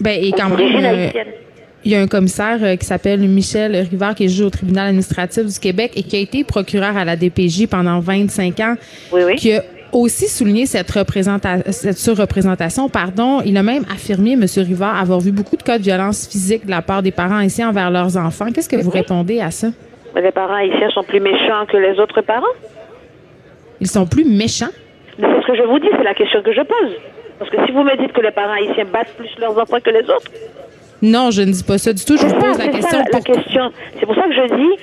[0.00, 1.28] Ben, et quand même, euh, haïtienne.
[1.88, 4.88] Il y a un commissaire euh, qui s'appelle Michel Rivard qui est juge au tribunal
[4.88, 8.74] administratif du Québec et qui a été procureur à la DPJ pendant 25 ans.
[9.10, 9.36] Oui, oui.
[9.36, 10.92] Qui a aussi souligné cette,
[11.70, 12.90] cette surreprésentation.
[12.90, 13.40] Pardon.
[13.42, 14.44] Il a même affirmé, M.
[14.58, 17.70] Rivard, avoir vu beaucoup de cas de violence physique de la part des parents haïtiens
[17.70, 18.48] envers leurs enfants.
[18.54, 19.68] Qu'est-ce que vous répondez à ça?
[20.14, 22.44] Les parents haïtiens sont plus méchants que les autres parents
[23.80, 24.74] Ils sont plus méchants?
[25.18, 26.96] Mais c'est ce que je vous dis, c'est la question que je pose.
[27.38, 29.88] Parce que si vous me dites que les parents haïtiens battent plus leurs enfants que
[29.88, 30.30] les autres,
[31.02, 32.16] Non, je ne dis pas ça du tout.
[32.16, 32.88] Je vous ça, pose la question.
[32.90, 33.70] ça la, la pourquoi- question.
[33.98, 34.82] C'est pour ça que je dis,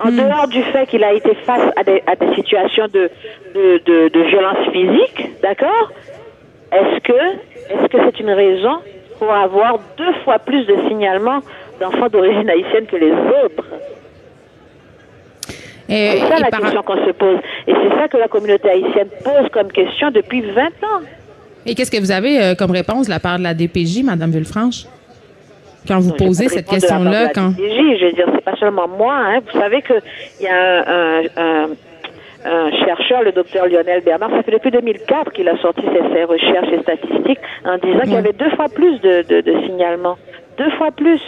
[0.00, 3.10] en dehors du fait qu'il a été face à des, à des situations de,
[3.54, 5.92] de, de, de violence physique, d'accord
[6.72, 8.78] Est-ce que est-ce que c'est une raison
[9.18, 11.40] pour avoir deux fois plus de signalements
[11.80, 13.64] d'enfants d'origine haïtienne que les autres?
[15.88, 17.38] C'est ça et la par- question qu'on se pose.
[17.66, 21.02] Et c'est ça que la communauté haïtienne pose comme question depuis 20 ans.
[21.66, 24.30] Et qu'est-ce que vous avez euh, comme réponse de la part de la DPJ, Madame
[24.30, 24.84] Villefranche?
[25.88, 27.52] Quand vous posez cette question-là, quand.
[27.58, 29.14] Je veux dire, c'est pas seulement moi.
[29.14, 29.40] Hein.
[29.52, 29.94] Vous savez que
[30.40, 31.68] il y a un, un, un-
[32.42, 36.24] un chercheur, le docteur Lionel Bernard, ça fait depuis 2004 qu'il a sorti ses, ses
[36.24, 40.16] recherches et statistiques en disant qu'il y avait deux fois plus de, de, de signalements.
[40.56, 41.20] Deux fois plus.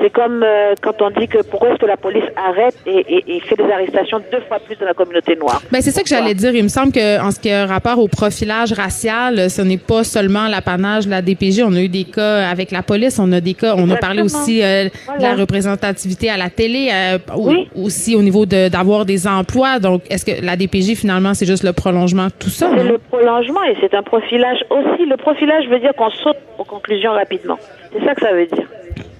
[0.00, 3.36] C'est comme euh, quand on dit que pourquoi est-ce que la police arrête et, et,
[3.36, 5.62] et fait des arrestations deux fois plus dans la communauté noire?
[5.72, 6.54] Ben, c'est ça que j'allais dire.
[6.54, 10.04] Il me semble que en ce qui a rapport au profilage racial, ce n'est pas
[10.04, 11.62] seulement l'apanage de la DPJ.
[11.64, 14.22] On a eu des cas avec la police, on a des cas, on a parlé
[14.22, 17.68] aussi euh, de la représentativité à la télé, euh, Oui.
[17.76, 19.78] aussi au niveau de- d'avoir des emplois.
[19.78, 22.68] Donc, est-ce que la DPJ, finalement, c'est juste le prolongement de tout ça?
[22.76, 25.06] C'est le prolongement et c'est un profilage aussi.
[25.06, 27.58] Le profilage veut dire qu'on saute aux conclusions rapidement.
[27.92, 28.66] C'est ça que ça veut dire.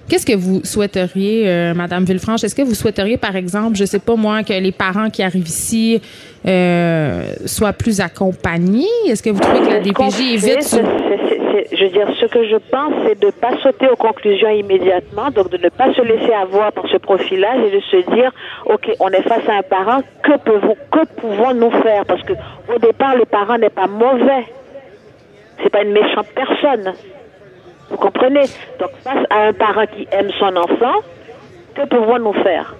[0.07, 2.43] Qu'est-ce que vous souhaiteriez, euh, Madame Villefranche?
[2.43, 5.47] Est-ce que vous souhaiteriez, par exemple, je sais pas moi, que les parents qui arrivent
[5.47, 5.99] ici
[6.47, 8.85] euh, soient plus accompagnés?
[9.07, 10.77] Est-ce que vous trouvez que la DPJ évite ce...
[10.77, 15.31] je veux dire, ce que je pense, c'est de ne pas sauter aux conclusions immédiatement,
[15.31, 18.31] donc de ne pas se laisser avoir par ce profilage et de se dire,
[18.67, 22.05] OK, on est face à un parent, que, pouvons, que pouvons-nous faire?
[22.05, 22.33] Parce que
[22.73, 24.45] au départ, le parent n'est pas mauvais.
[25.63, 26.93] C'est pas une méchante personne.
[27.89, 28.45] Vous comprenez?
[28.79, 30.99] Donc, face à un parent qui aime son enfant,
[31.75, 32.75] que pouvons-nous faire?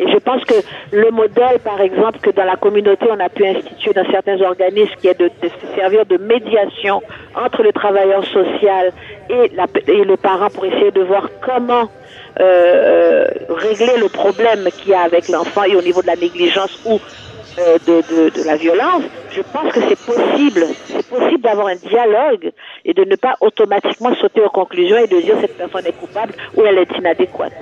[0.00, 0.54] Et je pense que
[0.92, 4.94] le modèle, par exemple, que dans la communauté, on a pu instituer dans certains organismes,
[5.00, 7.02] qui est de, de se servir de médiation
[7.34, 8.92] entre le travailleur social
[9.28, 11.88] et le parent pour essayer de voir comment
[12.40, 16.14] euh, euh, régler le problème qu'il y a avec l'enfant et au niveau de la
[16.14, 17.00] négligence ou
[17.86, 20.64] de la violence, je pense que c'est possible.
[20.86, 22.52] C'est possible d'avoir un dialogue
[22.84, 26.34] et de ne pas automatiquement sauter aux conclusions et de dire cette personne est coupable
[26.56, 27.52] ou elle est inadéquate.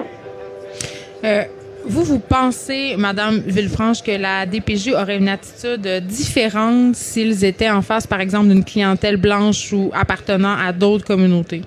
[1.24, 1.42] Euh,
[1.84, 7.82] vous, vous pensez, Madame Villefranche, que la DPJ aurait une attitude différente s'ils étaient en
[7.82, 11.62] face, par exemple, d'une clientèle blanche ou appartenant à d'autres communautés?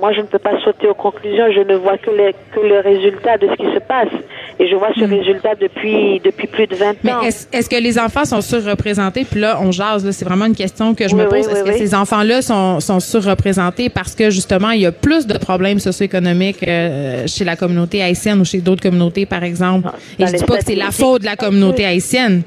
[0.00, 1.46] Moi, je ne peux pas sauter aux conclusions.
[1.52, 4.08] Je ne vois que, les, que le résultat de ce qui se passe.
[4.60, 6.94] Et je vois ce résultat depuis, depuis plus de 20 Hmm.
[7.02, 7.20] Mais ans.
[7.22, 9.24] est-ce que les enfants sont surreprésentés?
[9.30, 11.48] Puis là, on jase, là, c'est vraiment une question que je Oui, me oui, pose.
[11.48, 15.26] Est-ce oui, que ces enfants-là sont, sont surreprésentés parce que justement, il y a plus
[15.26, 19.88] de problèmes socio-économiques euh, chez la communauté haïtienne ou chez d'autres communautés, par exemple?
[19.92, 22.42] Ah, Et je dis pas que c'est la faute de la communauté haïtienne.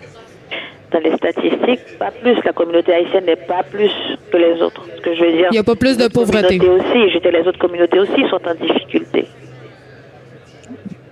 [0.91, 2.35] Dans les statistiques, pas plus.
[2.43, 3.91] La communauté haïtienne n'est pas plus
[4.31, 4.85] que les autres.
[4.97, 5.47] Ce que je veux dire.
[5.51, 6.59] Il y a pas plus de les autres pauvreté.
[6.59, 7.09] aussi.
[7.13, 9.25] Je dis, les autres communautés aussi sont en difficulté.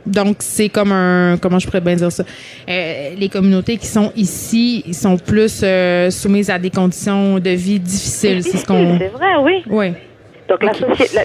[0.06, 1.38] Donc, c'est comme un.
[1.38, 2.24] Comment je pourrais bien dire ça?
[2.68, 7.52] Euh, les communautés qui sont ici ils sont plus euh, soumises à des conditions de
[7.52, 8.44] vie difficiles.
[8.44, 8.98] C'est ce qu'on.
[8.98, 9.64] C'est vrai, oui.
[9.70, 9.94] Oui.
[10.50, 10.72] Donc la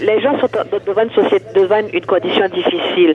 [0.01, 0.49] les gens sont
[0.87, 3.14] devant une société, devant une condition difficile.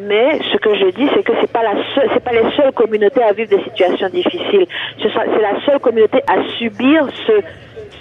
[0.00, 2.72] Mais ce que je dis, c'est que c'est pas la seule, c'est pas les seules
[2.72, 4.66] communautés à vivre des situations difficiles.
[5.00, 7.32] C'est la seule communauté à subir ce,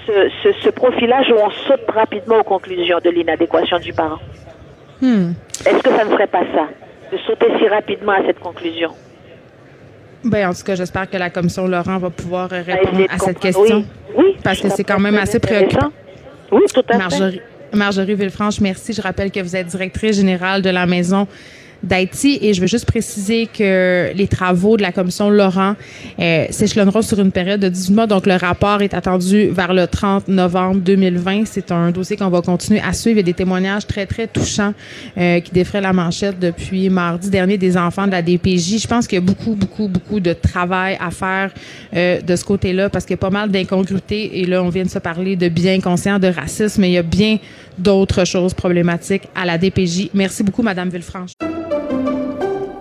[0.08, 4.20] ce, ce, ce profilage où on saute rapidement aux conclusions de l'inadéquation du parent.
[5.00, 5.34] Hmm.
[5.66, 6.68] Est-ce que ça ne serait pas ça,
[7.12, 8.90] de sauter si rapidement à cette conclusion?
[10.24, 13.86] Ben, en tout cas, j'espère que la commission Laurent va pouvoir répondre à cette question.
[14.16, 14.38] Oui, oui.
[14.44, 15.92] Parce que Ça c'est quand même assez préoccupant.
[16.54, 16.98] Oui, tout à fait.
[16.98, 17.42] Marjorie,
[17.74, 18.94] Marjorie Villefranche, merci.
[18.94, 21.28] Je rappelle que vous êtes directrice générale de la Maison
[21.84, 25.76] d'Haïti et je veux juste préciser que les travaux de la commission Laurent
[26.20, 28.08] euh, s'échelonneront sur une période de 18 mois.
[28.08, 31.44] Donc, le rapport est attendu vers le 30 novembre 2020.
[31.46, 33.18] C'est un dossier qu'on va continuer à suivre.
[33.18, 34.74] Il y a des témoignages très, très touchants
[35.18, 38.82] euh, qui défraient la manchette depuis mardi dernier des enfants de la DPJ.
[38.82, 41.52] Je pense qu'il y a beaucoup, beaucoup, beaucoup de travail à faire
[41.96, 44.40] euh, de ce côté-là parce qu'il y a pas mal d'incongruités.
[44.40, 46.98] Et là, on vient de se parler de bien conscient de racisme, mais il y
[46.98, 47.38] a bien
[47.78, 50.10] d'autres choses problématiques à la DPJ.
[50.14, 51.32] Merci beaucoup, Madame Villefranche.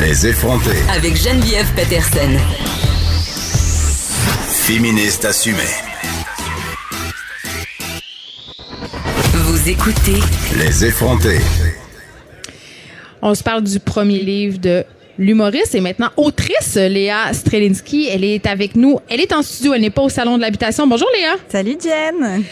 [0.00, 0.76] Les effronter.
[0.94, 2.36] Avec Geneviève Peterson.
[4.48, 5.58] Féministe assumée.
[9.32, 10.20] Vous écoutez
[10.56, 11.38] Les effronter.
[13.22, 14.84] On se parle du premier livre de
[15.18, 18.08] l'humoriste et maintenant autrice Léa Strelinski.
[18.10, 18.98] Elle est avec nous.
[19.08, 20.86] Elle est en studio, elle n'est pas au salon de l'habitation.
[20.86, 21.34] Bonjour Léa.
[21.48, 22.44] Salut Jen.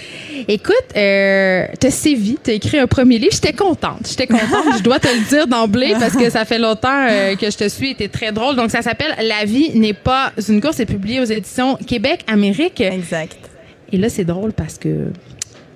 [0.49, 3.33] Écoute, euh, t'as sévi, t'as écrit un premier livre.
[3.33, 4.09] J'étais contente.
[4.09, 4.77] J'étais contente.
[4.77, 7.69] je dois te le dire d'emblée parce que ça fait longtemps euh, que je te
[7.69, 7.95] suis.
[7.95, 8.57] T'es très drôle.
[8.57, 10.77] Donc ça s'appelle La vie n'est pas une course.
[10.77, 12.81] C'est publié aux éditions Québec Amérique.
[12.81, 13.37] Exact.
[13.93, 15.07] Et là c'est drôle parce que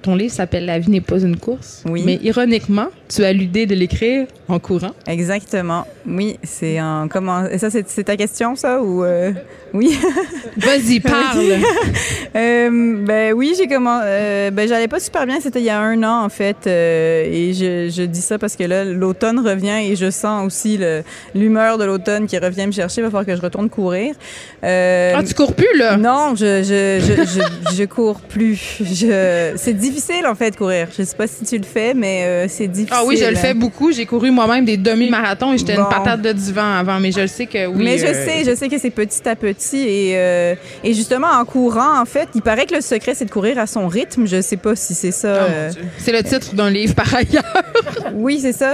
[0.03, 1.83] ton livre s'appelle La vie n'est pas une course.
[1.87, 2.03] Oui.
[2.05, 4.93] Mais ironiquement, tu as l'idée de l'écrire en courant.
[5.07, 5.87] Exactement.
[6.07, 9.33] Oui, c'est en comment et ça c'est ta question ça ou euh,
[9.75, 9.99] oui?
[10.57, 11.59] Vas-y, parle.
[12.35, 15.79] Euh, ben oui, j'ai comment euh, ben j'allais pas super bien, c'était il y a
[15.79, 19.97] un an en fait et je, je dis ça parce que là l'automne revient et
[19.97, 20.79] je sens aussi
[21.35, 24.15] l'humeur de l'automne qui revient me chercher, il va falloir que je retourne courir.
[24.63, 25.97] Ah, tu cours plus, là?
[25.97, 28.79] Non, je je, je, je, je cours plus.
[28.81, 29.90] Je c'est difficile
[30.29, 30.89] en fait de courir.
[30.97, 32.95] Je sais pas si tu le fais mais euh, c'est difficile.
[32.97, 33.93] Ah oui, je le fais beaucoup.
[33.93, 35.83] J'ai couru moi-même des demi-marathons et j'étais Bon.
[35.83, 37.83] une patate de divan avant, mais je le sais que oui.
[37.85, 41.29] Mais je euh, sais, je sais que c'est petit à petit et, euh, et justement
[41.29, 44.27] en courant, en fait, il paraît que le secret c'est de courir à son rythme.
[44.27, 45.47] Je sais pas si c'est ça.
[45.49, 45.79] oh.
[45.99, 47.63] C'est le titre d'un livre par ailleurs.
[48.15, 48.73] oui, c'est ça.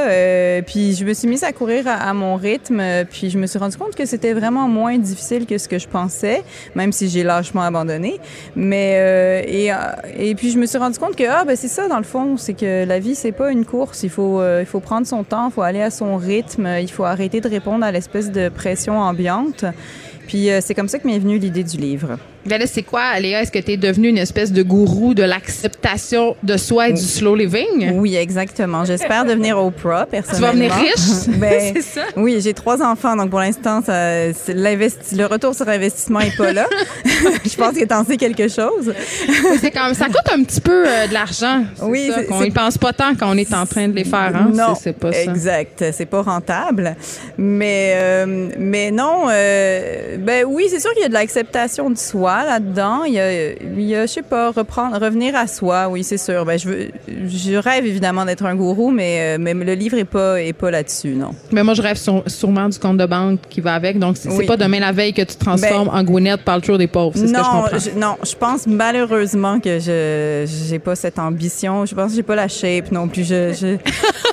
[0.66, 3.58] puis je me suis mise à courir à, à mon rythme, puis je me suis
[3.58, 6.42] rendu compte que c'était vraiment moins difficile que ce que je pensais,
[6.74, 8.18] même si j'ai lâchement abandonné.
[8.54, 9.70] Mais et,
[10.18, 12.36] et puis je me suis rendu compte que ah ben c'est ça dans le fond,
[12.36, 14.02] c'est que la vie c'est pas une course.
[14.02, 16.90] Il faut euh, il faut prendre son temps, il faut aller à son rythme, il
[16.90, 19.64] faut arrêter de répondre à l'espèce de pression ambiante.
[20.26, 22.18] Puis euh, c'est comme ça que m'est venue l'idée du livre.
[22.46, 23.42] Ben là, c'est quoi, Léa?
[23.42, 27.02] Est-ce que tu es devenue une espèce de gourou de l'acceptation de soi et du
[27.02, 27.90] slow living?
[27.94, 28.84] Oui, exactement.
[28.84, 30.52] J'espère devenir Oprah, Tu vas personnellement.
[30.52, 31.26] venir riche?
[31.38, 32.02] Ben, c'est ça?
[32.16, 36.66] Oui, j'ai trois enfants, donc pour l'instant, le retour sur investissement est pas là.
[37.04, 38.92] Je pense que t'en sais quelque chose.
[39.28, 41.64] Oui, c'est quand même, ça coûte un petit peu euh, de l'argent.
[41.82, 43.94] Oui, ça, c'est- qu'on c'est- y pense pas tant quand on est en train de
[43.94, 44.32] les faire.
[44.34, 44.50] Hein?
[44.54, 45.22] Non, c'est pas ça.
[45.22, 45.84] exact.
[45.92, 46.94] C'est pas rentable,
[47.36, 49.24] mais euh, mais non.
[49.30, 52.35] euh, ben oui, c'est sûr qu'il y a de l'acceptation de soi.
[52.44, 53.04] Là-dedans.
[53.04, 55.88] Il y a, il y a, je sais pas, reprendre, revenir à soi.
[55.88, 56.44] Oui, c'est sûr.
[56.44, 56.88] Ben, je veux,
[57.28, 60.70] je rêve évidemment d'être un gourou, mais, euh, mais le livre est pas, est pas
[60.70, 61.30] là-dessus, non.
[61.52, 63.98] Mais moi, je rêve sur- sûrement du compte de banque qui va avec.
[63.98, 64.46] Donc, c'est Oui.
[64.46, 67.12] pas demain la veille que tu te transformes en Gwyneth Paltrow des pauvres.
[67.16, 67.78] C'est ce que je Non, comprends.
[67.78, 71.86] je, non, je pense malheureusement que je j'ai pas cette ambition.
[71.86, 73.24] Je pense que j'ai pas la shape non plus.
[73.24, 73.76] Je, je,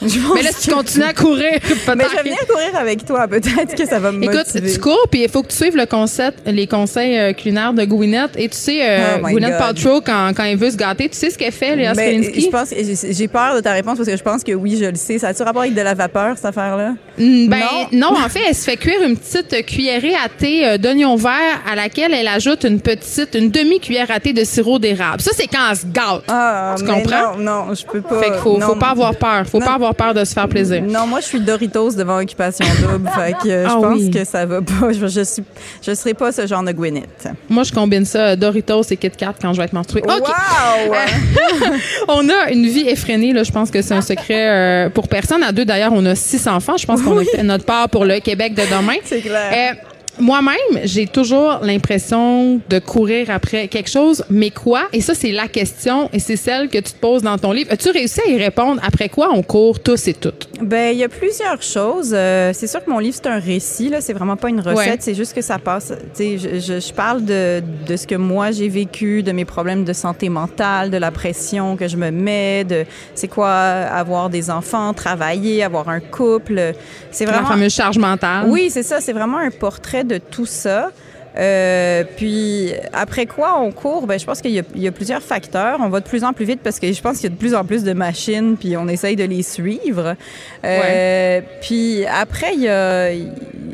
[0.07, 1.51] je Mais là, si tu continues à courir.
[1.95, 3.27] Mais je vais venir courir avec toi.
[3.27, 4.71] Peut-être que ça va me Écoute, motiver.
[4.73, 7.83] tu cours, puis il faut que tu suives le concept, les conseils euh, culinaires de
[7.93, 8.31] Gwyneth.
[8.37, 9.59] Et tu sais, euh, Oh Gwyneth God.
[9.59, 12.69] Paltrow, quand, quand elle veut se gâter, tu sais ce qu'elle fait, Léa je pense,
[13.11, 15.17] j'ai peur de ta réponse parce que je pense que oui, je le sais.
[15.19, 16.93] Ça a-tu rapport avec de la vapeur, cette affaire-là?
[17.17, 17.59] Mm, Ben
[17.91, 18.07] non.
[18.15, 21.75] en fait, elle se fait cuire une petite cuillerée à thé euh, d'oignon vert à
[21.75, 25.21] laquelle elle ajoute une petite, une demi-cuillère à thé de sirop d'érable.
[25.21, 26.23] Ça, c'est quand elle se gâte.
[26.27, 27.37] Ah, Tu comprends?
[27.37, 28.19] Non, non, je peux pas.
[28.19, 28.65] fait qu'il faut, non.
[28.67, 29.45] faut pas avoir peur.
[29.47, 29.65] Faut Non.
[29.65, 30.81] pas avoir peur de se faire plaisir.
[30.81, 33.09] Non, moi, je suis Doritos devant Occupation Double.
[33.15, 34.11] fait que euh, je Ah pense oui.
[34.11, 34.91] que ça va pas.
[34.93, 35.43] Je, je, suis,
[35.85, 37.27] je serai pas ce genre de Gwyneth.
[37.49, 40.01] Moi, je combine ça, Doritos et Kit Kat quand je vais être menstruée.
[40.07, 40.25] Wow!
[42.07, 43.43] On a une vie effrénée, là.
[43.43, 45.43] Je pense que c'est un secret euh, pour personne.
[45.43, 46.77] À deux, d'ailleurs, on a six enfants.
[46.77, 48.95] Je pense qu'on a fait notre part pour le Québec de demain.
[49.03, 49.51] C'est clair.
[49.53, 54.84] Euh, moi-même, j'ai toujours l'impression de courir après quelque chose, mais quoi?
[54.93, 57.72] Et ça, c'est la question, et c'est celle que tu te poses dans ton livre.
[57.72, 58.82] As-tu réussi à y répondre?
[58.86, 60.47] Après quoi on court tous et toutes?
[60.61, 62.11] Ben, il y a plusieurs choses.
[62.14, 64.01] Euh, c'est sûr que mon livre, c'est un récit, là.
[64.01, 64.76] C'est vraiment pas une recette.
[64.76, 64.97] Ouais.
[64.99, 65.93] C'est juste que ça passe.
[66.16, 69.45] Tu sais, je, je, je parle de, de ce que moi j'ai vécu, de mes
[69.45, 72.86] problèmes de santé mentale, de la pression que je me mets, de
[73.16, 76.74] c'est quoi avoir des enfants, travailler, avoir un couple.
[77.11, 77.47] C'est La vraiment.
[77.47, 78.45] fameuse charge mentale.
[78.47, 79.01] Oui, c'est ça.
[79.01, 80.91] C'est vraiment un portrait de tout ça.
[81.35, 84.91] Euh, puis après quoi on court, ben je pense qu'il y, a- il y a
[84.91, 85.79] plusieurs facteurs.
[85.81, 87.39] On va de plus en plus vite parce que je pense qu'il y a de
[87.39, 90.15] plus en plus de machines, puis on essaye de les suivre.
[90.63, 93.09] Euh, Puis après il y a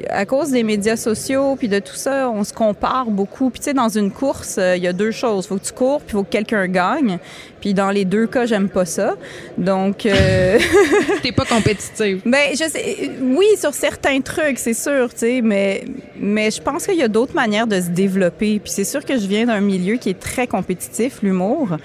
[0.10, 3.50] à cause des médias sociaux puis de tout ça, on se compare beaucoup.
[3.50, 5.46] Puis tu sais dans une course, euh, il y a deux choses.
[5.46, 7.20] Faut que tu cours, puis faut que quelqu'un gagne.
[7.60, 9.16] Puis dans les deux cas, j'aime pas ça.
[9.58, 10.60] Donc euh,
[11.22, 12.22] T'es pas compétitive.
[12.26, 15.86] ben, je sais, oui, sur certains trucs, c'est sûr, tu sais, mais,
[16.18, 18.60] mais je pense qu'il y a d'autres manières de se développer.
[18.60, 21.78] Puis c'est sûr que je viens d'un milieu qui est très compétitif, l'humour.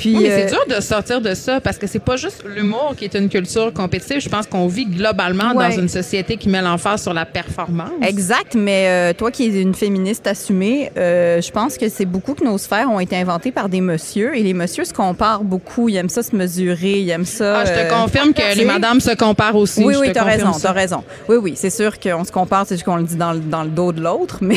[0.00, 2.42] Puis, Oui, mais euh, c'est dur de sortir de ça parce que c'est pas juste
[2.46, 4.18] l'humour qui est une culture compétitive.
[4.20, 5.68] Je pense qu'on vit globalement Ouais.
[5.68, 7.90] dans une société qui met l'emphase sur la performance.
[8.06, 12.32] Exact, mais euh, toi qui es une féministe assumée, euh, je pense que c'est beaucoup
[12.34, 15.88] que nos sphères ont été inventées par des messieurs et les messieurs se comparent beaucoup.
[15.90, 17.58] Ils aiment ça se mesurer, ils aiment ça.
[17.60, 19.84] Ah, je te euh, confirme que les madames se comparent aussi.
[19.84, 21.04] Oui, oui, t'as raison, t'as raison.
[21.28, 23.64] Oui, oui, c'est sûr qu'on se compare, c'est juste qu'on le dit dans, le- dans
[23.64, 24.56] le dos de l'autre, mais,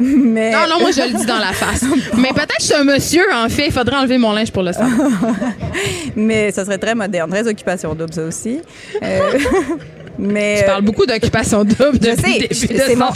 [0.00, 0.52] mais.
[0.52, 1.84] Non, non, moi, je le dis dans la face.
[2.16, 3.66] Mais peut-être que je suis un monsieur, en fait.
[3.66, 4.69] Il faudrait enlever mon linge pour le
[6.16, 8.60] Mais ça serait très moderne, très occupation double, ça aussi.
[9.02, 9.20] Euh,
[10.18, 10.56] mais.
[10.60, 13.06] Tu parles beaucoup d'occupation double Je depuis sais, je- c'est mon,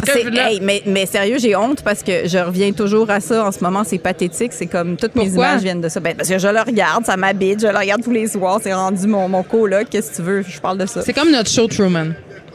[0.48, 3.62] hey, mais, mais sérieux, j'ai honte parce que je reviens toujours à ça en ce
[3.62, 3.82] moment.
[3.84, 4.52] C'est pathétique.
[4.52, 6.00] C'est comme toutes mes images viennent de ça.
[6.00, 8.60] Ben, parce que je le regarde, ça m'habite, je le regarde tous les soirs.
[8.62, 9.86] C'est rendu mon, mon coloc.
[9.90, 10.42] Qu'est-ce que tu veux?
[10.46, 11.02] Je parle de ça.
[11.02, 12.12] C'est comme notre show Truman.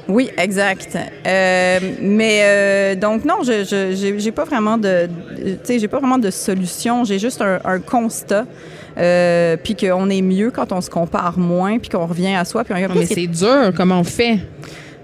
[0.07, 0.97] Oui, exact.
[1.27, 5.99] Euh, mais euh, donc non, je j'ai pas vraiment de, de- tu sais, j'ai pas
[5.99, 7.03] vraiment de solution.
[7.03, 8.45] J'ai juste un, un constat.
[8.99, 12.63] Euh, puis qu'on est mieux quand on se compare moins, puis qu'on revient à soi.
[12.63, 14.39] Puis on Mais c'est dur, comment on fait?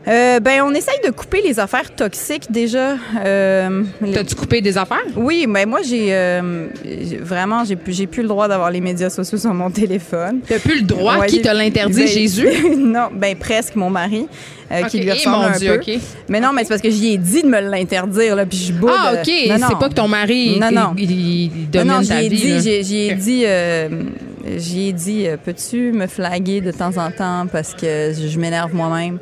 [0.07, 2.95] Euh, ben, on essaye de couper les affaires toxiques déjà.
[3.25, 3.81] Euh,
[4.13, 5.01] T'as-tu coupé des affaires?
[5.15, 6.67] Oui, mais moi j'ai euh,
[7.21, 10.41] vraiment j'ai plus plus le droit d'avoir les médias sociaux sur mon téléphone.
[10.47, 11.17] T'as plus le droit?
[11.17, 12.01] Ouais, Qui te l'interdit?
[12.01, 12.47] ben, Jésus?
[12.77, 14.27] non, ben presque mon mari
[14.71, 15.91] euh, qui lui eh, ressemble mon un Dieu, peu.
[15.93, 15.99] ok.
[16.29, 18.73] Mais non, mais c'est parce que j'y ai dit de me l'interdire là, puis je
[18.73, 18.91] boude.
[18.95, 19.31] Ah, OK.
[19.49, 19.67] non, non.
[19.69, 20.93] C'est pas que ton mari, Non, non.
[20.99, 22.59] il, il Non, domine non, ta ai vie.
[22.61, 23.89] j'ai- j'y ai dit, euh,
[24.57, 29.17] j'y ai dit, peux-tu me flaguer de temps en temps parce que je m'énerve moi-même?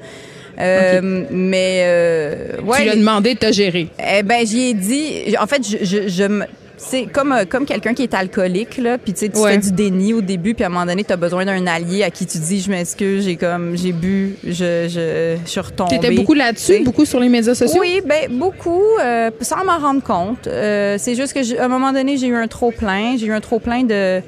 [0.60, 2.36] Euh, Mais euh,
[2.66, 3.88] ouais, Tu lui as demandé de te gérer.
[4.00, 5.36] eh ben, j'y ai dit.
[5.40, 6.46] En fait, je, je, je me-
[6.78, 9.54] c'est comme, euh, comme quelqu'un qui est alcoolique, là, puis tu sais, tu Ouais.
[9.54, 12.04] fais du déni au début, puis à un moment donné, tu as besoin d'un allié
[12.04, 14.52] à qui tu dis, je m'excuse, j'ai comme, j'ai bu, je,
[14.90, 15.98] je, je suis retombée.
[15.98, 17.80] T'étais beaucoup là-dessus, beaucoup sur les médias sociaux?
[17.80, 20.48] Oui, ben beaucoup, euh, sans m'en rendre compte.
[20.48, 23.34] Euh, c'est juste que à un moment donné, j'ai eu un trop plein, j'ai eu
[23.34, 24.22] un trop plein de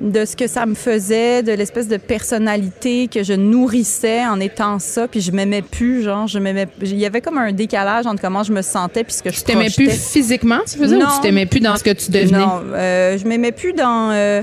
[0.00, 4.78] de ce que ça me faisait, de l'espèce de personnalité que je nourrissais en étant
[4.78, 8.20] ça, puis je m'aimais plus, genre je m'aimais, il y avait comme un décalage entre
[8.20, 11.00] comment je me sentais puis ce que je Tu t'aimais plus physiquement, tu faisais, ou
[11.00, 11.06] Non.
[11.14, 12.38] tu t'aimais plus dans ce que tu devenais?
[12.38, 14.10] Non, euh, je m'aimais plus dans.
[14.12, 14.42] euh,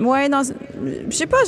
[0.00, 0.42] ouais, dans,
[1.10, 1.38] je sais pas,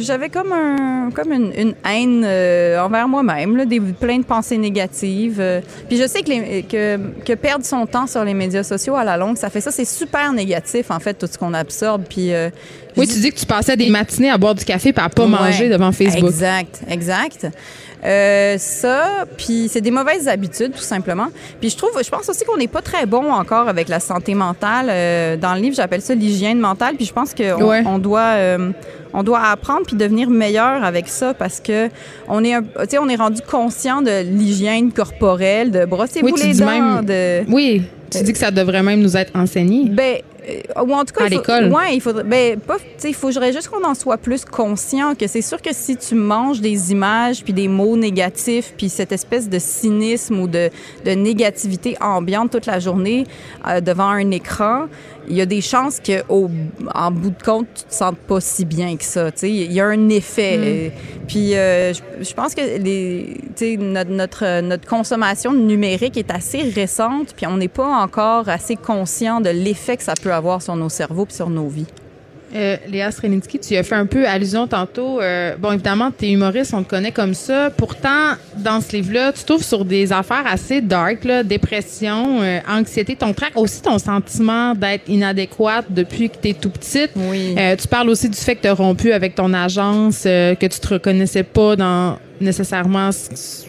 [0.00, 4.58] j'avais comme un, comme une, une haine euh, envers moi-même, là, des plein de pensées
[4.58, 5.38] négatives.
[5.40, 5.60] euh.
[5.88, 9.04] puis je sais que, les- que que perdre son temps sur les médias sociaux à
[9.04, 12.04] la longue, ça fait ça, c'est super négatif en fait tout ce qu'on absorbe.
[12.08, 12.50] Puis euh,
[12.96, 15.24] Oui, tu dis que tu passais des matinées à boire du café et à pas
[15.24, 15.28] Ouais.
[15.28, 16.30] manger devant Facebook.
[16.30, 17.46] Exact, exact.
[18.04, 21.28] Euh, ça, puis c'est des mauvaises habitudes, tout simplement.
[21.60, 24.34] Puis je trouve, je pense aussi qu'on n'est pas très bon encore avec la santé
[24.34, 24.86] mentale.
[24.90, 26.96] Euh, dans le livre, j'appelle ça l'hygiène mentale.
[26.96, 27.82] Puis je pense qu'on Ouais.
[27.86, 28.70] on doit, euh,
[29.14, 31.88] on doit apprendre puis devenir meilleur avec ça parce que
[32.28, 36.40] on est, un- tu sais, on est rendu conscient de l'hygiène corporelle, de brosser-vous Oui,
[36.44, 39.88] les dents, même- de Oui, tu dis que ça devrait même nous être enseigné.
[39.88, 40.16] ben,
[40.76, 41.72] ou en tout cas, À l'école.
[41.72, 42.24] Ouais, il faudrait.
[42.24, 42.78] Ben, pas.
[42.78, 45.14] Tu sais, il faudrait juste qu'on en soit plus conscient.
[45.14, 49.12] Que c'est sûr que si tu manges des images puis des mots négatifs puis cette
[49.12, 50.70] espèce de cynisme ou de,
[51.04, 53.24] de négativité ambiante toute la journée
[53.66, 54.86] euh, devant un écran,
[55.28, 56.50] il y a des chances que, au,
[56.94, 59.30] en bout de compte, tu te sentes pas si bien que ça.
[59.32, 60.56] Tu sais, il y a un effet.
[60.58, 60.88] Euh,
[61.26, 66.30] Puis, euh, je, je pense que les, tu sais, notre, notre, notre consommation numérique est
[66.30, 70.62] assez récente, puis on n'est pas encore assez conscient de l'effet que ça peut avoir
[70.62, 71.86] sur nos cerveaux puis sur nos vies.
[72.54, 75.20] Euh, Léa Sreninsky, tu as fait un peu allusion tantôt.
[75.20, 77.70] Euh, bon, évidemment, tu es humoriste, on te connaît comme ça.
[77.70, 83.16] Pourtant, dans ce livre-là, tu trouves sur des affaires assez dark, là, dépression, euh, anxiété,
[83.16, 87.10] ton trac, aussi ton sentiment d'être inadéquate depuis que tu es tout petite.
[87.16, 87.56] Oui.
[87.58, 90.66] Euh, tu parles aussi du fait que tu as rompu avec ton agence, euh, que
[90.66, 93.10] tu te reconnaissais pas dans nécessairement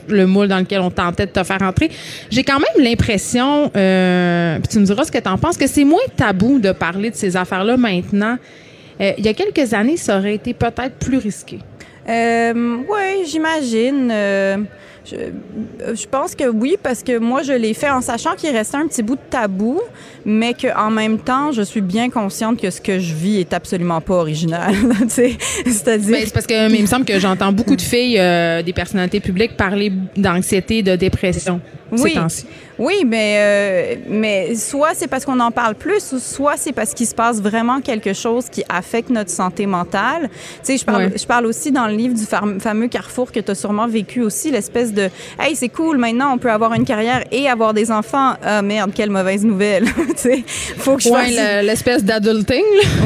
[0.08, 1.90] le moule dans lequel on tentait de te faire entrer.
[2.30, 5.68] J'ai quand même l'impression, euh, puis tu me diras ce que tu en penses, que
[5.68, 8.38] c'est moins tabou de parler de ces affaires-là maintenant.
[9.02, 11.60] Euh, il y a quelques années, ça aurait été peut-être plus risqué.
[12.08, 14.10] Euh, oui, j'imagine.
[14.12, 14.58] Euh,
[15.06, 15.16] je,
[15.94, 18.88] je pense que oui, parce que moi, je l'ai fait en sachant qu'il restait un
[18.88, 19.80] petit bout de tabou,
[20.26, 24.02] mais qu'en même temps, je suis bien consciente que ce que je vis est absolument
[24.02, 24.74] pas original.
[25.08, 26.12] C'est-à-dire.
[26.12, 28.74] Ben, c'est parce que mais il me semble que j'entends beaucoup de filles, euh, des
[28.74, 31.62] personnalités publiques, parler d'anxiété, de dépression
[31.96, 32.14] ces Oui.
[32.14, 32.46] temps-ci.
[32.78, 36.94] Oui, mais, euh, mais soit c'est parce qu'on en parle plus, ou soit c'est parce
[36.94, 40.24] qu'il se passe vraiment quelque chose qui affecte notre santé mentale.
[40.30, 41.14] Tu sais, je parle, Ouais.
[41.18, 44.22] je parle aussi dans le livre du fam- fameux carrefour que tu as sûrement vécu
[44.22, 45.10] aussi, l'espèce de
[45.40, 48.34] Hey, c'est cool, maintenant on peut avoir une carrière et avoir des enfants.
[48.44, 49.86] Ah merde, quelle mauvaise nouvelle.
[49.96, 50.44] tu sais,
[50.78, 51.62] faut que je Ouais, fasse.
[51.62, 52.64] le- l'espèce d'adulting.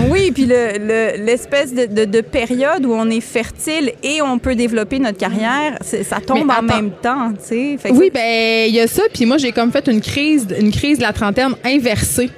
[0.09, 4.39] Oui, puis le- le- l'espèce de, de, de période où on est fertile et on
[4.39, 6.75] peut développer notre carrière, ça tombe Mais en attends.
[6.75, 7.77] même temps, tu sais.
[7.77, 9.03] Fait que Oui, ben il y a ça.
[9.13, 12.29] Puis moi, j'ai comme fait une crise, une crise de la trentaine inversée.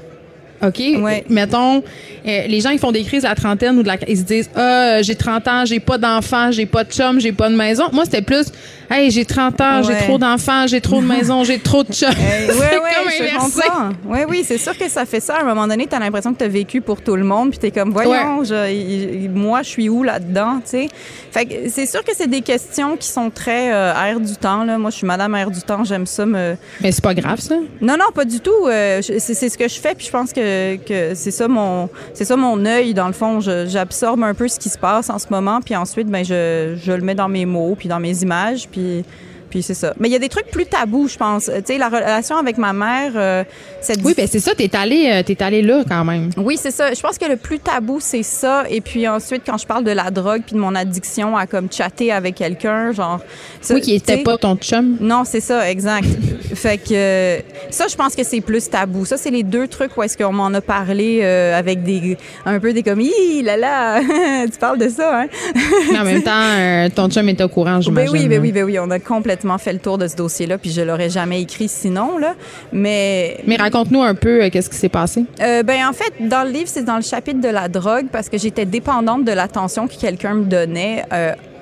[0.64, 0.80] OK?
[1.02, 1.24] Ouais.
[1.30, 4.18] Mettons, euh, les gens, ils font des crises de la trentaine ou de la, ils
[4.18, 7.50] se disent, ah, j'ai 30 ans, j'ai pas d'enfants, j'ai pas de chum, j'ai pas
[7.50, 7.86] de maison.
[7.94, 8.46] Moi, c'était plus,
[8.90, 10.00] hey, j'ai 30 ans, j'ai Ouais.
[10.04, 12.10] trop d'enfants, j'ai trop de maison, j'ai trop de chum.
[12.10, 13.62] Hey, ouais, C'est ouais, comme inversé.
[13.64, 13.90] comprends.
[14.06, 15.36] Oui, oui, c'est sûr que ça fait ça.
[15.38, 17.50] À un moment donné, tu as l'impression que tu as vécu pour tout le monde,
[17.52, 20.88] puis tu es comme, voyons, je- moi, je suis où là-dedans, tu sais?
[21.32, 24.64] Fait que c'est sûr que c'est des questions qui sont très euh, air du temps,
[24.64, 24.78] là.
[24.78, 26.56] Moi, je suis madame air du temps, j'aime ça me...
[26.82, 27.56] Mais c'est pas grave, ça.
[27.82, 28.52] Non, non, pas du tout.
[28.68, 30.42] Euh, c'est ce que je fais, puis je pense que,
[30.88, 33.40] c'est ça mon c'est ça mon œil dans le fond.
[33.40, 36.92] J'absorbe un peu ce qui se passe en ce moment, puis ensuite, ben je, je
[36.92, 39.04] le mets dans mes mots, puis dans mes images, puis
[39.52, 39.94] puis c'est ça.
[40.00, 41.48] Mais il y a des trucs plus tabous, je pense.
[41.50, 43.44] Euh, Tu sais, la relation avec ma mère, euh,
[43.82, 46.30] cette Oui, ben c'est ça, t'es allé, euh, t'es allé là quand même.
[46.38, 46.92] oui, c'est ça.
[46.94, 48.64] Je pense que le plus tabou, c'est ça.
[48.70, 51.68] Et puis ensuite, quand je parle de la drogue puis de mon addiction à comme
[51.72, 53.20] chatter avec quelqu'un, genre.
[53.62, 54.98] ça, Oui, qui était pas ton chum.
[55.00, 56.08] Non, c'est ça, exact.
[56.56, 57.40] fait que euh,
[57.70, 59.06] ça, je pense que c'est plus tabou.
[59.06, 62.72] Ça, c'est les deux trucs où est-ce qu'on m'en a parlé avec des un peu
[62.74, 64.00] des comme Hi, là là,
[64.46, 65.28] tu parles de ça, hein?
[65.92, 68.12] Mais en même temps, ton chum était au courant, Ben j'imagine.
[68.14, 68.42] oui, ben là.
[68.42, 71.10] oui, ben oui, on a complètement fait le tour de ce dossier-là, puis je l'aurais
[71.10, 72.36] jamais écrit sinon là.
[72.72, 75.26] Mais Mais raconte-nous un peu euh, qu'est-ce qui s'est passé?
[75.42, 78.30] Euh, ben en fait, dans le livre, c'est dans le chapitre de la drogue parce
[78.30, 81.04] que j'étais dépendante de l'attention que quelqu'un me donnait.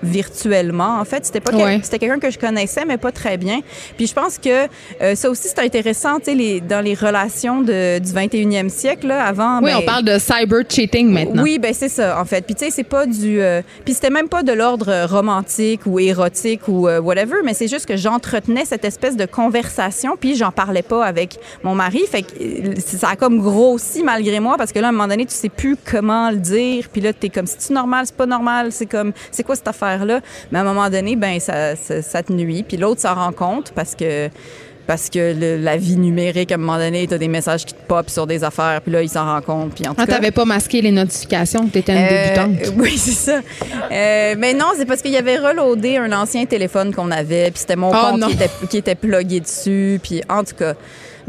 [0.04, 1.26] Virtuellement en fait.
[1.26, 1.52] C'était pas
[1.84, 3.62] c'était quelqu'un que je connaissais mais pas très bien.
[3.98, 4.68] Puis je pense que
[5.02, 9.26] euh, ça aussi c'est intéressant tu sais dans les relations de, du 21e siècle là,
[9.26, 11.44] avant Oui, ben, on parle de cyber cheating maintenant.
[11.44, 12.46] oui, ben c'est ça en fait.
[12.46, 16.00] Puis tu sais, c'est pas du euh, puis c'était même pas de l'ordre romantique ou
[16.00, 20.52] érotique ou euh, whatever, mais c'est juste que j'entretenais cette espèce de conversation puis j'en
[20.52, 24.80] parlais pas avec mon mari, fait que ça a comme grossi malgré moi parce que
[24.80, 27.30] là à un moment donné, tu sais plus comment le dire, puis là tu es
[27.30, 30.22] comme c'est normal, c'est pas normal, c'est comme c'est quoi cette affaire là
[30.52, 33.32] Mais à un moment donné, ben ça ça, ça te nuit, puis l'autre s'en rend
[33.32, 34.30] compte parce que
[34.88, 37.76] parce que le- la vie numérique, à un moment donné, tu as des messages qui
[37.76, 39.76] te pop sur des affaires, puis là, il s'en rend compte.
[39.76, 42.24] Puis en tout Ah, t'avais pas masqué les notifications, t'étais une euh,
[42.56, 42.74] débutante.
[42.80, 43.40] oui, c'est ça.
[43.92, 47.60] Euh, mais non, c'est parce qu'il y avait reloadé un ancien téléphone qu'on avait, puis
[47.60, 50.74] c'était mon Oh compte qui était, qui était plugué dessus, puis en tout cas.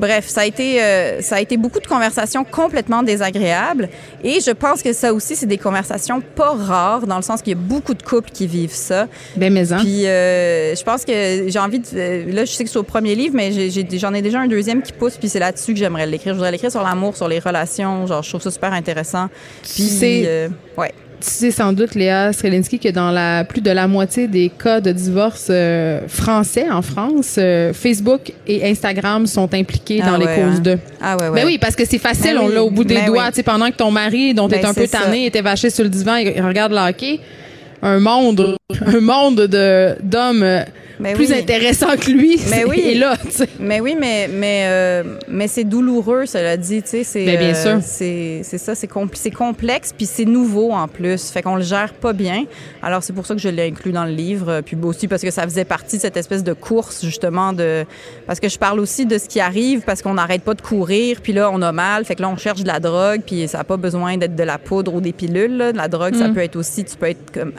[0.01, 3.91] Bref, ça a été euh, ça a été beaucoup de conversations complètement désagréables
[4.25, 7.53] et je pense que ça aussi c'est des conversations pas rares dans le sens qu'il
[7.53, 9.09] y a beaucoup de couples qui vivent ça.
[9.37, 9.79] Ben, mais hein.
[9.81, 12.83] Puis euh, je pense que j'ai envie de euh, là je sais que c'est au
[12.83, 16.07] premier livre mais j'en ai, déjà un deuxième qui pousse puis c'est là-dessus que j'aimerais
[16.07, 16.33] l'écrire.
[16.33, 19.29] Je voudrais l'écrire sur l'amour, sur les relations, genre je trouve ça super intéressant.
[19.63, 20.49] Puis euh,
[20.79, 20.95] ouais.
[21.21, 24.81] Tu sais sans doute, Léa Strelinski, que dans la plus de la moitié des cas
[24.81, 30.25] de divorce euh, français en France, euh, Facebook et Instagram sont impliqués Ah dans les
[30.25, 30.61] causes hein?
[30.61, 30.79] de.
[31.01, 31.41] Ah ouais ouais.
[31.43, 33.27] Ben oui, parce que c'est facile, Ben on l'a au bout des ben doigts.
[33.27, 33.33] oui.
[33.35, 35.91] Tu pendant que ton mari, dont t'es Ben un peu tanné, était vaché sur le
[35.91, 37.21] divan et il regarde le hockey,
[37.83, 38.57] un monde,
[38.87, 40.65] un monde de d'hommes
[41.01, 41.39] euh, Ben plus oui.
[41.39, 42.81] intéressant que lui Mais oui.
[42.93, 43.17] est là.
[43.59, 47.79] Mais oui, mais mais euh, mais c'est douloureux, cela dit, c'est Ben, bien sûr.
[47.83, 51.63] c'est c'est ça, c'est compl- c'est complexe puis c'est nouveau en plus, fait qu'on le
[51.63, 52.45] gère pas bien.
[52.83, 55.31] Alors c'est pour ça que je l'ai inclus dans le livre, puis aussi parce que
[55.31, 57.85] ça faisait partie de cette espèce de course justement de
[58.27, 61.21] parce que je parle aussi de ce qui arrive parce qu'on n'arrête pas de courir,
[61.23, 63.61] puis là on a mal, fait que là on cherche de la drogue, puis ça
[63.61, 65.73] a pas besoin d'être de la poudre ou des pilules, là.
[65.73, 66.35] De la drogue, ça Mm.
[66.35, 67.53] peut être aussi tu peux être comme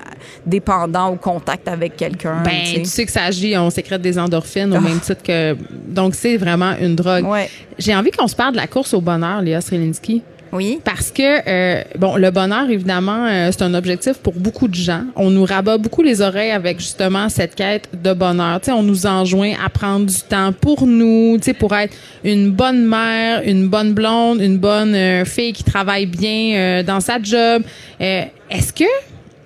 [0.45, 4.71] dépendant au contact avec quelqu'un, Ben, tu sais que ça agit, on sécrète des endorphines
[4.73, 4.81] au Ah.
[4.81, 5.55] même titre que.
[5.87, 7.25] Donc, c'est vraiment une drogue.
[7.25, 7.49] Ouais.
[7.79, 10.21] J'ai envie qu'on se parle de la course au bonheur, Léa Strelinski.
[10.53, 10.79] Oui.
[10.83, 15.03] Parce que, euh, bon, le bonheur, évidemment, euh, c'est un objectif pour beaucoup de gens.
[15.15, 18.59] On nous rabat beaucoup les oreilles avec justement cette quête de bonheur.
[18.59, 21.93] Tu sais, on nous enjoint à prendre du temps pour nous, tu sais, pour être
[22.25, 27.17] une bonne mère, une bonne blonde, une bonne euh, fille qui travaille bien dans sa
[27.23, 27.63] job.
[28.01, 28.83] Est-ce que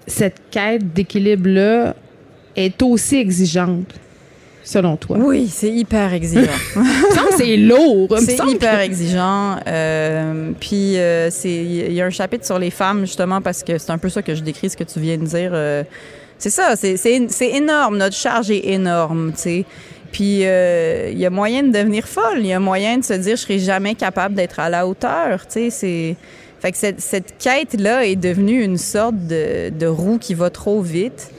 [0.08, 1.94] cette quête d'équilibre-là
[2.56, 3.93] est aussi exigeante,
[4.64, 5.18] selon toi?
[5.20, 6.51] Oui, c'est hyper exigeant.
[7.38, 8.16] C'est lourd.
[8.20, 9.58] C'est hyper que- exigeant.
[9.68, 13.78] Euh, puis euh, c'est il y a un chapitre sur les femmes justement parce que
[13.78, 15.51] c'est un peu ça que je décris ce que tu viens de dire.
[15.53, 15.84] euh,
[16.38, 17.97] c'est ça, c'est énorme.
[17.97, 19.66] Notre charge est énorme, tu sais.
[20.14, 22.39] Puis euh, il y a moyen de devenir folle.
[22.39, 25.45] Il y a moyen de se dire je serai jamais capable d'être à la hauteur,
[25.47, 25.70] tu sais.
[25.70, 26.16] C'est
[26.62, 30.49] fait que cette, cette quête là est devenue une sorte de, de roue qui va
[30.49, 31.30] trop vite.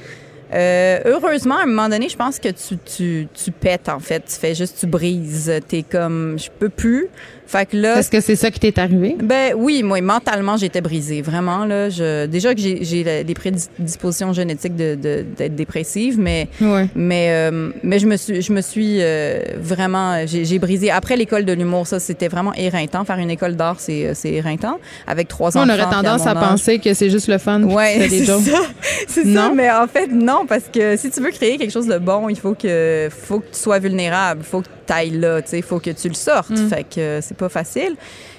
[0.52, 4.24] Euh, heureusement, à un moment donné, je pense que tu, tu, tu pètes, en fait.
[4.26, 5.52] Tu fais juste, tu brises.
[5.68, 7.08] T'es comme, je peux plus.
[7.46, 7.98] Fait que là.
[7.98, 9.16] Est-ce que c'est ça qui t'est arrivé?
[9.22, 11.22] Ben oui, moi, mentalement, j'étais brisée.
[11.22, 11.88] Vraiment, là.
[11.90, 16.88] Je, déjà que j'ai, des prédispositions génétiques de, de- d'être dépressive, mais, Ouais.
[16.94, 20.90] mais, euh, mais je me suis, je me suis euh, vraiment, j'ai, brisé.
[20.90, 23.04] Après l'école de l'humour, ça, c'était vraiment éreintant.
[23.04, 24.78] Faire une école d'art, c'est, c'est éreintant.
[25.06, 25.68] Avec trois on enfants.
[25.72, 27.62] aurait puis tendance à penser que c'est juste le fun.
[27.62, 28.36] Ouais, c'est ça.
[29.08, 29.54] C'est ça, Non?
[29.54, 32.36] mais en fait, non, parce que si tu veux créer quelque chose de bon, il
[32.38, 35.78] faut que, faut que tu sois vulnérable, il faut que tu ailles là, il faut
[35.78, 36.50] que tu le sortes.
[36.50, 36.68] Mm.
[36.68, 37.94] Fait que euh, c'est pas facile.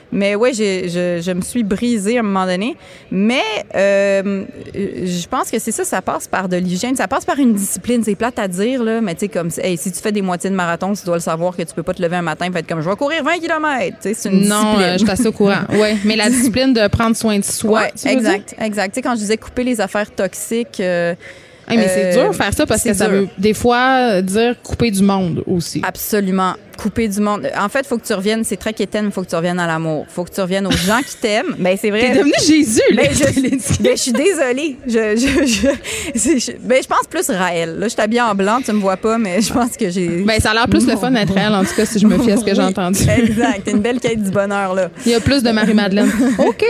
[0.10, 2.78] Mais ouais, j'ai- je, je me suis brisée à un moment donné.
[3.12, 3.42] Mais
[3.76, 7.54] euh, je pense que c'est ça, ça passe par de l'hygiène, ça passe par une
[7.54, 8.02] discipline.
[8.06, 10.50] C'est plate à dire, là, mais tu sais, comme hey, si tu fais des moitiés
[10.50, 12.52] de marathon, tu dois le savoir que tu peux pas te lever un matin et
[12.54, 13.98] faire comme je vais courir 20 km.
[14.02, 14.82] C'est une Non, discipline.
[14.82, 15.56] euh, je suis assez au courant.
[15.78, 17.82] Ouais, mais la discipline de prendre soin de soi.
[17.82, 18.90] Ouais, tu exact, exact.
[18.94, 20.80] Tu sais, quand je disais couper les affaires toxiques.
[20.80, 21.16] euh?
[21.70, 23.14] Hey, mais c'est Euh, dur faire ça parce que ça dur.
[23.24, 25.82] veut des fois dire couper du monde aussi.
[25.86, 26.54] Absolument.
[26.78, 27.50] Couper du monde.
[27.58, 29.60] En fait, il faut que tu reviennes, c'est très quétaine, il faut que tu reviennes
[29.60, 30.06] à l'amour.
[30.10, 31.56] Il faut que tu reviennes aux gens qui t'aiment.
[31.58, 32.02] Ben, c'est vrai.
[32.02, 33.04] T'es devenu Jésus, là.
[33.04, 34.78] Ben, je, ben, je suis désolée.
[34.86, 37.78] Je, je, je, ben, je pense plus Raël.
[37.80, 40.24] Là, je suis habillée en blanc, tu me vois pas, mais je pense que j'ai.
[40.24, 42.18] Ben, ça a l'air plus le fun d'être réel, en tout cas, si je me
[42.20, 43.02] fie à ce que j'ai entendu.
[43.10, 43.62] Exact.
[43.66, 44.90] T'as une belle quête du bonheur, là.
[45.06, 46.12] Il y a plus de Marie-Madeleine.
[46.38, 46.66] OK.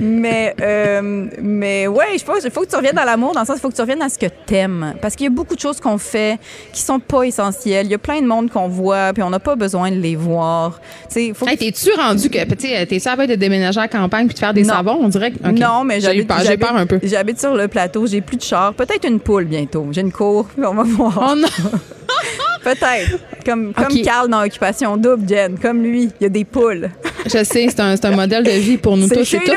[0.00, 3.56] Mais, euh, mais ouais, je pense faut que tu reviennes à l'amour, dans le sens,
[3.58, 4.94] il faut que tu reviennes à ce que t'aimes.
[5.00, 6.38] Parce qu'il y a beaucoup de choses qu'on fait
[6.72, 7.86] qui sont pas essentielles.
[7.86, 10.16] Il y a plein de monde qu'on voit, puis on n'a pas besoin de les
[10.16, 10.80] voir.
[11.08, 13.78] Tu sais, faut que Hey, t'es-tu rendu que, tu sais, t'es sûr à de déménager
[13.78, 14.74] à la campagne puis de faire des Non.
[14.74, 14.98] savons?
[15.02, 15.36] On dirait que.
[15.48, 15.58] OK.
[15.58, 16.98] Non, mais j'habite, peur, j'ai peur un peu.
[17.02, 18.72] J'habite sur le plateau, j'ai plus de char.
[18.72, 19.86] Peut-être une poule bientôt.
[19.92, 21.30] J'ai une cour, on va voir.
[21.32, 21.48] Oh non!
[22.66, 23.18] Peut-être.
[23.44, 24.00] Comme, comme.
[24.02, 25.56] Carl dans Occupation Double, Jen.
[25.56, 26.90] Comme lui, il y a des poules.
[27.26, 29.52] Je sais, c'est un, un modèle de vie pour nous tous et nous.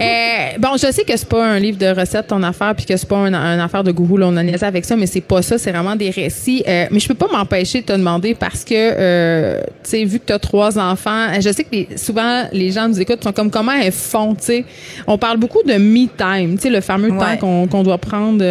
[0.00, 0.04] Euh,
[0.58, 3.08] bon, je sais que c'est pas un livre de recettes ton affaire puis que c'est
[3.08, 5.42] pas un, un affaire de gourou, là, on a niaisé avec ça, mais c'est pas
[5.42, 6.62] ça, c'est vraiment des récits.
[6.66, 10.18] Euh, mais je peux pas m'empêcher de te demander parce que, euh, tu sais, vu
[10.18, 13.22] que tu as trois enfants, euh, je sais que les- souvent les gens nous écoutent
[13.22, 14.64] sont comme comment elles font, tu sais?
[15.06, 17.18] On parle beaucoup de me time, tu sais, le fameux Ouais.
[17.18, 18.42] temps qu'on qu'on doit prendre.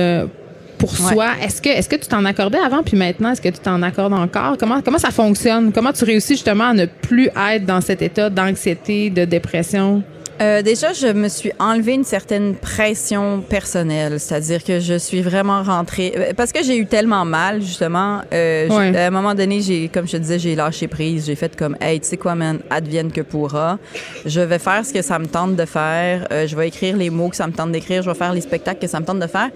[0.82, 1.14] Pour Ouais.
[1.14, 3.82] soi, est-ce que est-ce que tu t'en accordais avant puis maintenant est-ce que tu t'en
[3.84, 4.58] accordes encore?
[4.60, 5.72] Comment comment ça fonctionne?
[5.72, 10.02] Comment tu réussis justement à ne plus être dans cet état d'anxiété, de dépression?
[10.42, 15.62] Euh, déjà, je me suis enlevé une certaine pression personnelle, c'est-à-dire que je suis vraiment
[15.62, 18.22] rentrée euh, parce que j'ai eu tellement mal justement.
[18.34, 18.96] Euh, Ouais.
[18.98, 21.26] À un moment donné, j'ai, comme je te disais, j'ai lâché prise.
[21.26, 23.78] J'ai fait comme, hey, tu sais quoi, man, advienne que pourra.
[24.26, 26.28] Je vais faire ce que ça me tente de faire.
[26.32, 28.02] Euh, je vais écrire les mots que ça me tente d'écrire.
[28.02, 29.50] Je vais faire les spectacles que ça me tente de faire.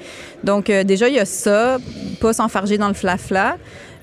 [0.43, 1.77] Donc euh, déjà, il y a ça,
[2.19, 3.57] pas s'enfarger dans le flafla.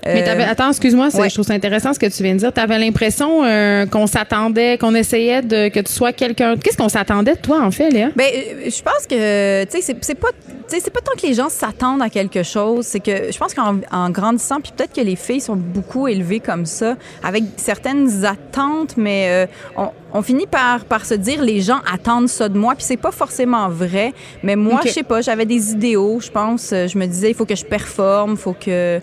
[0.05, 1.29] Mais Euh, t'avais, attends, excuse-moi, c'est- ouais.
[1.29, 2.51] je trouve ça intéressant ce que tu viens de dire.
[2.51, 6.57] T'avais l'impression euh, qu'on s'attendait, qu'on essayait de que tu sois quelqu'un.
[6.57, 8.09] Qu'est-ce qu'on s'attendait de toi en fait, Léa?
[8.15, 10.27] Ben, euh, je pense que, tu sais, c'est- c'est pas,
[10.69, 13.53] tu c'est pas tant que les gens s'attendent à quelque chose, c'est que je pense
[13.53, 18.25] qu'en en grandissant, puis peut-être que les filles sont beaucoup élevées comme ça, avec certaines
[18.25, 19.45] attentes, mais euh,
[19.77, 22.97] on, on finit par, par se dire les gens attendent ça de moi, puis c'est
[22.97, 24.13] pas forcément vrai.
[24.43, 24.87] Mais moi, Ok.
[24.87, 26.71] je sais pas, j'avais des idéaux, je pense.
[26.71, 28.99] Je me disais, il faut que je performe, il faut que.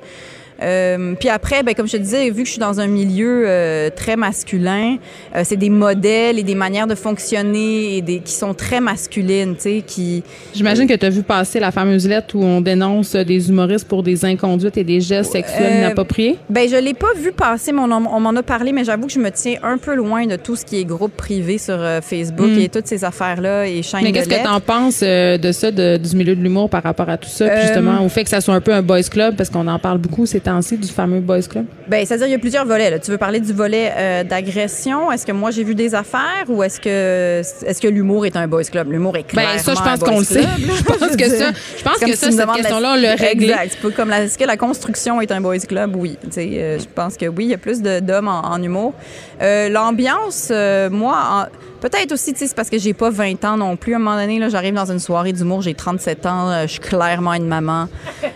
[0.62, 3.44] Euh, puis après, ben, comme je te disais, vu que je suis dans un milieu
[3.46, 4.96] euh, très masculin,
[5.34, 9.54] euh, c'est des modèles et des manières de fonctionner et des, qui sont très masculines,
[9.56, 10.22] tu sais, qui...
[10.54, 14.02] J'imagine que tu as vu passer la fameuse lettre où on dénonce des humoristes pour
[14.02, 16.36] des inconduites et des gestes sexuels inappropriés?
[16.48, 19.06] Ben, je l'ai pas vu passer, mais on, en- on m'en a parlé, mais j'avoue
[19.06, 21.78] que je me tiens un peu loin de tout ce qui est groupe privé sur
[22.02, 22.58] Facebook Mm.
[22.58, 25.96] et toutes ces affaires-là et chaînes Mais qu'est-ce que tu en penses de ça, de-
[25.98, 28.40] du milieu de l'humour par rapport à tout ça, puis justement au fait que ça
[28.40, 31.20] soit un peu un boys club, parce qu'on en parle beaucoup ces temps-ci du fameux
[31.20, 31.66] boys club?
[31.88, 32.90] Ben, c'est-à-dire, il y a plusieurs volets.
[32.90, 32.98] Là.
[32.98, 35.10] Tu veux parler du volet euh, d'agression?
[35.12, 38.46] Est-ce que moi, j'ai vu des affaires ou est-ce que, est-ce que l'humour est un
[38.48, 38.90] boys club?
[38.90, 40.42] L'humour est clairement Ben ça, je un pense qu'on le sait.
[40.58, 43.50] Je pense que ça, je pense que si ça, cette question-là, on l'a réglé.
[43.62, 43.94] Exact.
[43.96, 45.94] Comme est-ce que la construction est un boys club?
[45.96, 46.18] Oui.
[46.38, 48.94] Euh, je pense que oui, il y a plus d'hommes en, en humour.
[49.42, 51.46] Euh, L'ambiance, euh, moi, en-
[51.80, 53.94] peut-être aussi, c'est parce que j'ai pas 20 ans non plus.
[53.94, 56.80] À un moment donné, là, j'arrive dans une soirée d'humour, j'ai 37 ans, je suis
[56.80, 57.88] clairement une maman.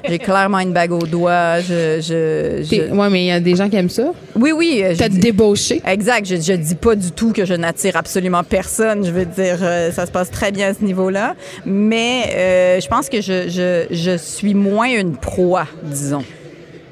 [0.08, 1.60] J'ai clairement une bague au doigt.
[1.60, 4.12] Je, je, je- T'es- Ouais, mais il y a des gens qui aiment ça.
[4.36, 4.82] Oui, oui.
[4.84, 5.80] euh, T'as dis- débauché.
[5.86, 6.26] Exact.
[6.26, 9.04] Je, je dis pas du tout que je n'attire absolument personne.
[9.04, 11.34] Je veux dire, euh, ça se passe très bien à ce niveau-là.
[11.66, 16.24] Mais euh, je pense que je, je, je suis moins une proie, disons.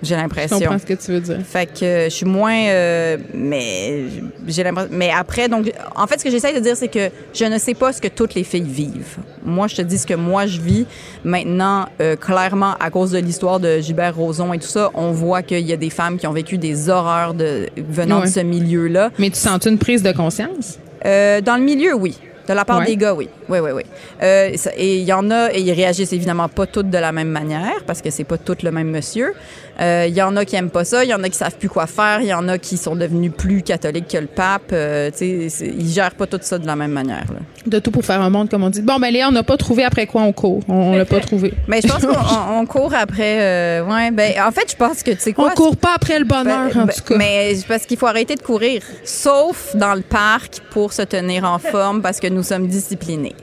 [0.03, 0.59] J'ai Je l'impression.
[0.59, 1.39] comprends ce que tu veux dire.
[1.45, 4.05] Fait que euh, je suis moins, euh, mais
[4.49, 4.91] j'ai l'impression.
[4.93, 7.75] Mais après, donc, en fait, ce que j'essaie de dire, c'est que je ne sais
[7.75, 9.19] pas ce que toutes les filles vivent.
[9.45, 10.87] Moi, je te dis ce que moi je vis.
[11.25, 15.43] Maintenant, euh, clairement, à cause de l'histoire de Gilbert Rozon et tout ça, on voit
[15.43, 18.27] qu'il y a des femmes qui ont vécu des horreurs de venant Ouais.
[18.27, 19.11] de ce milieu-là.
[19.19, 20.79] Mais tu sens une prise de conscience?
[21.07, 22.19] Euh, dans le milieu, oui.
[22.49, 22.87] De la part Ouais.
[22.87, 23.29] des gars, oui.
[23.49, 23.83] Oui, oui, oui.
[24.21, 27.29] Euh, et il y en a, et ils réagissent évidemment pas toutes de la même
[27.29, 29.33] manière, parce que c'est pas toutes le même monsieur.
[29.81, 31.57] Euh, Il y en a qui aiment pas ça, il y en a qui savent
[31.57, 34.71] plus quoi faire, il y en a qui sont devenus plus catholiques que le pape.
[34.73, 37.25] Euh, ils gèrent pas tout ça de la même manière.
[37.33, 37.41] là.
[37.67, 38.83] De tout pour faire un monde, comme on dit.
[38.83, 40.61] Bon, ben Léa, on n'a pas trouvé après quoi on court.
[40.69, 41.55] On, on l'a pas trouvé.
[41.69, 43.39] Mais je pense qu'on on- on court après.
[43.41, 45.51] euh, ouais, ben, en fait, je pense que tu sais On quoi.
[45.53, 47.17] court pas après le bonheur, Ben, en ben, tout cas.
[47.17, 51.59] Mais parce qu'il faut arrêter de courir, sauf dans le parc pour se tenir en
[51.59, 53.35] forme parce que nous sommes disciplinés.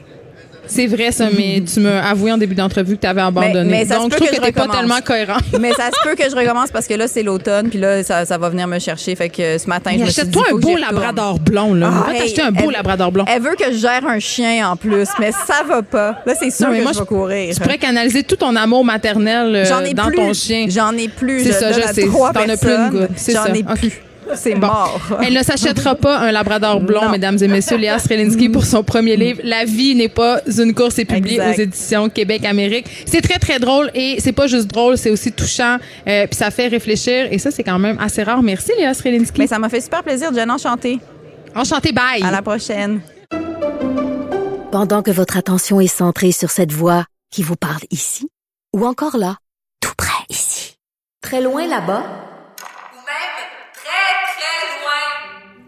[0.70, 3.70] C'est vrai, ça, mais tu m'as avoué en début d'entrevue que tu avais abandonné.
[3.70, 5.38] mais ça se Donc, je trouve que que, je t'es pas tellement cohérent.
[5.60, 8.24] Mais ça se peut que je recommence parce que là, c'est l'automne, puis là, ça,
[8.26, 9.16] ça va venir me chercher.
[9.16, 10.20] Fait que ce matin, je suis dit.
[10.20, 11.92] Achète-toi un beau labrador blond, là.
[12.08, 13.26] Ah, hey, t'acheter un beau elle- labrador blond.
[13.28, 16.22] Elle veut que je gère un chien en plus, mais ça va pas.
[16.26, 17.54] Là, c'est sûr Non, mais que moi, je vais courir.
[17.56, 20.16] Tu pourrais canaliser tout ton amour maternel euh, ai dans plus.
[20.16, 20.66] ton chien.
[20.70, 21.44] J'en ai plus.
[21.44, 22.08] C'est Je ça, je sais.
[22.08, 24.02] T'en as plus une J'en ai plus.
[24.36, 24.68] C'est Bon.
[24.68, 25.00] mort.
[25.24, 27.10] Elle ne s'achètera pas un labrador blond, Non.
[27.12, 27.78] mesdames et messieurs.
[27.78, 29.42] Léa Strelinski pour son premier livre.
[29.44, 31.50] La vie n'est pas une course est publié Exact.
[31.58, 32.86] aux éditions Québec-Amérique.
[33.06, 35.78] C'est très, très drôle et c'est pas juste drôle, c'est aussi touchant.
[36.08, 38.42] euh, Puis ça fait réfléchir et ça, c'est quand même assez rare.
[38.44, 39.40] Merci, Léa Strelinski.
[39.40, 41.00] Mais ça m'a fait super plaisir, Jen, enchanté.
[41.56, 42.22] Enchanté, bye.
[42.24, 43.02] À la prochaine.
[44.72, 48.30] Pendant que votre attention est centrée sur cette voix qui vous parle ici,
[48.76, 49.38] ou encore là,
[49.82, 50.76] tout près ici,
[51.22, 53.36] très loin là-bas, Ou même
[53.74, 55.68] très, très loin.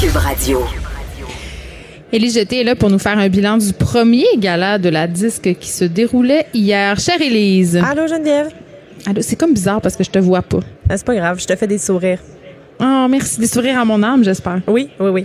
[0.00, 0.62] Cube Radio.
[2.12, 5.56] Élie Jeté est là pour nous faire un bilan du premier gala de la disque
[5.58, 7.00] qui se déroulait hier.
[7.00, 7.76] Chère Élise.
[7.84, 8.50] Allô Geneviève?
[9.06, 10.60] Allô, c'est comme bizarre parce que je te vois pas.
[10.88, 12.20] Ah, c'est pas grave, je te fais des sourires.
[12.80, 13.40] Oh, merci.
[13.40, 14.60] Des sourires à mon âme, j'espère.
[14.68, 15.24] Oui, oui, oui.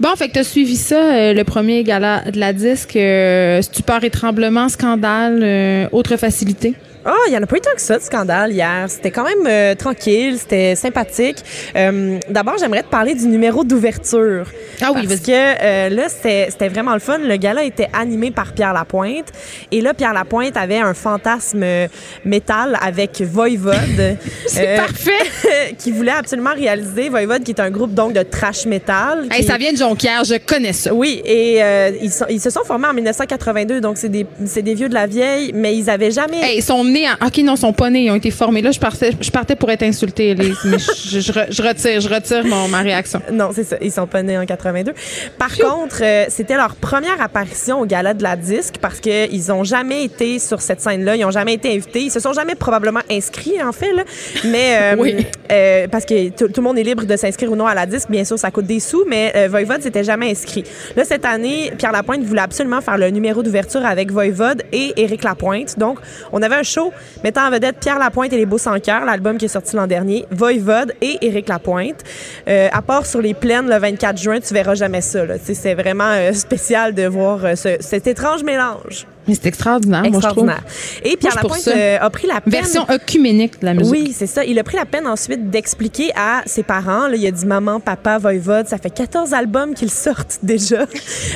[0.00, 4.04] Bon, fait que t'as suivi ça, euh, le premier gala de la disque, euh, stupeur
[4.04, 6.74] et tremblement, scandale, euh, autre facilité?
[7.04, 8.86] Ah, il y en a pas eu tant que ça de scandale hier.
[8.88, 11.36] C'était quand même euh, tranquille, c'était sympathique.
[11.76, 14.46] Euh, D'abord, j'aimerais te parler du numéro d'ouverture.
[14.80, 17.18] Ah oui, Parce que euh, là, c'était vraiment le fun.
[17.18, 19.26] Le gala était animé par Pierre Lapointe.
[19.70, 21.88] Et là, Pierre Lapointe avait un fantasme euh,
[22.24, 24.16] métal avec Voivode.
[24.46, 25.10] C'est euh, parfait.
[25.78, 29.26] qui voulait absolument réaliser Voivode, qui est un groupe donc de trash metal.
[29.30, 30.92] Hey, qui- ça vient de Jonquière, je connais ça.
[30.94, 34.74] Oui, et euh, ils, sont- ils se sont formés en 1982, donc c'est des, des
[34.74, 36.40] vieux de la vieille, mais ils avaient jamais...
[36.42, 36.62] Hey,
[36.94, 38.04] nés en- OK, non, ils sont pas nés.
[38.04, 38.62] Ils ont été formés.
[38.62, 40.56] Là, je partais, je partais pour être insultée, Elise.
[40.64, 43.20] Mais je, je re- je retire, je retire mon, ma réaction.
[43.32, 43.76] Non, c'est ça.
[43.80, 44.92] Ils sont pas nés en 82.
[45.38, 49.64] Par contre, euh, c'était leur première apparition au gala de la disque parce qu'ils ont
[49.64, 51.16] jamais été sur cette scène-là.
[51.16, 52.02] Ils ont jamais été invités.
[52.02, 54.04] Ils se sont jamais probablement inscrits, en fait, là.
[54.44, 55.26] Mais, euh, Oui.
[55.50, 58.08] euh, parce que tout, le monde est libre de s'inscrire ou non à la disque.
[58.10, 60.64] Bien sûr, ça coûte des sous, mais Voivode s'était jamais inscrit.
[60.96, 65.24] Là, cette année, Pierre Lapointe voulait absolument faire le numéro d'ouverture avec Voivode et Éric
[65.24, 65.78] Lapointe.
[65.78, 65.98] Donc,
[66.32, 66.83] on avait un show
[67.22, 69.86] mettant en vedette Pierre Lapointe et les Beaux Sans Cœur, l'album qui est sorti l'an
[69.86, 72.00] dernier, Voivode et Éric Lapointe.
[72.48, 75.20] Euh, à part sur les plaines le 24 juin, tu verras jamais ça.
[75.42, 79.06] C'est vraiment euh, spécial de voir euh, ce- cet étrange mélange.
[79.26, 80.48] Mais c'est extraordinaire, moi, je trouve.
[80.48, 80.62] Extraordinaire.
[81.04, 82.52] Et Pierre Lapointe euh, a pris la peine...
[82.52, 83.92] Version œcuménique de la musique.
[83.92, 84.44] Oui, c'est ça.
[84.44, 87.06] Il a pris la peine ensuite d'expliquer à ses parents.
[87.08, 88.68] Là, il a dit maman, papa, voivode.
[88.68, 90.84] Ça fait 14 albums qu'ils sortent déjà.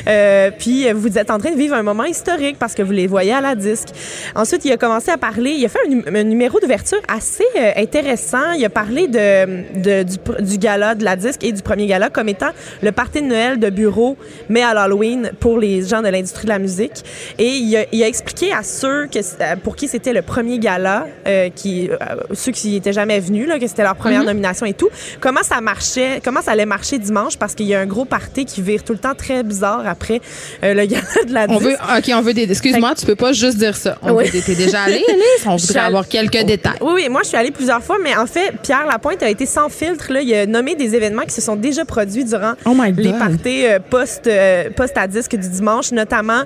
[0.06, 2.92] Euh, puis euh, vous êtes en train de vivre un moment historique parce que vous
[2.92, 3.88] les voyez à la disque.
[4.34, 5.52] Ensuite, il a commencé à parler.
[5.52, 7.44] Il a fait un, num- un numéro d'ouverture assez
[7.76, 8.52] intéressant.
[8.56, 12.10] Il a parlé de, de- du, du gala de la disque et du premier gala
[12.10, 12.50] comme étant
[12.82, 14.16] le party de Noël de bureau,
[14.48, 17.04] mais à l'Halloween pour les gens de l'industrie de la musique.
[17.38, 20.58] Et il a, il a expliqué à ceux que, euh, pour qui c'était le premier
[20.58, 21.96] gala, euh, qui, euh,
[22.34, 24.88] ceux qui étaient jamais venus, là, que c'était leur première nomination et tout,
[25.20, 28.44] comment ça marchait, comment ça allait marcher dimanche parce qu'il y a un gros party
[28.44, 30.20] qui vire tout le temps très bizarre après
[30.64, 31.62] euh, le gala de la On disque.
[31.70, 32.50] veut, OK, on veut des.
[32.50, 33.98] Excuse-moi, tu peux pas juste dire ça.
[34.02, 34.24] On Oui.
[34.30, 35.04] T'es déjà allé?
[35.46, 36.78] On voudrait allée- avoir quelques détails.
[36.80, 39.46] Oui, oui, moi je suis allée plusieurs fois, mais en fait, Pierre Lapointe a été
[39.46, 40.12] sans filtre.
[40.12, 40.20] Là.
[40.22, 44.28] Il a nommé des événements qui se sont déjà produits durant Oh les parties post,
[44.76, 46.42] post à disque du dimanche, notamment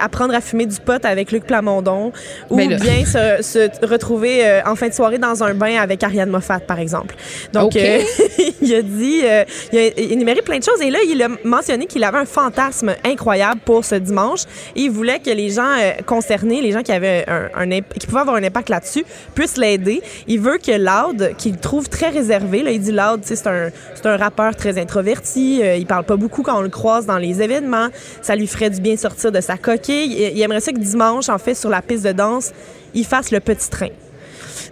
[0.00, 2.12] apprendre à fumer du pot avec Luc Plamondon
[2.50, 6.02] ou Ben bien se, se retrouver euh, en fin de soirée dans un bain avec
[6.02, 7.14] Ariane Moffat, par exemple.
[7.52, 8.00] Donc, euh,
[8.62, 11.86] il a dit, euh, il a énuméré plein de choses et là, il a mentionné
[11.86, 14.42] qu'il avait un fantasme incroyable pour ce dimanche
[14.74, 15.74] et il voulait que les gens
[16.06, 19.04] concernés, les gens qui avaient un, qui pouvaient avoir un impact là-dessus,
[19.34, 20.02] puissent l'aider.
[20.26, 23.70] Il veut que Loud, qu'il trouve très réservé, là, il dit Loud, c'est un,
[24.04, 27.88] un rappeur très introverti, il parle pas beaucoup quand on le croise dans les événements,
[28.22, 30.12] ça lui ferait du bien sortir de sa coquille.
[30.12, 32.52] Il, il aimerait que dimanche, en fait, sur la piste de danse,
[32.94, 33.88] il fasse le petit train.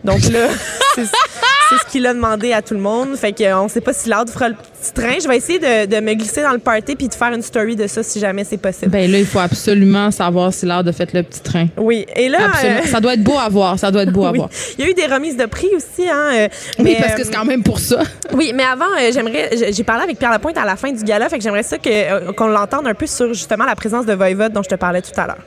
[0.02, 0.48] Donc là,
[0.94, 1.04] c'est
[1.78, 3.16] ce qu'il a demandé à tout le monde.
[3.16, 5.14] Fait qu'on sait pas si Loud fera le petit train.
[5.22, 7.74] Je vais essayer de, de me glisser dans le party puis de faire une story
[7.74, 8.90] de ça si jamais c'est possible.
[8.90, 11.66] Ben là, il faut absolument savoir si l'heure de fait le petit train.
[11.78, 12.04] oui.
[12.16, 13.78] Et là, euh, Ça doit être beau à voir.
[13.78, 14.38] Ça doit être beau à oui.
[14.38, 14.50] voir.
[14.78, 16.06] il y a eu des remises de prix aussi.
[16.08, 16.48] Hein, euh,
[16.78, 18.02] Oui, mais, parce que euh, c'est quand même pour ça.
[18.34, 19.50] Oui, mais avant, euh, j'aimerais.
[19.72, 22.46] j'ai- parlé avec Pierre Lapointe à la fin du gala, fait que j'aimerais ça qu'on
[22.46, 25.26] l'entende un peu sur justement la présence de Voivode dont je te parlais tout à
[25.26, 25.38] l'heure.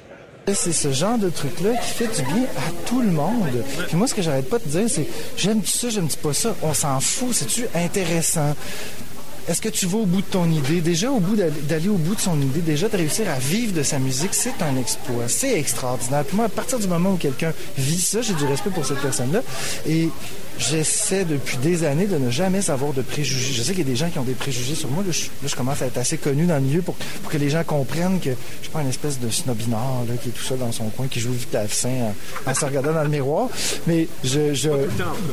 [0.53, 3.65] C'est ce genre de truc-là qui fait du bien à tout le monde.
[3.87, 5.05] Puis moi, ce que j'arrête pas de dire, c'est
[5.35, 6.55] j'aime-tu ça, j'aime-tu pas ça?
[6.63, 8.55] On s'en fout, c'est-tu intéressant?
[9.47, 10.81] Est-ce que tu vas au bout de ton idée?
[10.81, 13.81] Déjà, au bout d'aller au bout de son idée, déjà de réussir à vivre de
[13.81, 15.27] sa musique, c'est un exploit.
[15.27, 16.25] C'est extraordinaire.
[16.25, 18.99] Puis moi, à partir du moment où quelqu'un vit ça, j'ai du respect pour cette
[18.99, 19.41] personne-là.
[19.87, 20.09] Et
[20.59, 23.53] j'essaie depuis des années de ne jamais avoir de préjugés.
[23.53, 25.01] Je sais qu'il y a des gens qui ont des préjugés sur moi.
[25.05, 27.37] Là, je, là, je commence à être assez connu dans le milieu pour, pour que
[27.37, 30.43] les gens comprennent que je suis pas une espèce de snobinard là, qui est tout
[30.43, 32.15] seul dans son coin, qui joue vite à en,
[32.45, 33.47] en se regardant dans le miroir.
[33.85, 34.53] Mais je...
[34.53, 34.69] je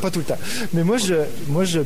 [0.00, 0.38] pas tout le temps.
[0.72, 1.14] Mais moi, je...
[1.48, 1.80] Moi, je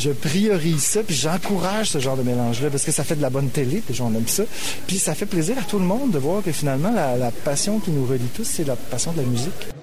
[0.00, 3.30] je priorise ça, puis j'encourage ce genre de mélange-là, parce que ça fait de la
[3.30, 4.44] bonne télé, puis j'en aime ça.
[4.86, 7.78] Puis ça fait plaisir à tout le monde de voir que finalement, la, la passion
[7.78, 9.79] qui nous relie tous, c'est la passion de la musique.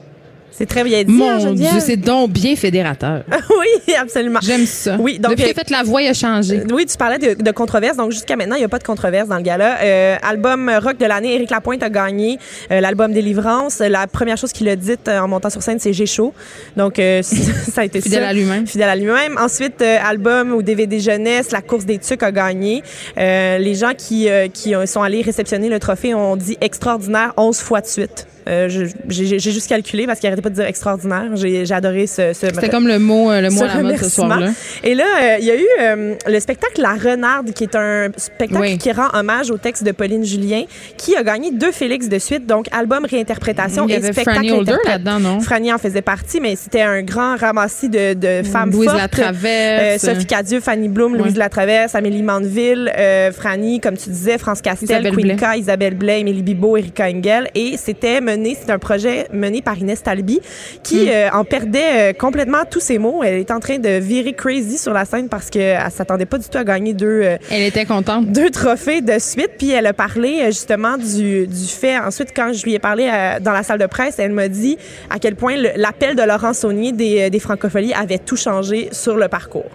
[0.58, 1.72] C'est très bien dit, hein, Mon Geneviève?
[1.72, 3.24] Dieu, c'est donc bien fédérateur.
[3.88, 4.40] oui, absolument.
[4.42, 4.98] J'aime ça.
[5.00, 6.64] Oui, donc, Depuis euh, fait la voix, a changé.
[6.74, 7.96] Oui, tu parlais de, de controverse.
[7.96, 9.78] Donc, jusqu'à maintenant, il n'y a pas de controverse dans le gala.
[9.84, 12.40] Euh, album rock de l'année, Éric Lapointe a gagné
[12.72, 13.80] euh, l'album Délivrance.
[13.80, 16.34] La première chose qu'il a dite euh, en montant sur scène, c'est J'ai chaud.
[16.76, 18.30] Donc, euh, ça a été Fidèle ça.
[18.30, 18.66] à lui-même.
[18.66, 19.38] Fidèle à lui-même.
[19.40, 22.82] Ensuite, euh, album ou DVD jeunesse, La course des tucs a gagné.
[23.20, 27.34] Euh, les gens qui, euh, qui ont- sont allés réceptionner le trophée ont dit extraordinaire
[27.38, 28.26] 11 fois de suite.
[28.48, 28.70] Euh,
[29.10, 31.36] J'ai juste calculé parce qu'il arrêtait pas de dire extraordinaire.
[31.36, 33.98] J'ai adoré ce, ce C'était comme le mot, euh, le mot à la mode ce
[33.98, 34.28] remerciement.
[34.28, 34.52] soir-là.
[34.84, 38.10] Et là, euh, il y a eu euh, le spectacle La Renarde, qui est un
[38.18, 38.78] spectacle Oui.
[38.78, 40.64] qui rend hommage au texte de Pauline Julien,
[40.98, 44.38] qui a gagné deux Félix de suite, donc album réinterprétation Il y et avait spectacle
[44.38, 45.40] Franny Holder là-dedans, non?
[45.42, 48.98] Franny en faisait partie, mais c'était un grand ramassis de, de femmes Louise fortes.
[49.00, 50.02] Latraverse.
[50.02, 51.36] Sophie Cadieux, Fanny Bloom, Louise.
[51.36, 52.92] Latraverse, Amélie Mandeville,
[53.34, 55.36] Franny, comme tu disais, France Castel, Isabelle Queen Blais.
[55.36, 57.50] K, Isabelle Blais, Émilie Bibo, Erika Engel.
[57.56, 60.40] Et c'était mené, c'est un projet mené par Inès Talbi
[60.84, 61.10] qui Mm.
[61.10, 63.22] euh, en perdait euh, complètement tous ses mots.
[63.24, 66.48] Elle est en train de virer crazy sur la scène parce qu'elle s'attendait pas du
[66.50, 68.28] tout à gagner deux, euh, Elle était contente.
[68.32, 69.52] deux trophées de suite.
[69.58, 71.98] Puis elle a parlé justement du, du fait.
[71.98, 73.10] Ensuite, quand je lui ai parlé
[73.42, 74.78] dans la salle de presse, elle m'a dit
[75.10, 79.28] à quel point l'appel de Laurent Saunier des, des francopholies avait tout changé sur le
[79.28, 79.70] parcours.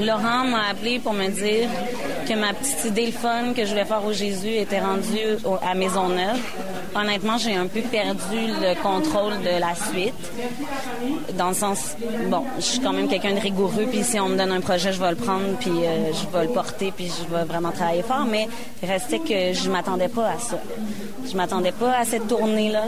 [0.00, 1.68] Laurent m'a appelé pour me dire
[2.28, 5.58] que ma petite idée le fun que je voulais faire au Jésus était rendue au-
[5.66, 6.38] à Maisonneuve.
[6.94, 10.14] Honnêtement, j'ai un peu perdu le contrôle de la suite.
[11.36, 11.96] Dans le sens,
[12.28, 14.92] bon, je suis quand même quelqu'un de rigoureux, puis si on me donne un projet,
[14.92, 18.02] je vais le prendre, puis euh, je vais le porter, puis je vais vraiment travailler
[18.02, 18.26] fort.
[18.30, 18.48] Mais
[18.82, 20.58] restait que je m'attendais pas à ça.
[21.30, 22.84] Je m'attendais pas à cette tournée-là.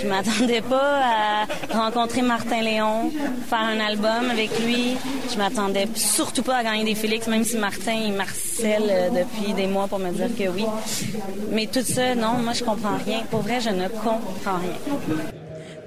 [0.00, 1.00] Je m'attendais pas
[1.72, 3.10] à rencontrer Martin Léon,
[3.48, 4.94] faire un album avec lui.
[5.32, 5.86] Je m'attendais
[6.42, 9.98] pas à gagner des Félix, même si Martin il marcelle euh, depuis des mois pour
[9.98, 10.64] me dire que oui.
[11.50, 13.22] Mais tout ça, non, moi je comprends rien.
[13.30, 15.41] Pour vrai, je ne comprends rien.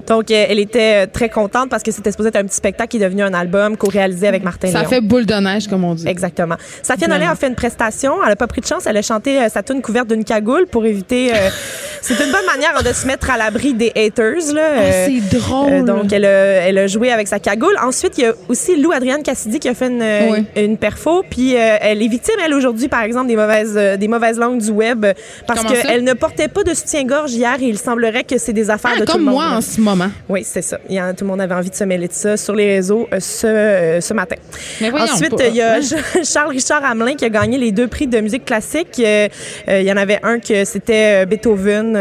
[0.08, 2.90] Donc, euh, elle était euh, très contente parce que c'était supposé être un petit spectacle
[2.90, 4.90] qui est devenu un album co-réalisé avec Martin Ça Léon.
[4.90, 6.08] fait boule de neige, comme on dit.
[6.08, 6.56] Exactement.
[6.84, 8.14] Safia Nolin a fait une prestation.
[8.26, 8.86] Elle a pas pris de chance.
[8.86, 11.32] Elle a chanté euh, sa tune couverte d'une cagoule pour éviter.
[11.34, 11.50] euh,
[12.02, 14.54] c'est une bonne manière hein, de se mettre à l'abri des haters.
[14.54, 14.62] Là.
[14.78, 15.72] Ah, c'est drôle.
[15.74, 16.30] euh, donc, elle a,
[16.68, 17.76] elle a joué avec sa cagoule.
[17.82, 20.46] Ensuite, il y a aussi Lou Adrienne Cassidy qui a fait une, Oui.
[20.56, 21.24] une perfo.
[21.30, 24.70] Puis, euh, elle est victime, elle, aujourd'hui, par exemple, des mauvaises, des mauvaises langues du
[24.72, 25.06] web
[25.48, 28.92] parce qu'elle ne portait pas de soutien-gorge hier et il semblerait que c'est des affaires
[28.96, 29.36] Ah, de tout comme le monde.
[29.36, 29.95] moi en ce moment.
[30.30, 30.78] Oui, c'est ça.
[30.90, 32.76] Il y a, tout le monde avait envie de se mêler de ça sur les
[32.76, 34.36] réseaux euh, ce, euh, ce matin.
[34.82, 36.24] Mais Ensuite, il y a Ouais.
[36.24, 39.00] Charles Richard Hamelin qui a gagné les deux prix de musique classique.
[39.00, 39.28] Euh,
[39.68, 41.98] Il y en avait un que c'était Beethoven.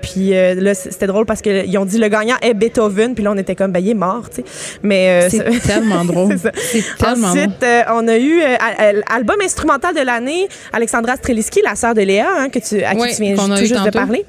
[0.00, 3.14] puis là, c'était drôle parce qu'ils ont dit le gagnant est Beethoven.
[3.14, 4.44] Puis là, on était comme, ben, il est mort, tu sais.
[4.82, 6.36] Mais C'est tellement drôle.
[6.54, 11.94] c'est tellement Ensuite, on a eu al- album instrumental de l'année, Alexandra Streliski, la sœur
[11.94, 14.24] de Léa, hein, que tu, à qui tu viens tout juste de parler.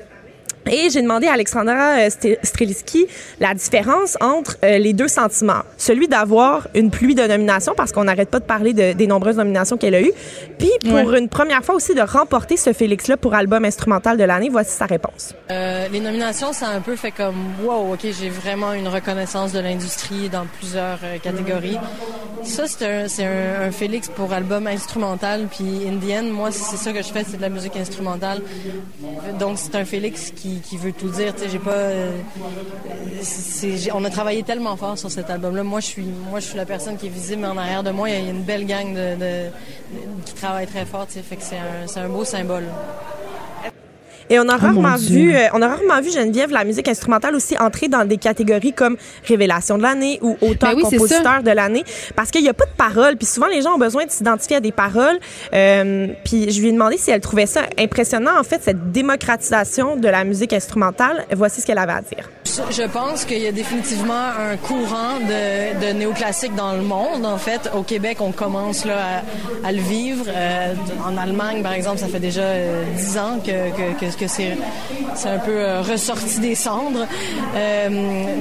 [0.70, 3.08] Et j'ai demandé à Alexandra euh, St- Streliski
[3.40, 5.64] la différence entre euh, les deux sentiments.
[5.78, 9.38] Celui d'avoir une pluie de nominations, parce qu'on n'arrête pas de parler de- des nombreuses
[9.38, 10.12] nominations qu'elle a eues.
[10.58, 11.20] Puis pour Ouais.
[11.20, 14.50] une première fois aussi de remporter ce Félix-là pour album instrumental de l'année.
[14.50, 15.34] Voici sa réponse.
[15.52, 19.52] Euh, les nominations, ça a un peu fait comme wow, ok, j'ai vraiment une reconnaissance
[19.52, 21.78] de l'industrie dans plusieurs euh, catégories.
[22.44, 26.92] Ça, c'est un, c'est un, un Félix pour album instrumental, puis Indian, moi, c'est ça
[26.94, 28.42] que je fais, c'est de la musique instrumentale.
[29.40, 31.34] Donc, c'est un Félix qui, qui veut tout dire.
[31.50, 31.72] J'ai pas.
[31.72, 32.12] euh,
[33.94, 35.64] on a travaillé tellement fort sur cet album-là.
[35.64, 37.92] Moi, je suis, moi, je suis la personne qui est visible, mais en arrière de
[37.92, 38.98] moi, il y a une belle gang
[40.26, 41.08] qui travaille très fort.
[41.10, 42.66] C'est un beau symbole.
[44.30, 47.34] Et on a Oh, rarement vu, euh, on a rarement vu Geneviève la musique instrumentale
[47.34, 48.98] aussi entrer dans des catégories comme
[49.28, 51.84] révélation de l'année ou Ben oui, auteur-compositeur de l'année,
[52.16, 53.16] parce qu'il n'y a pas de paroles.
[53.16, 55.18] Puis souvent les gens ont besoin de s'identifier à des paroles.
[55.54, 59.96] Euh, puis je lui ai demandé si elle trouvait ça impressionnant en fait cette démocratisation
[59.96, 61.26] de la musique instrumentale.
[61.36, 62.30] Voici ce qu'elle avait à dire.
[62.72, 67.26] Je pense qu'il y a définitivement un courant de, néoclassique dans le monde.
[67.26, 69.22] En fait, au Québec, on commence là
[69.64, 70.26] à, le vivre.
[70.28, 70.74] Euh,
[71.06, 74.58] en Allemagne, par exemple, ça fait déjà euh, dix ans que, que, c'est,
[75.16, 77.06] c'est un peu euh, ressorti des cendres.
[77.56, 77.90] Euh,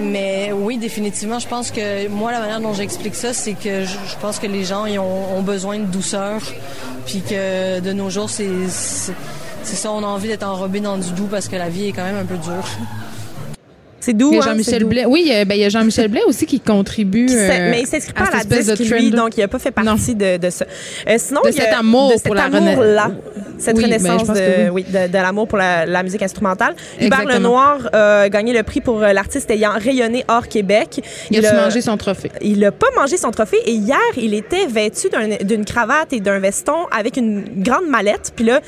[0.02, 4.16] mais oui, définitivement, je pense que moi, la manière dont j'explique ça, c'est que je,
[4.20, 6.40] pense que les gens ils ont, besoin de douceur,
[7.06, 8.46] puis que de nos jours, c'est
[9.62, 12.04] ça, on a envie d'être enrobé dans du doux parce que la vie est quand
[12.04, 12.68] même un peu dure.
[14.00, 14.84] C'est doux, a hein, Jean-Michel.
[14.84, 15.04] Blais.
[15.06, 17.26] Oui, il y a- ben, il y a Jean-Michel Blais aussi qui contribue.
[17.26, 19.70] Qui euh, mais il s'inscrit pas à, la disque, lui, donc il n'a pas fait
[19.72, 20.64] partie de, de ça.
[21.08, 23.10] Euh, sinon, De il y a- cet amour de cet pour la amour-là,
[23.58, 26.74] cette Oui, ben, renaissance de, que oui, de, de l'amour pour la, la musique instrumentale.
[27.00, 27.24] Hubert.
[27.24, 31.02] Lenoir euh, a gagné le prix pour euh, l'artiste ayant rayonné hors Québec.
[31.30, 32.30] Il a mangé son trophée.
[32.40, 36.20] Il n'a pas mangé son trophée et hier, il était vêtu d'un- d'une cravate et
[36.20, 38.32] d'un veston avec une grande mallette.
[38.36, 38.60] Puis là,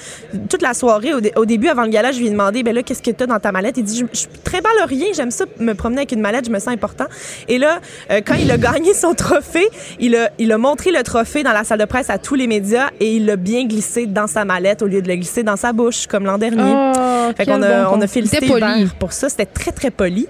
[0.48, 2.74] toute la soirée, au, dé- au début, avant le gala, je lui ai demandé, ben
[2.74, 3.77] là, qu'est-ce que tu as dans ta mallette?
[3.78, 6.51] Il dit, je, je suis très valorien, j'aime ça me promener avec une mallette, je
[6.51, 7.05] me sens important.
[7.47, 7.80] Et là,
[8.10, 9.68] euh, quand il a gagné son trophée,
[9.98, 12.47] il a, il a montré le trophée dans la salle de presse à tous les
[12.47, 15.56] médias et il l'a bien glissé dans sa mallette au lieu de le glisser dans
[15.56, 16.72] sa bouche, comme l'an dernier.
[16.74, 18.88] Oh, fait qu'on a, bon on a félicité poli.
[18.98, 19.28] Pour ça.
[19.28, 20.26] C'était très, très poli.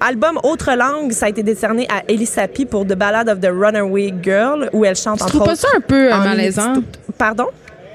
[0.00, 3.50] Album Autre langue, ça a été décerné à Ellie Sapi pour The Ballad of the
[3.52, 6.74] Runaway Girl, où elle chante Tu entre trouves pas autres ça un peu euh, malaisant?
[7.16, 7.46] Pardon?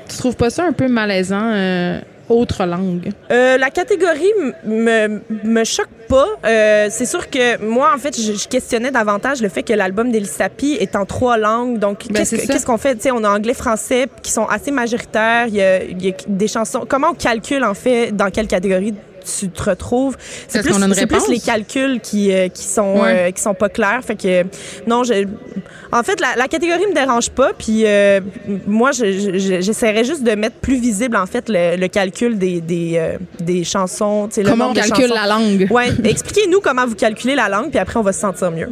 [0.10, 1.99] Tu trouves pas ça un peu malaisant, euh,
[2.34, 3.11] autre langue?
[3.31, 4.31] Euh, la catégorie
[4.65, 6.27] me, me choque pas.
[6.45, 10.11] Euh, c'est sûr que moi, en fait, je, je questionnais davantage le fait que l'album
[10.11, 11.80] d'Elie Sapi est en trois langues.
[11.80, 12.99] Donc, Ben, qu'est-ce qu'on fait?
[13.11, 15.45] On a anglais, français qui sont assez majoritaires.
[15.47, 16.85] Il y, a, il y a des chansons.
[16.88, 18.93] Comment on calcule, en fait, dans quelle catégorie
[19.24, 20.18] tu te retrouves?
[20.48, 23.28] C'est plus, c'est les calculs qui, euh, qui, sont, Ouais.
[23.30, 24.02] euh, qui sont pas clairs.
[24.06, 24.44] Fait que,
[24.88, 25.26] non, je,
[25.91, 27.52] en fait, la, la catégorie me dérange pas.
[27.58, 28.20] Puis, euh,
[28.68, 32.62] moi, je- je- j'essaierais juste de mettre plus visible, en fait, le, le calcul des,
[32.62, 34.30] des, euh, des chansons.
[34.36, 35.14] le Comment on calcule chansons.
[35.16, 35.68] la langue?
[35.72, 38.70] Ouais, expliquez-nous comment vous calculez la langue, puis après, on va se sentir mieux.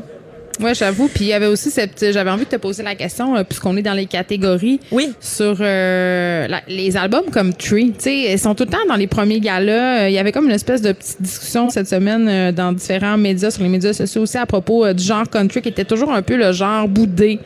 [0.59, 1.07] Oui, j'avoue.
[1.07, 2.11] Puis il y avait aussi cette.
[2.11, 4.79] J'avais envie de te poser la question, euh, puisqu'on est dans les catégories.
[4.91, 5.13] Oui.
[5.19, 7.91] Sur euh, la- les albums comme Tree.
[7.93, 10.03] Tu sais, ils sont tout le temps dans les premiers galas.
[10.03, 13.17] Euh, Il y avait comme une espèce de petite discussion cette semaine euh, dans différents
[13.17, 16.21] médias, sur les médias sociaux aussi, à propos du genre country, qui était toujours un
[16.21, 17.39] peu le genre boudé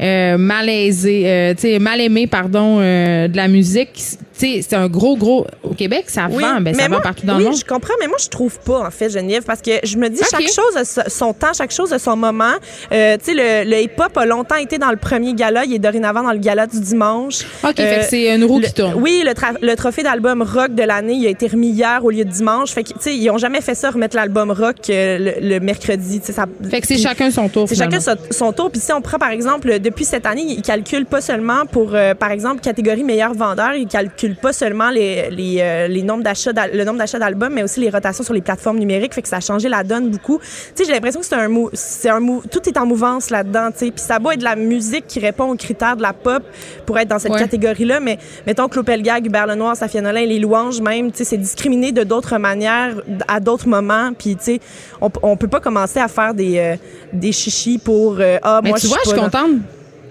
[0.00, 3.90] euh, malaisé, euh, tu sais, mal aimé, pardon, euh, de la musique.
[4.32, 5.46] C'est un gros, gros.
[5.62, 7.58] Au Québec, ça Oui, vend, ben, ça mais vend moi- partout dans oui, le monde.
[7.58, 10.20] je comprends, mais moi, je trouve pas, en fait, Geneviève, parce que je me dis,
[10.30, 12.52] chaque chose a so- son temps, chaque chose a son moment.
[12.92, 15.78] Euh, tu sais, le, le hip-hop a longtemps été dans le premier gala, il est
[15.78, 17.40] dorénavant dans le gala du dimanche.
[17.64, 18.94] OK, fait que c'est une roue le- qui tourne.
[18.96, 19.32] Oui, le,
[19.66, 22.70] le trophée d'album rock de l'année, il a été remis hier au lieu de dimanche.
[22.72, 26.20] Fait que, tu sais, ils ont jamais fait ça, remettre l'album rock euh, le, mercredi.
[26.24, 27.68] Ça, Fait que c'est chacun son tour.
[27.68, 28.70] c'est chacun son, son tour.
[28.70, 32.14] Puis si on prend, par exemple, depuis cette année, ils calculent pas seulement pour, euh,
[32.14, 36.52] par exemple, catégorie meilleur vendeur, ils calculent pas seulement les, les, euh, les nombres d'achats,
[36.72, 39.14] le nombre d'achats d'albums, mais aussi les rotations sur les plateformes numériques.
[39.14, 40.38] Fait que ça a changé la donne beaucoup.
[40.40, 43.30] Tu sais, j'ai l'impression que c'est un mou, c'est un mou, tout est en mouvance
[43.30, 43.90] là-dedans, tu sais.
[43.90, 46.42] Puis ça doit être de la musique qui répond aux critères de la pop
[46.86, 47.38] pour être dans cette Ouais.
[47.38, 48.00] catégorie-là.
[48.00, 51.92] Mais mettons que Gag, Hubert Lenoir, Safia Nolin, les louanges même, tu sais, c'est discriminé
[51.92, 52.94] de d'autres manières
[53.28, 54.12] à d'autres moments.
[54.18, 54.60] Puis, tu sais,
[55.00, 56.76] on, on peut pas commencer à faire des, euh,
[57.12, 59.50] des chichis pour euh, ah Mais moi tu vois, je suis dans- contente.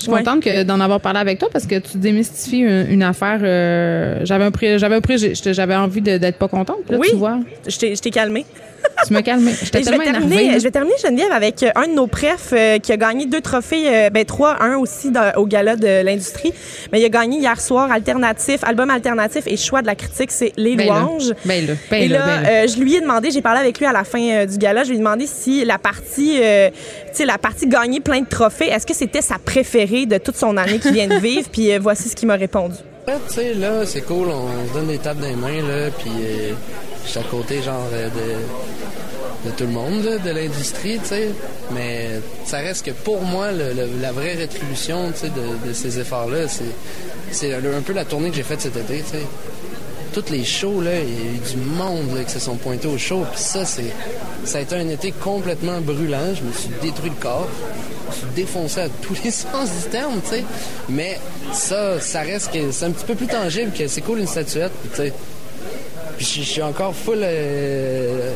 [0.01, 0.23] Je suis Ouais.
[0.23, 3.39] contente que- d'en avoir parlé avec toi parce que tu démystifies une, une affaire.
[3.43, 6.89] euh, j'avais un prix, j'avais un j'étais- j'avais envie de- d'être pas contente.
[6.89, 7.07] Là, Oui.
[7.11, 7.37] tu vois.
[7.67, 8.45] Je t'ai je t'ai calmé.
[9.07, 9.13] Tu.
[9.63, 12.53] J'étais Et je, vais terminer, je vais terminer, Geneviève, avec euh, un de nos prefs
[12.53, 16.03] euh, qui a gagné deux trophées, euh, ben trois, un aussi dans- au gala de
[16.03, 16.53] l'industrie.
[16.91, 20.53] Mais il a gagné hier soir alternatif, album alternatif et choix de la critique, c'est
[20.57, 20.99] Les Ben là.
[21.01, 21.33] Louanges.
[21.45, 22.49] Ben là, ben et là, ben là.
[22.49, 24.83] euh, je lui ai demandé, j'ai parlé avec lui à la fin euh, du gala,
[24.83, 26.75] je lui ai demandé si la partie, euh, tu
[27.13, 30.57] sais, la partie gagner plein de trophées, est-ce que c'était sa préférée de toute son
[30.57, 31.49] année qu'il vient de vivre?
[31.51, 32.75] Puis euh, voici ce qu'il m'a répondu.
[33.07, 36.11] Tu sais, là, c'est cool, on se donne des tapes dans les mains, là, puis
[36.23, 36.51] euh,
[37.05, 38.09] je suis à côté, genre, euh,
[39.45, 41.29] de, tout le monde, de l'industrie, tu sais.
[41.71, 42.09] Mais
[42.45, 47.81] ça reste que pour moi, la vraie rétribution, tu sais, de, ces efforts-là, c'est, un
[47.81, 49.25] peu la tournée que j'ai faite cet été, tu sais.
[50.13, 52.87] Toutes les shows, là, il y a eu du monde là, qui se sont pointés
[52.87, 53.93] au show, puis ça, c'est,
[54.43, 56.35] ça a été un été complètement brûlant.
[56.35, 57.47] Je me suis détruit le corps.
[57.49, 60.43] Je me suis défoncé à tous les sens du terme, tu sais.
[60.89, 61.17] Mais
[61.53, 64.73] ça, ça reste que c'est un petit peu plus tangible que c'est cool une statuette,
[64.91, 65.13] tu sais.
[66.21, 67.17] Puis je je suis encore full.
[67.23, 68.29] euh,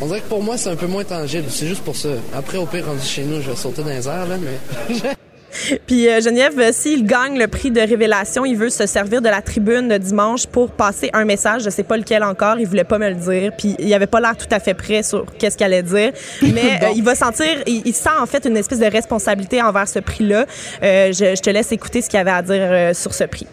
[0.00, 1.46] On dirait que pour moi, c'est un peu moins tangible.
[1.48, 2.10] C'est juste pour ça.
[2.32, 5.10] Après, au pire, rendu chez nous, je vais sauter dans les airs, là, mais.
[5.88, 9.28] Puis euh, Geneviève, euh, s'il gagne le prix de révélation, il veut se servir de
[9.28, 11.62] la tribune de dimanche pour passer un message.
[11.64, 12.60] Je sais pas lequel encore.
[12.60, 13.50] Il voulait pas me le dire.
[13.58, 16.12] Puis il avait pas l'air tout à fait prêt sur qu'est-ce qu'il allait dire.
[16.42, 19.88] Mais euh, il va sentir, il, il sent en fait une espèce de responsabilité envers
[19.88, 20.46] ce prix-là.
[20.84, 23.48] Euh, je, je te laisse écouter ce qu'il avait à dire euh, sur ce prix.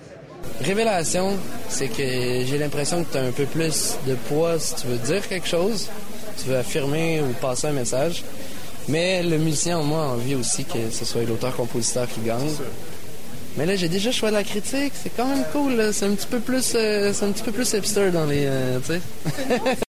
[0.61, 1.37] Révélation,
[1.69, 4.97] c'est que j'ai l'impression que tu as un peu plus de poids si tu veux
[4.97, 5.89] dire quelque chose,
[6.41, 8.23] tu veux affirmer ou passer un message.
[8.87, 12.51] Mais le musicien en moi a envie aussi que ce soit l'auteur-compositeur qui gagne.
[13.57, 15.93] Mais là, j'ai déjà choisi la critique, c'est quand même cool.
[15.93, 18.79] C'est un petit peu plus, euh, c'est un petit peu plus hipster dans les, euh,
[18.79, 19.75] tu sais.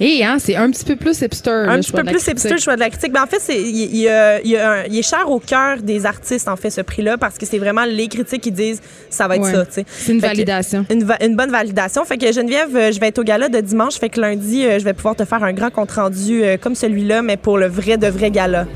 [0.00, 1.50] Et hein, c'est un petit peu plus hipster.
[1.50, 2.34] Un petit peu plus critique.
[2.34, 3.12] hipster le choix de la critique.
[3.12, 6.06] Ben, en fait, c'est, il, il, euh, il, euh, il est cher au cœur des
[6.06, 8.80] artistes, en fait, ce prix-là, parce que c'est vraiment les critiques qui disent
[9.10, 9.52] ça va être Ouais.
[9.52, 9.64] ça.
[9.70, 10.86] C'est une Fait que- validation.
[10.90, 12.04] Une, va- une bonne validation.
[12.04, 13.94] Fait que Geneviève, euh, je vais être au gala de dimanche.
[13.98, 17.36] Fait que lundi, je vais pouvoir te faire un grand compte-rendu euh, comme celui-là, mais
[17.36, 18.66] pour le vrai de vrai gala.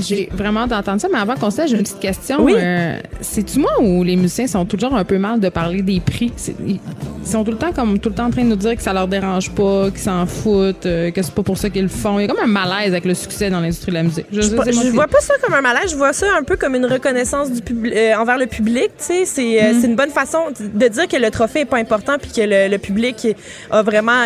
[0.00, 2.38] J'ai vraiment d'entendre ça, mais avant qu'on se j'ai une petite question.
[2.42, 2.54] Oui.
[2.56, 6.32] Euh, C'est-tu moi ou les musiciens sont toujours un peu mal de parler des prix?
[6.66, 6.78] Ils
[7.24, 8.92] sont tout le temps comme tout le temps en train de nous dire que ça
[8.92, 12.18] leur dérange pas, qu'ils s'en foutent, euh, que c'est pas pour ça qu'ils le font.
[12.18, 14.26] Il y a comme un malaise avec le succès dans l'industrie de la musique.
[14.32, 16.56] Je, sais, moi, je vois pas ça comme un malaise, je vois ça un peu
[16.56, 18.90] comme une reconnaissance du publi- euh, envers le public.
[18.98, 19.84] C'est Mm.
[19.84, 22.78] une bonne façon de dire que le trophée est pas important puis que le, le
[22.78, 23.26] public
[23.70, 24.22] a vraiment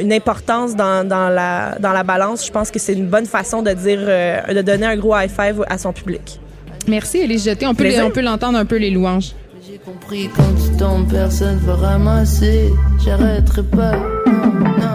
[0.00, 2.46] une importance dans, dans la dans la balance.
[2.46, 5.62] Je pense que c'est une bonne façon de dire de donner un gros high five
[5.68, 6.38] à son public.
[6.88, 7.66] Merci, Élise Jeté.
[7.66, 9.32] On peut, les- on peut l'entendre un peu, les louanges.
[9.66, 12.70] J'ai compris quand tu tombes, personne va ramasser.
[13.04, 13.92] J'arrêterai pas.
[14.26, 14.94] Non, non.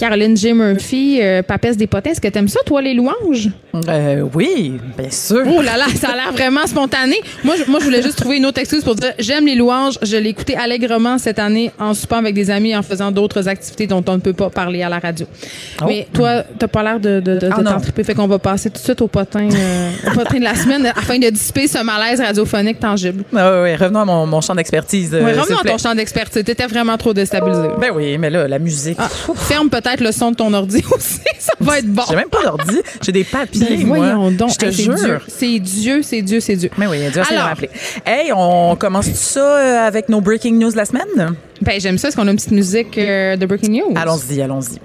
[0.00, 0.54] Caroline J.
[0.54, 2.10] Murphy, euh, papesse des potins.
[2.12, 3.50] Est-ce que t'aimes ça, toi, les louanges?
[3.86, 5.42] Euh, oui, bien sûr.
[5.46, 7.16] Oh là là, ça a l'air vraiment spontané.
[7.44, 9.98] Moi, je, moi, je voulais juste trouver une autre excuse pour dire j'aime les louanges.
[10.00, 13.86] Je l'ai écouté allègrement cette année en soupant avec des amis, en faisant d'autres activités
[13.86, 15.26] dont on ne peut pas parler à la radio.
[15.82, 15.84] Oh.
[15.86, 18.02] Mais toi, t'as pas l'air de, de, de, Ah de triper.
[18.02, 20.86] Fait qu'on va passer tout de suite au potin, euh, au potin de la semaine
[20.86, 23.22] afin de dissiper ce malaise radiophonique tangible.
[23.36, 25.10] Ah oui, oui, revenons à mon, mon champ d'expertise.
[25.12, 26.42] euh, Ouais, s'il revenons à ton champ d'expertise.
[26.42, 27.68] T'étais vraiment trop déstabilisé.
[27.78, 28.96] Ben oui, mais là, la musique.
[28.98, 31.20] Ah, ferme peut-être peut-être le son de ton ordi aussi.
[31.38, 32.02] Ça va être bon.
[32.08, 33.96] J'ai même pas d'ordi, j'ai des papiers, Ben, moi.
[33.98, 34.50] voyons donc.
[34.52, 35.20] Je te Hey, c'est jure.
[35.28, 36.70] C'est Dieu, c'est Dieu, c'est Dieu.
[36.78, 37.70] Mais oui, Dieu Alors, rappeler.
[38.06, 41.34] Hey, on commence tout ça euh, avec nos breaking news de la semaine?
[41.62, 42.08] Ben, j'aime ça.
[42.08, 43.92] Est-ce qu'on a une petite musique euh, de Breaking News?
[43.96, 44.78] Allons-y, allons-y.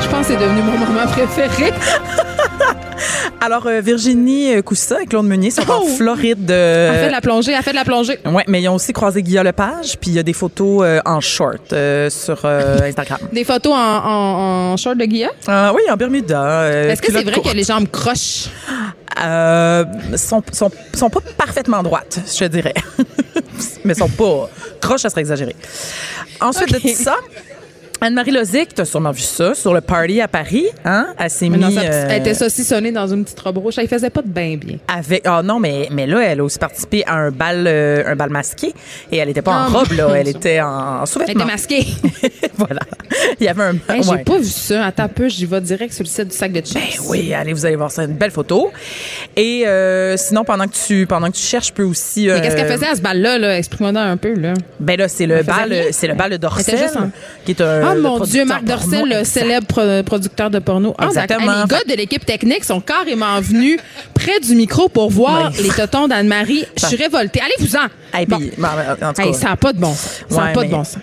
[0.00, 1.72] Je pense que c'est devenu mon moment préféré.
[3.40, 5.88] Alors, euh, Virginie euh, Coussa et Claude Meunier sont en Oh!
[5.96, 6.50] Floride.
[6.50, 8.18] Elle euh, fait de la plongée, elle fait de la plongée.
[8.24, 11.00] Ouais, mais ils ont aussi croisé Guillaume Lepage, puis il y a des photos euh,
[11.04, 13.18] en short euh, sur euh, Instagram.
[13.32, 15.30] Des photos en, en, en short de Guilla?
[15.46, 16.68] Ah oui, en Bermuda.
[16.70, 17.50] Est-ce que c'est vrai courte.
[17.50, 18.48] que les jambes crochent?
[19.22, 19.84] Euh,
[20.16, 22.74] sont, sont, sont pas parfaitement droites, je te dirais.
[23.84, 24.48] mais sont pas
[24.80, 25.54] croches, ça serait exagéré.
[26.40, 26.82] Ensuite Ok.
[26.82, 27.16] de ça,
[28.04, 31.06] Anne-Marie Lozic, t'as sûrement vu ça, sur le party à Paris, hein?
[31.18, 31.74] Elle s'est Mais non, mis...
[31.74, 33.74] ça- euh, Elle était saucissonnée dans une petite robe rouge.
[33.78, 34.78] Elle faisait pas de bain bien.
[34.88, 38.16] avec ah non mais mais là elle a aussi participé à un bal euh, un
[38.16, 38.74] bal masqué
[39.10, 41.86] et elle était pas en robe là elle était en, en Elle sous-vêtements était masquée.
[42.56, 42.80] voilà
[43.40, 44.24] il y avait un Hey, J'ai ouais.
[44.24, 44.86] pas vu ça.
[44.86, 46.74] Attends un peu, j'y vais direct sur le site du sac de chips.
[46.74, 48.70] Ben oui, allez, vous allez voir ça, une belle photo.
[49.36, 52.26] Et euh, sinon, pendant que tu pendant que tu cherches, je peux aussi.
[52.28, 53.38] Mais qu'est-ce euh, qu'elle faisait à ce bal-là?
[53.38, 53.58] Là?
[53.58, 54.34] Exprime-moi donc un peu.
[54.34, 54.54] Là.
[54.80, 57.10] Ben là, c'est le Elle bal, le bal de Elle
[57.44, 57.82] qui est un.
[57.84, 60.94] Ah le mon Dieu, Marc Dorcel, le célèbre pro- producteur de porno.
[60.98, 61.22] Ah, d'accord.
[61.22, 61.62] Exactement.
[61.62, 63.78] Les gars de l'équipe technique sont carrément venus
[64.14, 66.64] près du micro pour voir les totons d'Anne-Marie.
[66.80, 67.40] Je suis révoltée.
[67.40, 67.86] Allez-vous-en!
[68.18, 68.38] Hey, Bon.
[68.38, 68.68] ben,
[69.18, 70.22] Hey, cas, ça n'a pas de bon sens.
[70.28, 70.98] Ça n'a Ouais, pas de bon sens.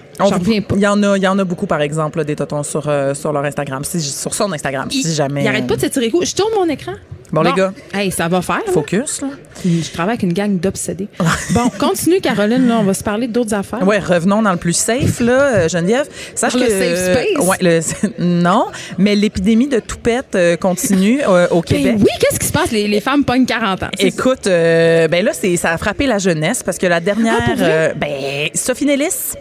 [0.75, 2.83] Il y en a, il y en a beaucoup, par exemple, là, des totons sur,
[2.87, 5.43] euh, sur leur Instagram, si- sur son Instagram, si jamais.
[5.43, 6.23] Il arrête pas de s'étirer coup.
[6.23, 6.93] Je tourne mon écran.
[7.31, 7.71] Bon, les gars.
[7.93, 8.61] Hey, ça va faire.
[8.73, 9.27] Focus, là.
[9.63, 11.07] Je travaille avec une gang d'obsédés.
[11.51, 12.67] bon, continue, Caroline.
[12.67, 13.85] Là, on va se parler d'autres affaires.
[13.85, 16.07] Ouais, revenons dans le plus safe, là, euh, Geneviève.
[16.33, 16.65] Sache Dans que.
[16.65, 17.47] le safe space?
[17.47, 18.65] ouais, le- non,
[18.97, 21.95] mais l'épidémie de toupette euh, continue euh, au Ben Québec.
[21.99, 22.71] oui, qu'est-ce qui se passe?
[22.71, 23.89] Les, les femmes pognent 40 ans.
[23.99, 27.45] Écoute, euh, ben là, c'est, ça a frappé la jeunesse parce que la dernière, Ah,
[27.45, 27.69] pour vrai?
[27.71, 29.33] euh, ben, Sophie Nellis.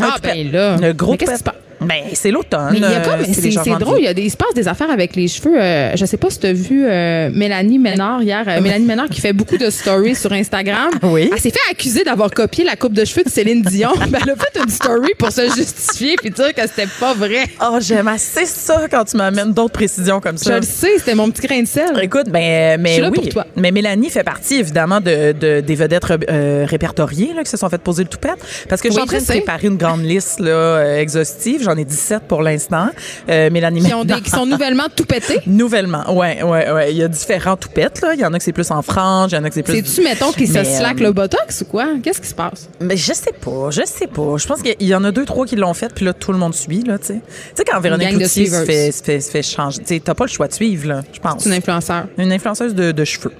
[0.00, 0.76] Ah, ben là.
[0.76, 1.54] Le gros Mais qu'est-ce qui toupette.
[1.88, 1.98] Passe?
[2.04, 2.68] Ben, c'est l'automne.
[2.72, 4.54] Mais il y a euh, comme, c'est, drôle, il, y a des, il se passe
[4.54, 5.60] des affaires avec les cheveux.
[5.60, 8.44] Euh, je sais pas si tu as vu euh, Mélanie Ménard hier.
[8.48, 10.90] Euh, Mélanie Ménard qui fait beaucoup de stories sur Instagram.
[11.04, 11.28] Oui.
[11.32, 13.92] Elle s'est fait accuser d'avoir copié la coupe de cheveux de Céline Dion.
[14.08, 17.44] Ben, elle a fait une story pour se justifier puis dire que c'était pas vrai.
[17.60, 20.56] Oh, j'aime assez ça quand tu m'amènes d'autres précisions comme Je ça.
[20.56, 21.90] le sais, c'était mon petit grain de sel.
[22.02, 23.14] Écoute, ben, mais Je suis là oui.
[23.20, 23.46] pour toi.
[23.56, 27.78] Mais Mélanie fait partie évidemment de, de- des vedettes répertoriées là, qui se sont fait
[27.80, 28.38] poser le toupette.
[28.68, 31.62] Parce que je suis Oui, en train je de préparer une grande liste là, exhaustive.
[31.74, 32.88] J'en ai 17 pour l'instant.
[33.28, 35.40] Euh, Mélanie Qui, ont des, qui sont nouvellement tout pétés?
[35.46, 36.92] Nouvellement, ouais, ouais, ouais.
[36.92, 38.14] Il y a différents toupettes, là.
[38.14, 39.62] Il y en a que c'est plus en frange, il y en a que c'est
[39.62, 39.84] plus.
[39.84, 41.86] C'est-tu, mettons, qu'ils se Mais, slack euh, le botox ou quoi?
[42.02, 42.68] Qu'est-ce qui se passe?
[42.80, 44.36] Mais je sais pas, je sais pas.
[44.36, 46.38] Je pense qu'il y en a deux, trois qui l'ont fait, puis là, tout le
[46.38, 47.14] monde suit, là, tu sais.
[47.14, 47.20] Tu
[47.56, 50.24] sais, quand Véronique Cloutier se fait, se fait, se fait changer, tu sais, t'as pas
[50.24, 51.42] le choix de suivre, là, je pense.
[51.42, 52.04] C'est une influenceur.
[52.18, 53.32] Une influenceuse de, de cheveux.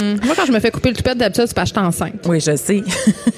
[0.00, 0.16] Hum.
[0.24, 2.24] Moi, quand je me fais couper le toupette, d'habitude, c'est parce que je suis enceinte.
[2.26, 2.82] Oui, je sais.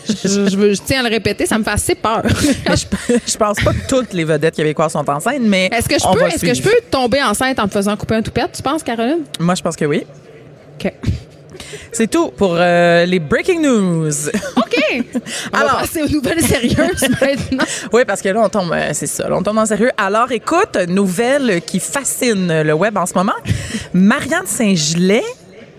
[0.06, 2.22] Je, je tiens à le répéter, ça me fait assez peur.
[2.28, 5.68] je, pense pas que toutes les vedettes québécoises sont enceintes, mais.
[5.72, 8.14] Est-ce que je on peux, est-ce que je peux tomber enceinte en me faisant couper
[8.14, 9.24] un toupette, tu penses, Caroline?
[9.40, 10.05] Moi, je pense que oui.
[10.78, 10.93] OK.
[11.90, 14.28] C'est tout pour euh, les breaking news.
[14.56, 15.05] OK.
[15.52, 17.64] On Alors- passer aux nouvelles sérieuses maintenant.
[17.93, 19.90] Oui, parce que là, on tombe, euh, c'est ça, là, on tombe en sérieux.
[19.97, 23.35] Alors, écoute, nouvelle qui fascine le web en ce moment.
[23.93, 25.24] Marianne Saint-Gelais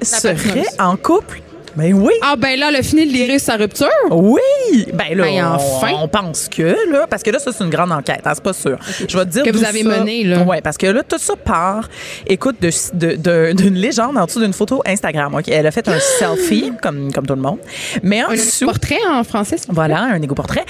[0.06, 1.42] serait en couple?
[1.76, 2.14] Ben oui.
[2.22, 3.90] Ah, ben là, a fini de lire sa rupture?
[4.10, 4.86] Oui!
[4.94, 5.92] Ben là, Ben, on- enfin.
[6.02, 8.54] on, pense que, là, parce que là, ça, c'est une grande enquête, hein, c'est pas
[8.54, 8.78] sûr.
[9.06, 10.44] Je vais te dire Que vous avez ça- menée, là.
[10.44, 11.90] Ouais, parce que là, tout ça part,
[12.28, 15.36] écoute, de- de- de- d'une légende en dessous d'une photo Instagram.
[15.36, 15.50] ok?
[15.50, 17.60] Elle a fait un selfie, comme, comme tout le monde.
[18.02, 18.64] Mais en Un dessous.
[18.68, 20.64] portrait en français, Voilà, un égo portrait.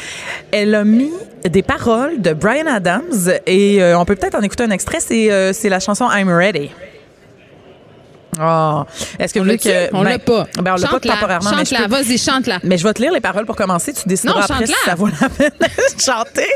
[0.52, 1.12] Elle a mis
[1.48, 3.03] des paroles de Brian Adams
[3.45, 4.98] et euh, on peut peut-être en écouter un extrait.
[5.02, 6.72] C'est euh, c'est la chanson I'm Ready.
[8.41, 8.84] Oh.
[9.20, 9.94] Est-ce que On vous voulez que.
[9.95, 10.48] On l'a pas.
[10.62, 11.49] Ben, on l'a pas temporairement.
[11.52, 11.88] Chante-la.
[11.88, 12.60] Vas-y, chante-la.
[12.64, 13.94] mais je vais te lire les paroles pour commencer.
[13.94, 16.48] Tu décideras Non, après si ça vaut la peine de chanter.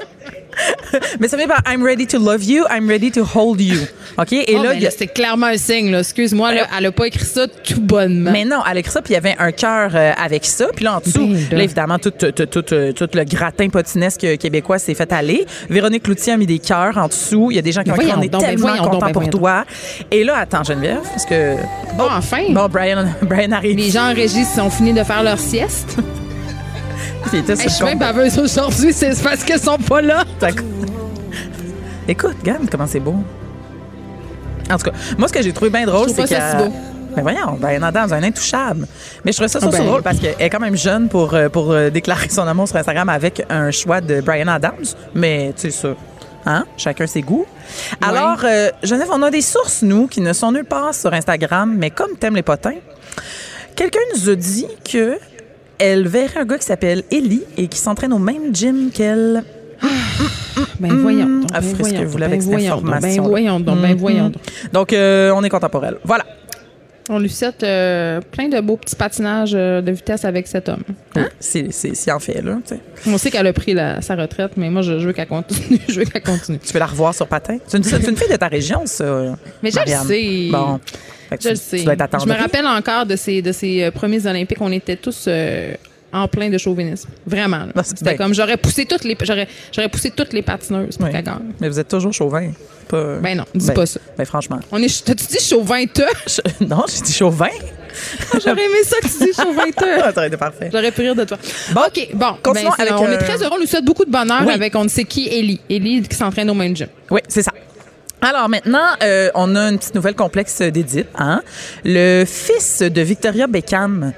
[1.20, 3.80] Mais ça met par I'm ready to love you, I'm ready to hold you.
[4.18, 4.34] OK?
[4.34, 6.00] Et Oh, là, ben là, c'est clairement un signe, là.
[6.00, 8.32] Excuse-moi, elle a pas écrit ça tout bonnement.
[8.32, 10.68] Mais non, elle a écrit ça, puis il y avait un cœur euh, avec ça.
[10.76, 11.64] Puis là, en dessous, Ben là.
[11.64, 15.46] évidemment, tout, tout, tout, tout, euh, tout le gratin potinesque québécois s'est fait aller.
[15.70, 17.50] Véronique Cloutier a mis des cœurs en dessous.
[17.52, 19.30] Il y a des gens qui ont écrit On est donc, ben tellement contents pour
[19.30, 19.66] toi.
[20.12, 21.56] Et là, attends, Geneviève, parce que.
[21.98, 22.44] Bon, enfin.
[22.50, 23.78] Bon, Brian, Brian arrive.
[23.78, 25.98] Les gens en régie sont finis de faire leur sieste.
[27.32, 30.24] Hey, je suis même baveuse aujourd'hui, c'est parce qu'ils sont pas là.
[32.08, 33.16] Écoute, regarde comment c'est beau.
[34.72, 36.30] En tout cas, moi, ce que j'ai trouvé bien drôle, c'est que.
[36.30, 36.74] si beau.
[37.16, 38.88] Ben voyons, ben Adams, un intouchable.
[39.26, 39.88] Mais je trouvais ça surtout Ah ben.
[39.88, 42.78] drôle parce qu'elle est quand même jeune pour, euh, pour euh, déclarer son amour sur
[42.78, 44.86] Instagram avec un choix de Brian Adams.
[45.16, 45.90] Mais tu sais ça.
[46.46, 46.66] Hein?
[46.78, 47.46] Chacun ses goûts.
[48.02, 51.76] Alors, euh, Genève, on a des sources, nous, qui ne sont nulle part sur Instagram,
[51.78, 52.76] mais comme t'aimes les potins,
[53.76, 55.18] quelqu'un nous a dit que
[55.80, 59.44] elle verrait un gars qui s'appelle Ellie et qui s'entraîne au même gym qu'elle.
[60.80, 62.84] Ben voyons donc, Ah, ben que voyons vous voulez donc, avec ben cette voyons donc,
[62.86, 63.24] ben information.
[63.24, 64.42] voyons donc, ben voyons donc.
[64.74, 65.92] Donc, euh, on est contemporain.
[66.04, 66.26] Voilà.
[67.12, 70.84] On lui souhaite euh, plein de beaux petits patinages euh, de vitesse avec cet homme.
[71.16, 71.28] Hein?
[71.40, 72.58] C'est, en fait, là.
[73.08, 75.80] On sait qu'elle a pris la- sa retraite, mais moi, je, je veux qu'elle continue.
[75.90, 76.60] je veux qu'elle continue.
[76.60, 77.58] Tu veux la revoir sur patin?
[77.68, 79.36] C'est une, fille de ta région, ça.
[79.64, 80.50] Mais je le sais.
[80.52, 80.80] Bon.
[81.40, 81.78] Je le sais.
[81.78, 84.62] Tu dois être je me rappelle encore de ces, de ces euh, premiers Olympiques.
[84.62, 85.74] On était tous euh,
[86.12, 87.10] en plein de chauvinisme.
[87.26, 87.66] Vraiment.
[87.74, 87.84] là.
[87.84, 91.14] C'était ben- comme j'aurais poussé toutes les j'aurais j'aurais poussé toutes les patineuses pour Oui.
[91.60, 92.52] Mais vous êtes toujours chauvin.
[92.88, 93.18] Pas...
[93.18, 94.00] Ben non, dis pas ça.
[94.18, 94.60] Ben franchement.
[94.72, 95.86] On est t'as-tu dit chauvin
[96.62, 97.50] Non, j'ai dit chauvin.
[98.34, 99.64] J'aurais aimé ça que tu dis chauvin
[100.02, 100.70] Ah, ça aurait été parfait.
[100.72, 101.38] J'aurais pu rire de toi.
[101.76, 102.36] OK, bon.
[102.42, 103.56] continuons ben, c'est- avec, on euh, est très heureux.
[103.58, 104.54] On nous souhaite beaucoup de bonheur Oui.
[104.54, 105.60] avec on ne sait qui, Ellie.
[105.70, 106.88] Ellie qui s'entraîne au même gym.
[107.12, 107.52] Oui, c'est ça.
[108.22, 111.08] Alors maintenant, euh, on a une petite nouvelle complexe d'Édith.
[111.18, 111.42] Hein?
[111.86, 114.12] Le fils de Victoria Beckham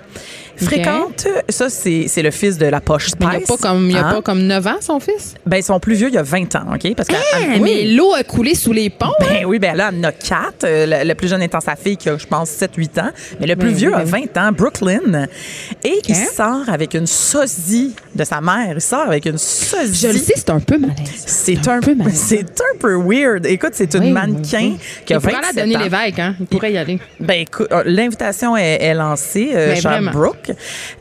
[0.65, 3.19] fréquente, ça c'est c'est le fils de la poche Spice.
[3.19, 4.13] Mais il n'y a, pas comme, il y a hein?
[4.13, 5.35] pas comme 9 ans, son fils?
[5.45, 6.95] Ben, sont plus vieux, il y a 20 ans, OK?
[6.95, 9.05] Parce que, Hein, ah, Mais l'eau a coulé sous les ponts.
[9.21, 9.25] hein?
[9.29, 10.63] Ben oui, ben là, elle en a quatre.
[10.63, 13.09] Euh, Le, le plus jeune étant sa fille qui a, je pense, 7-8 ans.
[13.39, 14.29] Mais le plus Ben oui, vieux a ben oui.
[14.33, 15.27] 20 ans, Brooklyn.
[15.83, 18.73] Et il sort avec une sosie de sa mère.
[18.75, 20.07] Il sort avec une sosie.
[20.07, 20.95] Je le sais, c'est un peu malaise.
[21.25, 23.45] C'est un, peu C'est un peu weird.
[23.45, 24.77] Écoute, c'est une Oui, mannequin oui.
[25.05, 25.79] qui a Il pourrait 27 aller à Denis ans.
[25.83, 26.35] Lévesque, hein?
[26.39, 26.99] Il pourrait y aller.
[27.19, 30.11] Ben écoute, euh, l'invitation est, est lancée, euh, Ben,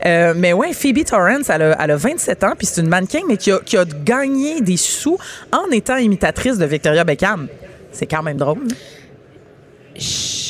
[0.05, 3.21] Euh, mais ouais, Phoebe Torrance, elle a, elle a 27 ans, puis c'est une mannequin,
[3.27, 5.17] mais qui a, qui a gagné des sous
[5.51, 7.47] en étant imitatrice de Victoria Beckham.
[7.91, 8.63] C'est quand même drôle.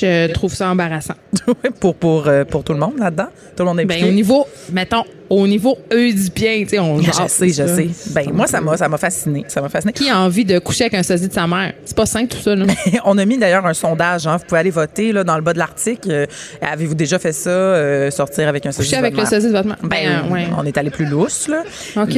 [0.01, 1.15] Je trouve ça embarrassant.
[1.79, 3.27] pour, pour, euh, pour tout le monde là-dedans.
[3.55, 4.09] Tout le monde est Ben, impliqué.
[4.09, 7.87] au niveau, mettons, au niveau oedipien, tu sais, on Je jase, sais, je sais.
[8.11, 9.45] Ben, moi, ça m'a, ça m'a fasciné.
[9.47, 9.93] Ça m'a fasciné.
[9.93, 11.73] Qui a envie de coucher avec un sosie de sa mère?
[11.85, 12.65] C'est pas sain, tout ça, là.
[13.05, 14.27] On a mis d'ailleurs un sondage.
[14.27, 14.37] Hein.
[14.37, 16.09] Vous pouvez aller voter là, dans le bas de l'article.
[16.11, 16.25] Euh,
[16.61, 19.41] avez-vous déjà fait ça, euh, sortir avec un sosie Coucher de avec votre le mère?
[19.41, 19.77] sosie de votre mère.
[19.83, 20.47] Ben, Ben, ouais.
[20.57, 21.63] on est allé plus lousse, là.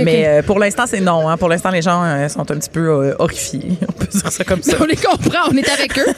[0.04, 1.30] Mais euh, pour l'instant, c'est non.
[1.30, 1.38] Hein.
[1.38, 3.74] Pour l'instant, les gens sont un petit peu horrifiés.
[3.88, 4.78] On peut dire ça comme ça.
[4.80, 6.12] On les comprend, on est avec eux.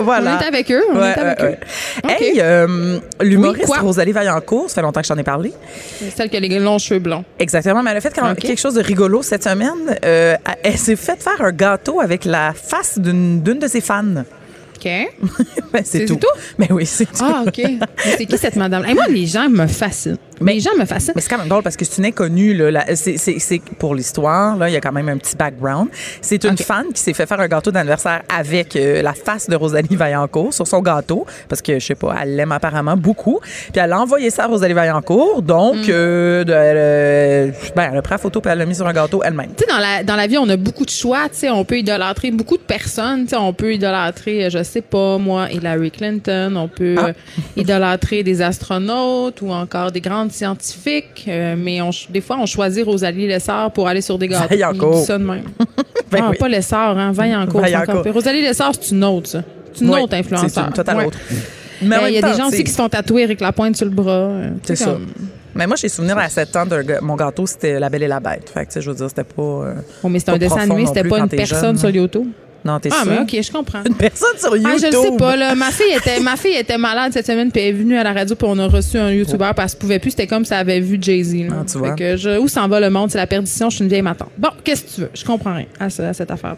[0.00, 0.36] Voilà.
[0.38, 1.58] On est avec eux, on Ouais, est avec ouais, ouais.
[2.14, 2.20] OK.
[2.22, 3.78] Hey, euh, l'humoriste Oui?
[3.80, 5.52] Rosalie Vaillancourt, ça fait longtemps que je t'en ai parlé.
[6.16, 7.24] Celle qui a les longs cheveux blonds.
[7.38, 8.38] Exactement, mais elle a fait quand- OK.
[8.38, 9.96] quelque chose de rigolo cette semaine.
[10.04, 14.04] Euh, elle s'est fait faire un gâteau avec la face d'une de ses fans.
[14.76, 14.86] OK.
[15.72, 16.16] Ben, c'est C'est tout.
[16.16, 16.26] tout?
[16.58, 17.12] Mais oui, c'est tout.
[17.22, 17.60] Ah, OK.
[18.16, 18.84] C'est qui cette madame?
[18.88, 20.16] Et moi, les gens me fascinent.
[20.40, 21.12] Les gens me fascinent.
[21.14, 22.54] Mais c'est quand même drôle parce que c'est une inconnue.
[22.54, 25.36] Là, La- c'est, c'est- c'est- pour l'histoire, là, il y a quand même un petit
[25.36, 25.88] background.
[26.20, 29.56] C'est une fan qui s'est fait faire un gâteau d'anniversaire avec euh, la face de
[29.56, 33.40] Rosalie Vaillancourt sur son gâteau parce que, je sais pas, elle l'aime apparemment beaucoup.
[33.72, 35.42] Puis elle a envoyé ça à Rosalie Vaillancourt.
[35.42, 35.90] Donc, Mm.
[35.90, 38.92] euh, de- euh, ben, elle a pris la photo puis elle l'a mis sur un
[38.92, 39.50] gâteau elle-même.
[39.56, 41.28] Tu sais, dans la, dans la vie, on a beaucoup de choix.
[41.28, 43.24] Tu sais, on peut idolâtrer beaucoup de personnes.
[43.24, 46.54] Tu sais, on peut idolâtrer, euh, je sais pas, moi, Hillary Clinton.
[46.56, 47.10] On peut Ah.
[47.56, 51.24] idolâtrer des astronautes ou encore des grandes scientifiques.
[51.28, 54.48] Euh, mais on, des fois, on choisit Rosalie Lessard pour aller sur des gâteaux.
[54.48, 54.92] Vaillancourt.
[54.94, 55.44] Je dis ça de même.
[56.10, 56.36] Ben ah, oui.
[56.38, 57.12] pas Lessard, hein.
[57.12, 57.60] Vaillancourt.
[57.60, 58.04] Vaillancourt.
[58.12, 59.42] Rosalie Lessard, c'est une autre, ça.
[59.72, 60.70] C'est une Oui, autre influenceur.
[60.74, 61.04] C'est Ouais.
[61.06, 61.18] autre.
[61.82, 63.22] Mais en Euh, même Il y a temps, des gens aussi qui se font tatouer
[63.22, 64.10] avec la pointe sur le bras.
[64.10, 64.86] euh, C'est ça.
[64.86, 65.06] comme-
[65.54, 68.18] Mais moi, j'ai souvenir à 7 ans de mon gâteau, c'était La Belle et la
[68.18, 68.50] Bête.
[68.52, 69.42] Fait que, je veux dire, c'était pas.
[69.42, 71.78] euh, Oh, mais c'était un dessin animé, c'était pas une personne jeune.
[71.78, 72.26] sur YouTube?
[72.64, 73.12] Non, t'es Ah, sûr?
[73.12, 73.82] mais OK, je comprends.
[73.86, 74.72] Une personne sur YouTube.
[74.74, 75.54] Ah, je le sais pas, là.
[75.54, 78.12] Ma fille était, ma fille était malade cette semaine, puis elle est venue à la
[78.12, 80.10] radio, puis on a reçu un YouTuber, parce qu'elle pouvait plus.
[80.10, 81.36] C'était comme si elle avait vu Jay-Z.
[81.50, 81.90] Ah, tu vois.
[81.90, 83.10] Fait que je- où s'en va le monde?
[83.10, 83.70] C'est la perdition.
[83.70, 84.30] Je suis une vieille matante.
[84.36, 85.10] Bon, qu'est-ce que tu veux?
[85.14, 86.56] Je comprends rien à, ce- à cette affaire.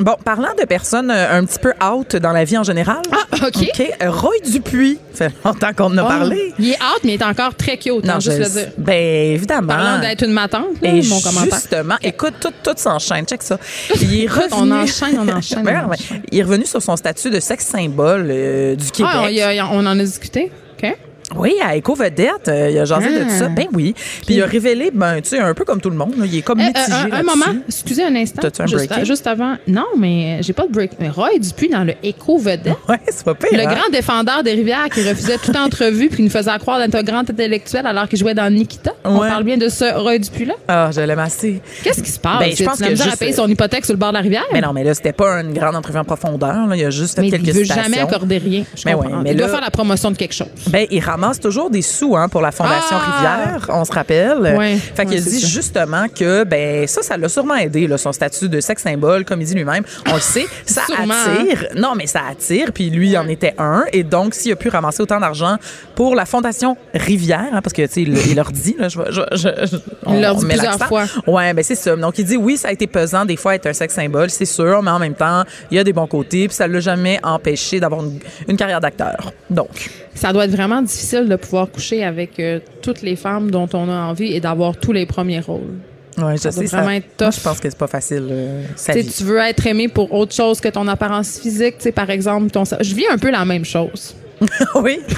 [0.00, 3.02] Bon, parlant de personnes euh, un petit peu out dans la vie en général.
[3.12, 3.80] Ah, OK.
[4.02, 4.98] euh, Roy Dupuis.
[5.12, 6.54] Ça fait longtemps qu'on en a Ah, parlé.
[6.58, 8.02] Il est hâte, mais il est encore très cute.
[8.04, 8.68] Non, hein, juste je- le dire.
[8.78, 9.68] Ben, évidemment.
[9.68, 11.54] Parlant d'être une matante, là, Et mon commentaire.
[11.54, 13.26] justement, écoute, tout, tout s'enchaîne.
[13.26, 13.58] Check ça.
[14.00, 14.72] Il est Écoute, revenu.
[14.72, 15.96] on enchaîne, on enchaîne, Ben, on ouais.
[16.30, 19.12] Il est revenu sur son statut de sexe symbole euh, du Québec.
[19.14, 20.50] Ah, il y a- on en a discuté.
[20.82, 20.96] OK.
[21.36, 23.38] Oui, à Éco Vedette, euh, il a jasé de Ah.
[23.38, 23.48] ça.
[23.48, 23.94] Ben oui.
[24.26, 26.36] Puis il a révélé, ben, tu sais, un peu comme tout le monde, là, il
[26.38, 28.42] est comme Eh, mitigé euh, un, un moment, excusez un instant.
[28.42, 29.56] T'as-tu un juste, juste avant.
[29.66, 30.92] Non, mais j'ai pas de break.
[31.00, 32.76] Mais Roy Dupuis dans le Écho Vedette.
[32.88, 33.48] Ouais, c'est pas pire.
[33.52, 33.64] Le hein?
[33.74, 37.02] grand défendeur des rivières qui refusait toute entrevue puis qui nous faisait croire d'être un
[37.02, 38.92] grand intellectuel alors qu'il jouait dans Nikita.
[39.04, 40.54] On parle bien de ce Roy Dupuis-là.
[40.68, 41.60] Ah, je l'aime assez.
[41.82, 42.38] Qu'est-ce qui se passe?
[42.40, 44.44] Ben, je pense que juste- payer son hypothèque sur le bord de la rivière?
[44.52, 46.66] Mais non, mais là, c'était pas une grande entrevue en profondeur.
[46.66, 46.76] Là.
[46.76, 47.82] Il a juste fait Mais quelques il veut citations.
[47.84, 48.64] jamais accorder rien.
[48.76, 49.08] Je Mais comprends.
[49.10, 50.48] ouais, mais il doit faire la promotion de quelque chose.
[50.68, 53.12] Ben, il ramasse toujours des sous hein, pour la Fondation Ah!
[53.16, 54.38] Rivière, on se rappelle.
[54.56, 55.46] Ouais, fait qu'il dit ça.
[55.46, 59.40] justement que ben ça, ça l'a sûrement aidé, là, son statut de sexe symbole, comme
[59.40, 59.84] il dit lui-même.
[60.10, 61.66] On le sait, ça Sûrement, attire.
[61.76, 63.84] Non, mais ça attire, puis lui, il en était un.
[63.92, 65.56] Et donc, s'il a pu ramasser autant d'argent
[65.94, 68.98] pour la Fondation Rivière, hein, parce que, tu sais, il, il leur dit, là, je,
[69.32, 69.76] je,
[70.06, 71.04] on- leur dit plusieurs fois.
[71.26, 71.94] Ouais, ben c'est ça.
[71.96, 74.44] Donc, il dit, oui, ça a été pesant, des fois, être un sexe symbole, c'est
[74.44, 77.18] sûr, mais en même temps, il y a des bons côtés, puis ça l'a jamais
[77.22, 78.18] empêché d'avoir une,
[78.48, 79.32] une carrière d'acteur.
[79.50, 83.68] Donc, ça doit être vraiment difficile de pouvoir coucher avec euh, toutes les femmes dont
[83.74, 85.74] on a envie et d'avoir tous les premiers rôles.
[86.18, 86.66] Ouais, je Ça sais.
[86.66, 87.24] vraiment ça- être tough.
[87.24, 88.28] Moi, je pense que c'est pas facile.
[88.30, 89.12] euh, sa Tu sais, vie.
[89.14, 92.50] tu veux être aimé pour autre chose que ton apparence physique, tu sais, par exemple,
[92.50, 94.14] ton je vis un peu la même chose.
[94.76, 95.00] oui.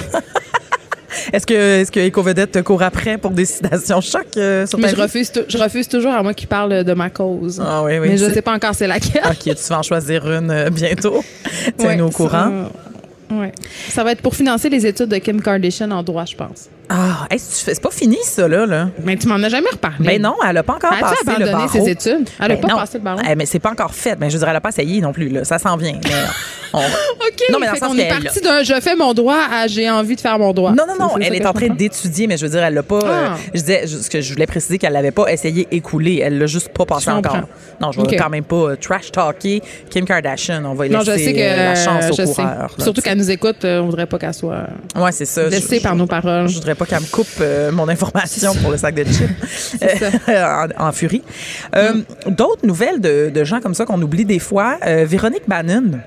[1.31, 4.89] Est-ce que, est-ce que Éco-Vedette te court après pour des citations choc euh, sur Mais
[4.89, 7.61] ta je refuse, je refuse toujours à moi qui parle de ma cause.
[7.65, 8.09] Ah oui, oui.
[8.09, 9.23] Mais je c'est- sais pas encore c'est laquelle.
[9.25, 11.23] OK, tu vas en choisir une euh, bientôt.
[11.77, 12.67] Tiens-nous Ouais, au courant.
[12.67, 12.71] Ça,
[13.31, 13.51] ouais.
[13.89, 16.69] ça va être pour financer les études de Kim Kardashian en droit, je pense.
[16.89, 18.65] Ah, hey, c'est c'est pas fini, ça, là.
[18.67, 18.89] là?
[19.03, 20.05] Mais tu m'en as jamais reparlé.
[20.05, 21.67] Ben non, elle a pas encore Elle passé le abandonné barreau.
[21.85, 22.29] ses études?
[22.39, 22.75] Elle a Ben pas non.
[22.77, 23.21] passé le barreau?
[23.27, 24.15] Eh, mais c'est pas encore fait.
[24.19, 25.43] Mais je veux dire, elle a pas essayé non plus, là.
[25.43, 25.99] Ça s'en vient.
[26.03, 26.11] Mais
[26.75, 29.13] on- OK, Non, mais dans le fait sens qu'on est parti d'un je fais mon
[29.13, 30.71] droit à j'ai envie de faire mon droit.
[30.71, 32.83] Non, non, non, elle est que en train d'étudier, mais je veux dire, elle l'a
[32.83, 32.95] pas.
[33.03, 33.37] euh, Ah.
[33.53, 36.21] je disais, ce que je voulais préciser qu'elle l'avait pas essayé écoulé.
[36.23, 37.17] Elle l'a juste pas comprends.
[37.17, 37.37] encore.
[37.81, 38.15] Non, je vais OK.
[38.17, 40.63] quand même pas euh, trash talker Kim Kardashian.
[40.65, 42.47] On va Non, laisser je sais que euh, la chance au coureur.
[42.77, 45.47] là, Surtout qu'elle nous écoute, euh, on voudrait pas qu'elle soit Ouais, c'est ça.
[45.49, 46.47] laissée Je- par nos paroles.
[46.47, 47.27] Je voudrais pas qu'elle me coupe
[47.73, 49.75] mon information pour le sac de chips
[50.79, 51.21] en, furie.
[51.75, 51.93] Euh,
[52.27, 54.77] D'autres nouvelles de, gens comme ça qu'on oublie des fois.
[55.05, 55.99] Véronique Bannon.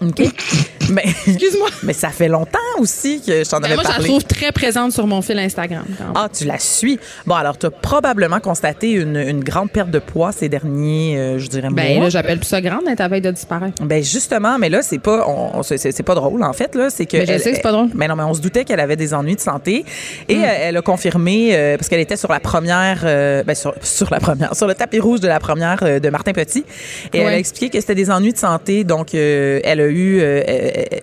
[0.00, 0.83] OK.
[0.90, 1.68] Mais, Excuse-moi.
[1.82, 4.08] Mais ça fait longtemps aussi que je t'en Ben, avais moi, je la parlé.
[4.08, 5.84] trouve très présente sur mon fil Instagram.
[6.14, 6.98] Ah, tu la suis.
[7.26, 11.38] Bon, alors, tu as probablement constaté une, une grande perte de poids ces derniers, euh,
[11.38, 12.04] je dirais, ben mois.
[12.04, 13.82] là, j'appelle plus ça grande, est à veille de disparaître.
[13.82, 17.06] Ben justement, mais là c'est pas, on, c'est c'est pas drôle en fait là, c'est
[17.06, 17.16] que.
[17.16, 17.88] Mais je elle- sais que c'est pas drôle.
[17.94, 19.84] Mais non, mais on se doutait qu'elle avait des ennuis de santé
[20.28, 20.42] et Hmm.
[20.44, 24.10] euh, elle a confirmé euh, parce qu'elle était sur la première, euh, ben sur, sur
[24.10, 26.64] la première, sur le tapis rouge de la première de Martin Petit
[27.12, 30.20] et elle a expliqué que c'était des ennuis de santé, donc elle a eu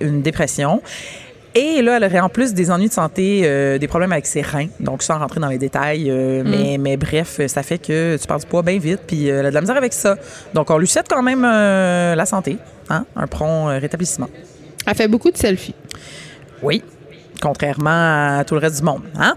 [0.01, 0.81] une dépression.
[1.53, 4.41] Et là, elle aurait en plus des ennuis de santé, euh, des problèmes avec ses
[4.41, 4.67] reins.
[4.79, 6.09] Donc, sans rentrer dans les détails.
[6.09, 6.49] euh, Hmm.
[6.49, 9.01] mais, mais bref, ça fait que tu perds du poids bien vite.
[9.05, 10.15] Puis euh, elle a de la misère avec ça.
[10.53, 12.57] Donc, on lui souhaite quand même euh, la santé.
[12.89, 13.05] Hein?
[13.17, 14.29] Un prompt euh, rétablissement.
[14.87, 15.75] Elle fait beaucoup de selfies.
[16.63, 16.83] Oui.
[17.41, 19.01] Contrairement à tout le reste du monde.
[19.19, 19.35] Hein?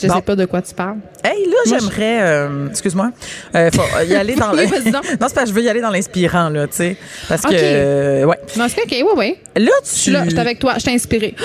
[0.00, 0.14] Je Bon.
[0.14, 0.96] sais pas de quoi tu parles.
[1.24, 2.18] Hey, là, j'aimerais.
[2.22, 3.10] euh, Excuse-moi.
[3.54, 4.64] Euh, faut y aller dans le.
[4.64, 6.96] Oui, non, c'est parce que je veux y aller dans l'inspirant, là, tu sais.
[7.28, 7.48] Parce que.
[7.52, 8.38] euh, ouais.
[8.56, 9.38] Non, c'est OK, ouais, ouais.
[9.56, 10.10] Là, Je suis tu.
[10.12, 11.34] là, je suis avec toi, je t'ai inspiré.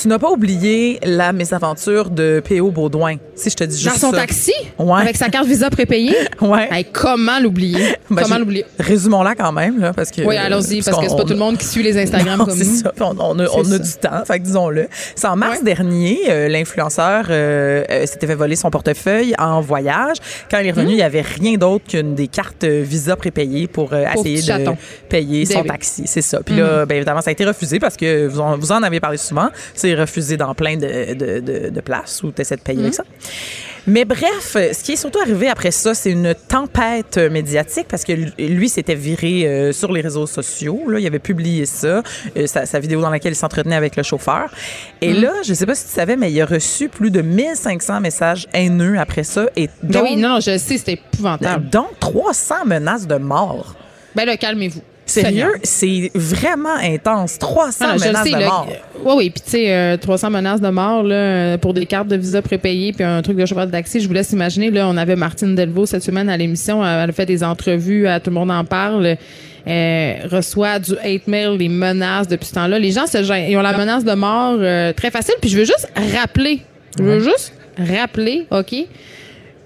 [0.00, 2.70] Tu n'as pas oublié la mésaventure de P.O.
[2.70, 3.16] Baudouin.
[3.34, 4.16] Si je te dis Dans juste son ça.
[4.16, 4.52] taxi?
[4.78, 5.02] Ouais.
[5.02, 6.16] Avec sa carte Visa prépayée?
[6.40, 6.68] Ouais.
[6.70, 7.96] Hey, comment l'oublier?
[8.08, 8.64] Ben, comment l'oublier?
[8.78, 10.22] Résumons-la quand même, là, parce que.
[10.22, 12.56] Oui, allons-y, parce que c'est pas tout le monde qui suit les Instagram Non, comme
[12.56, 12.76] c'est nous.
[12.76, 12.92] ça.
[13.00, 14.88] On, on a, on a du temps, fait disons-le.
[15.14, 15.64] C'est en mars Ouais.
[15.64, 17.26] dernier, euh, l'influenceur
[17.80, 20.16] euh, euh, s'était fait voler son portefeuille en voyage.
[20.50, 23.66] Quand il est revenu, il n'y avait rien d'autre qu'une des cartes euh, Visa prépayées
[23.68, 24.18] pour, euh, Hmm.
[24.18, 24.70] Essayer de
[25.08, 25.70] payer son David.
[25.72, 26.02] taxi.
[26.06, 26.40] C'est ça.
[26.44, 29.00] Puis là, bien évidemment, ça a été refusé parce que vous en, vous en avez
[29.00, 29.48] parlé souvent.
[29.74, 32.94] C'est refusé dans plein de, de, de, de places où tu essaies de payer avec
[32.94, 33.04] ça.
[33.86, 38.04] Mais bref, ce qui est surtout arrivé après ça, c'est une tempête euh, médiatique parce
[38.04, 40.82] que lui- s'était viré euh, sur les réseaux sociaux.
[40.88, 42.02] Là, il avait publié ça,
[42.36, 44.50] euh, sa, sa vidéo dans laquelle il s'entretenait avec le chauffeur.
[45.00, 48.00] Et là, je sais pas si tu savais, mais il a reçu plus de 1500
[48.00, 51.68] messages haineux après ça et donc, oui, non, non, je sais, c'était épouvantable.
[51.70, 53.74] donc 300 menaces de mort.
[54.14, 54.82] Ben là, calmez-vous.
[55.10, 57.38] Sérieux, c'est vraiment intense.
[57.38, 58.46] 300 Ah, menaces sais, de là.
[58.46, 58.68] mort.
[59.04, 59.30] Oui, oui.
[59.30, 62.42] Puis, tu sais, euh, 300 menaces de mort là, euh, pour des cartes de visa
[62.42, 64.00] prépayées puis un truc de chauffeur de taxi.
[64.00, 66.84] Je vous laisse imaginer, là, on avait Martine Delvaux cette semaine à l'émission.
[66.84, 69.16] Elle a fait des entrevues, à Tout le monde en parle.
[69.66, 72.78] Elle reçoit du hate mail, des menaces depuis ce temps-là.
[72.78, 73.50] Les gens se gênent.
[73.50, 75.34] Ils ont la menace de mort euh, très facile.
[75.40, 76.60] Puis, je veux juste rappeler,
[76.98, 78.74] je veux juste rappeler, OK,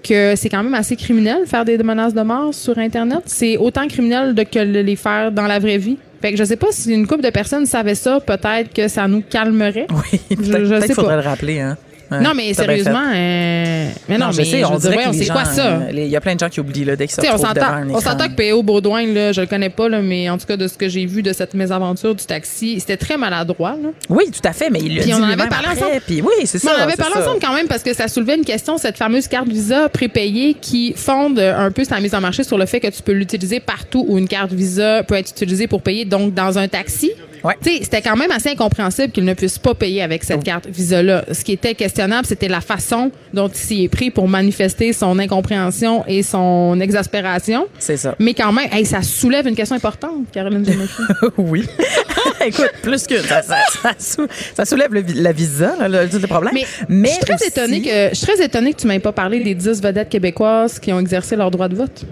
[0.07, 3.21] que c'est quand même assez criminel faire des menaces de mort sur Internet.
[3.25, 5.97] C'est autant criminel de que le- les faire dans la vraie vie.
[6.21, 9.07] Fait que je sais pas si une couple de personnes savait ça, peut-être que ça
[9.07, 9.87] nous calmerait.
[9.91, 11.21] Oui, peut-être qu'il faudrait pas.
[11.21, 11.59] le rappeler.
[11.59, 11.77] Hein.
[12.11, 15.65] Ouais, non, mais sérieusement, euh, mais non, mais sais, je on dirait c'est quoi ça?
[15.65, 17.65] euh, Il y a plein de gens qui oublient là, dès qu'ils se retrouvent devant
[17.65, 18.61] un on s'entend que P.O.
[18.63, 21.05] Baudouin, là, je le connais pas, là, mais en tout cas, de ce que j'ai
[21.05, 23.75] vu de cette mésaventure du taxi, c'était très maladroit.
[23.81, 23.89] Là.
[24.09, 26.01] Oui, tout à fait, mais il Puis dit on en avait parlé après, ensemble.
[26.05, 26.71] Puis oui, c'est ça.
[26.77, 27.21] on avait c'est parlé ça.
[27.21, 30.93] ensemble quand même parce que ça soulevait une question, cette fameuse carte Visa prépayée qui
[30.95, 34.05] fonde un peu sa mise en marché sur le fait que tu peux l'utiliser partout
[34.07, 37.11] où une carte Visa peut être utilisée pour payer, donc dans un taxi.
[37.45, 37.55] Ouais.
[37.61, 41.25] C'était quand même assez incompréhensible qu'il ne puisse pas payer avec cette carte Visa-là.
[41.31, 45.17] Ce qui était questionnable, c'était la façon dont il s'y est pris pour manifester son
[45.19, 47.67] incompréhension et son exaspération.
[47.79, 48.15] C'est ça.
[48.19, 51.01] Mais quand même, hey, ça soulève une question importante, Caroline Genefi.
[51.37, 51.65] oui.
[52.45, 56.53] Écoute, plus que ça, ça, ça sou- ça soulève le la visa, le, le problème.
[56.89, 59.11] Mais, je suis très aussi- étonnée que je suis très étonnée que tu m'aies pas
[59.11, 62.03] parlé des 10 vedettes québécoises qui ont exercé leur droit de vote.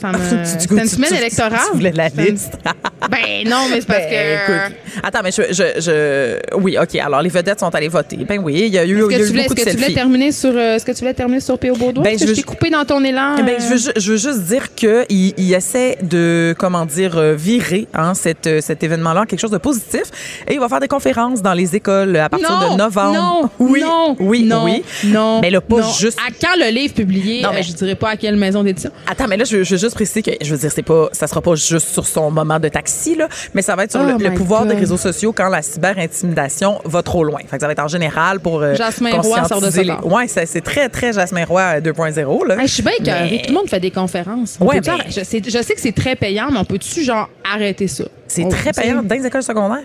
[0.00, 0.18] Ça me...
[0.44, 1.58] C'était une semaine électorale.
[1.70, 2.54] Tu voulais la liste.
[3.10, 4.52] Ben non, mais c'est parce Ben, que...
[4.52, 6.94] écoute, attends, mais je, je, je- Oui, OK.
[6.96, 8.16] Alors, les vedettes sont allées voter.
[8.16, 10.50] Ben oui, il y a eu, Est-ce beaucoup est-ce de que tu voulais terminer sur
[10.56, 11.76] euh, est-ce que tu voulais terminer sur P.O.
[11.76, 12.02] Baudouin?
[12.02, 13.34] Ben, Est-ce je que veux je t'ai coupé dans ton élan?
[13.38, 15.04] Eh ben, euh, je, veux, ju- je veux juste dire qu'il
[15.36, 19.50] il, essaie de, comment dire, euh, virer hein, cet, euh, cet événement-là en quelque chose
[19.50, 20.04] de positif.
[20.48, 23.14] Et il va faire des conférences dans les écoles à partir de novembre.
[23.14, 24.82] Non, oui, non, oui, non, oui.
[25.04, 25.40] non.
[25.42, 26.18] Mais là, pas juste.
[26.26, 27.42] À quand le livre publié?
[27.42, 28.90] Non, Euh, mais- je dirais pas à quelle maison d'édition.
[29.06, 31.08] Attends, mais là, je veux, je veux juste préciser que, je veux dire, c'est pas,
[31.12, 34.00] ça sera pas juste sur son moment de taxi, là, mais ça va être sur
[34.02, 37.40] Oh le, le my pouvoir des réseaux sociaux quand la cyber-intimidation va trop loin.
[37.48, 39.92] Fait que ça va être en général pour euh, Jasmin Roy sort de ce les-.
[40.04, 42.60] Ouais, c'est c'est très, très Jasmin Roy euh, 2.0, là.
[42.60, 43.28] Hey, je suis bien écœurée.
[43.30, 44.56] Mais- Tout le monde fait des conférences.
[44.60, 47.28] On Ouais, mais- je, sais, je sais que c'est très payant, mais on peut-tu, genre,
[47.52, 48.04] arrêter ça?
[48.26, 49.84] C'est très payant dans les écoles secondaires?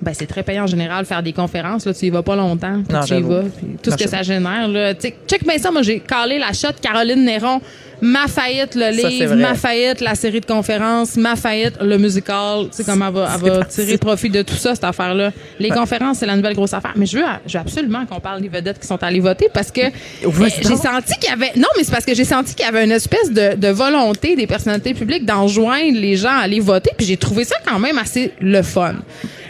[0.00, 1.86] Ben, c'est très payant en général faire des conférences.
[1.86, 2.82] Là, tu y vas pas longtemps.
[2.86, 3.42] puis Non, tu y vas.
[3.42, 4.66] puis tout Non, ce que ça génère.
[4.66, 4.94] Là.
[4.94, 5.70] Tu sais, Check bien ça.
[5.70, 7.60] Moi, j'ai calé la shot Caroline Néron.
[8.04, 9.34] Ma faillite, le Ça, livre.
[9.36, 11.16] Ma faillite, la série de conférences.
[11.16, 12.66] Ma faillite, le musical.
[12.70, 15.30] Tu sais comment elle va, elle va tirer profit de tout ça, cette affaire-là.
[15.60, 16.92] Les conférences, c'est la nouvelle grosse affaire.
[16.96, 19.70] Mais je veux, je veux absolument qu'on parle des vedettes qui sont allées voter parce
[19.70, 19.90] que euh,
[20.24, 21.52] Vas-y j'ai senti qu'il y avait.
[21.56, 24.34] Non, mais c'est parce que j'ai senti qu'il y avait une espèce de, de volonté
[24.34, 26.90] des personnalités publiques d'enjoindre les gens à aller voter.
[26.96, 28.94] Puis j'ai trouvé ça quand même assez le fun.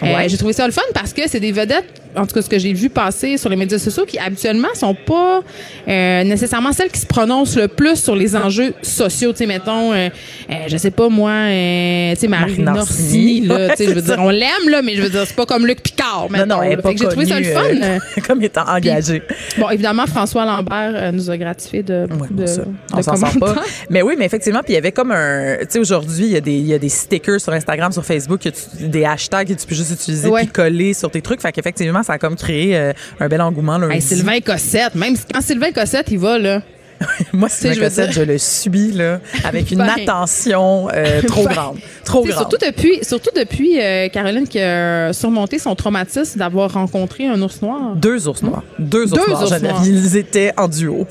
[0.03, 0.29] Euh, Ouais.
[0.29, 2.59] j'ai trouvé ça le fun parce que c'est des vedettes, en tout cas ce que
[2.59, 5.41] j'ai vu passer sur les médias sociaux, qui habituellement sont pas
[5.89, 9.33] euh, nécessairement celles qui se prononcent le plus sur les enjeux sociaux.
[9.33, 10.09] Tu sais, mettons, euh,
[10.51, 13.41] euh, je sais pas moi, euh, tu sais, Marie Norsini.
[13.47, 15.47] là, tu sais, je veux dire, on l'aime là, mais je veux dire, c'est pas
[15.47, 16.27] comme Luc Picard.
[16.31, 17.61] Non, mettons, non, elle est pas j'ai trouvé ça le fun.
[17.83, 19.23] euh, comme étant engagée.
[19.59, 23.39] Bon, évidemment, François Lambert nous a gratifié de beaucoup de, Ça, de on s'en sort
[23.41, 23.55] pas.
[23.91, 25.57] Mais oui, mais effectivement, puis il y avait comme un.
[25.63, 28.05] Tu sais, aujourd'hui, il y, a des- il y a des stickers sur Instagram, sur
[28.05, 30.43] Facebook, tu- des hashtags que tu peux juste utiliser Ouais.
[30.43, 31.41] puis coller sur tes trucs.
[31.41, 33.81] Fait qu'effectivement, ça a comme créé euh, un bel engouement.
[33.91, 36.63] Hey, Sylvain Cossette, même quand Sylvain Cossette, il va, là.
[37.33, 39.81] Moi, Sylvain Cossette, dire- je le subis, là, avec une
[40.17, 41.79] attention euh, trop grande.
[42.05, 42.37] Trop grande.
[42.39, 47.61] Surtout depuis, surtout depuis euh, Caroline qui a surmonté son traumatisme d'avoir rencontré un ours
[47.61, 47.97] noir.
[47.97, 48.63] Deux ours noirs.
[48.79, 49.73] Deux ours noirs, ours Geneviève.
[49.73, 49.87] noirs.
[49.87, 51.07] Ils étaient en duo.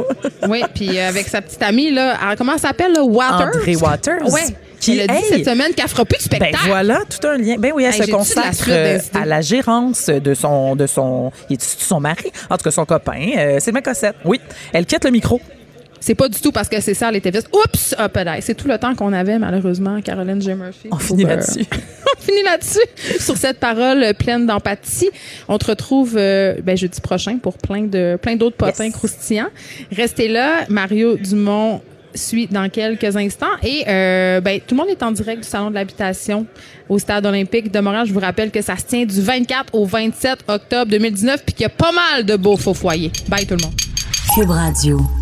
[0.48, 2.94] Oui, puis avec sa petite amie, là, comment elle s'appelle?
[3.02, 3.52] Waters?
[3.56, 4.32] André Waters.
[4.32, 4.42] Ouais.
[4.82, 6.68] Qui, elle a dit hey, cette semaine qu'elle fera plus de Ben spectacle.
[6.68, 7.56] voilà, tout un lien.
[7.58, 11.54] Ben oui, elle Hey, se consacre euh, à la gérance de son, de son, il
[11.54, 14.16] est son mari, en tout cas son copain, euh, Sylvain Cossette.
[14.26, 14.42] Oui,
[14.74, 15.40] elle quitte le micro.
[16.04, 17.48] C'est pas du tout parce que c'est ça, elle était vite.
[17.54, 17.94] Oups!
[18.00, 18.42] Hop, là.
[18.42, 20.56] C'est tout le temps qu'on avait, malheureusement, Caroline J.
[20.56, 20.90] Murphy.
[20.92, 21.64] On finit euh, là-dessus.
[22.18, 23.20] on finit là-dessus.
[23.20, 25.12] Sur cette parole pleine d'empathie.
[25.48, 28.94] On te retrouve euh, ben, jeudi prochain pour plein de plein d'autres potins Yes.
[28.96, 29.50] croustillants.
[29.96, 30.66] Restez là.
[30.70, 31.82] Mario Dumont
[32.16, 33.46] suit dans quelques instants.
[33.64, 36.46] Et euh, ben, tout le monde est en direct du Salon de l'habitation
[36.90, 38.06] au Stade olympique de Montréal.
[38.08, 41.64] Je vous rappelle que ça se tient du 24 au 27 octobre 2019 puis qu'il
[41.64, 43.12] y a pas mal de beaux faux foyers.
[43.28, 43.76] Bye tout le monde.
[44.36, 45.21] Cube Radio.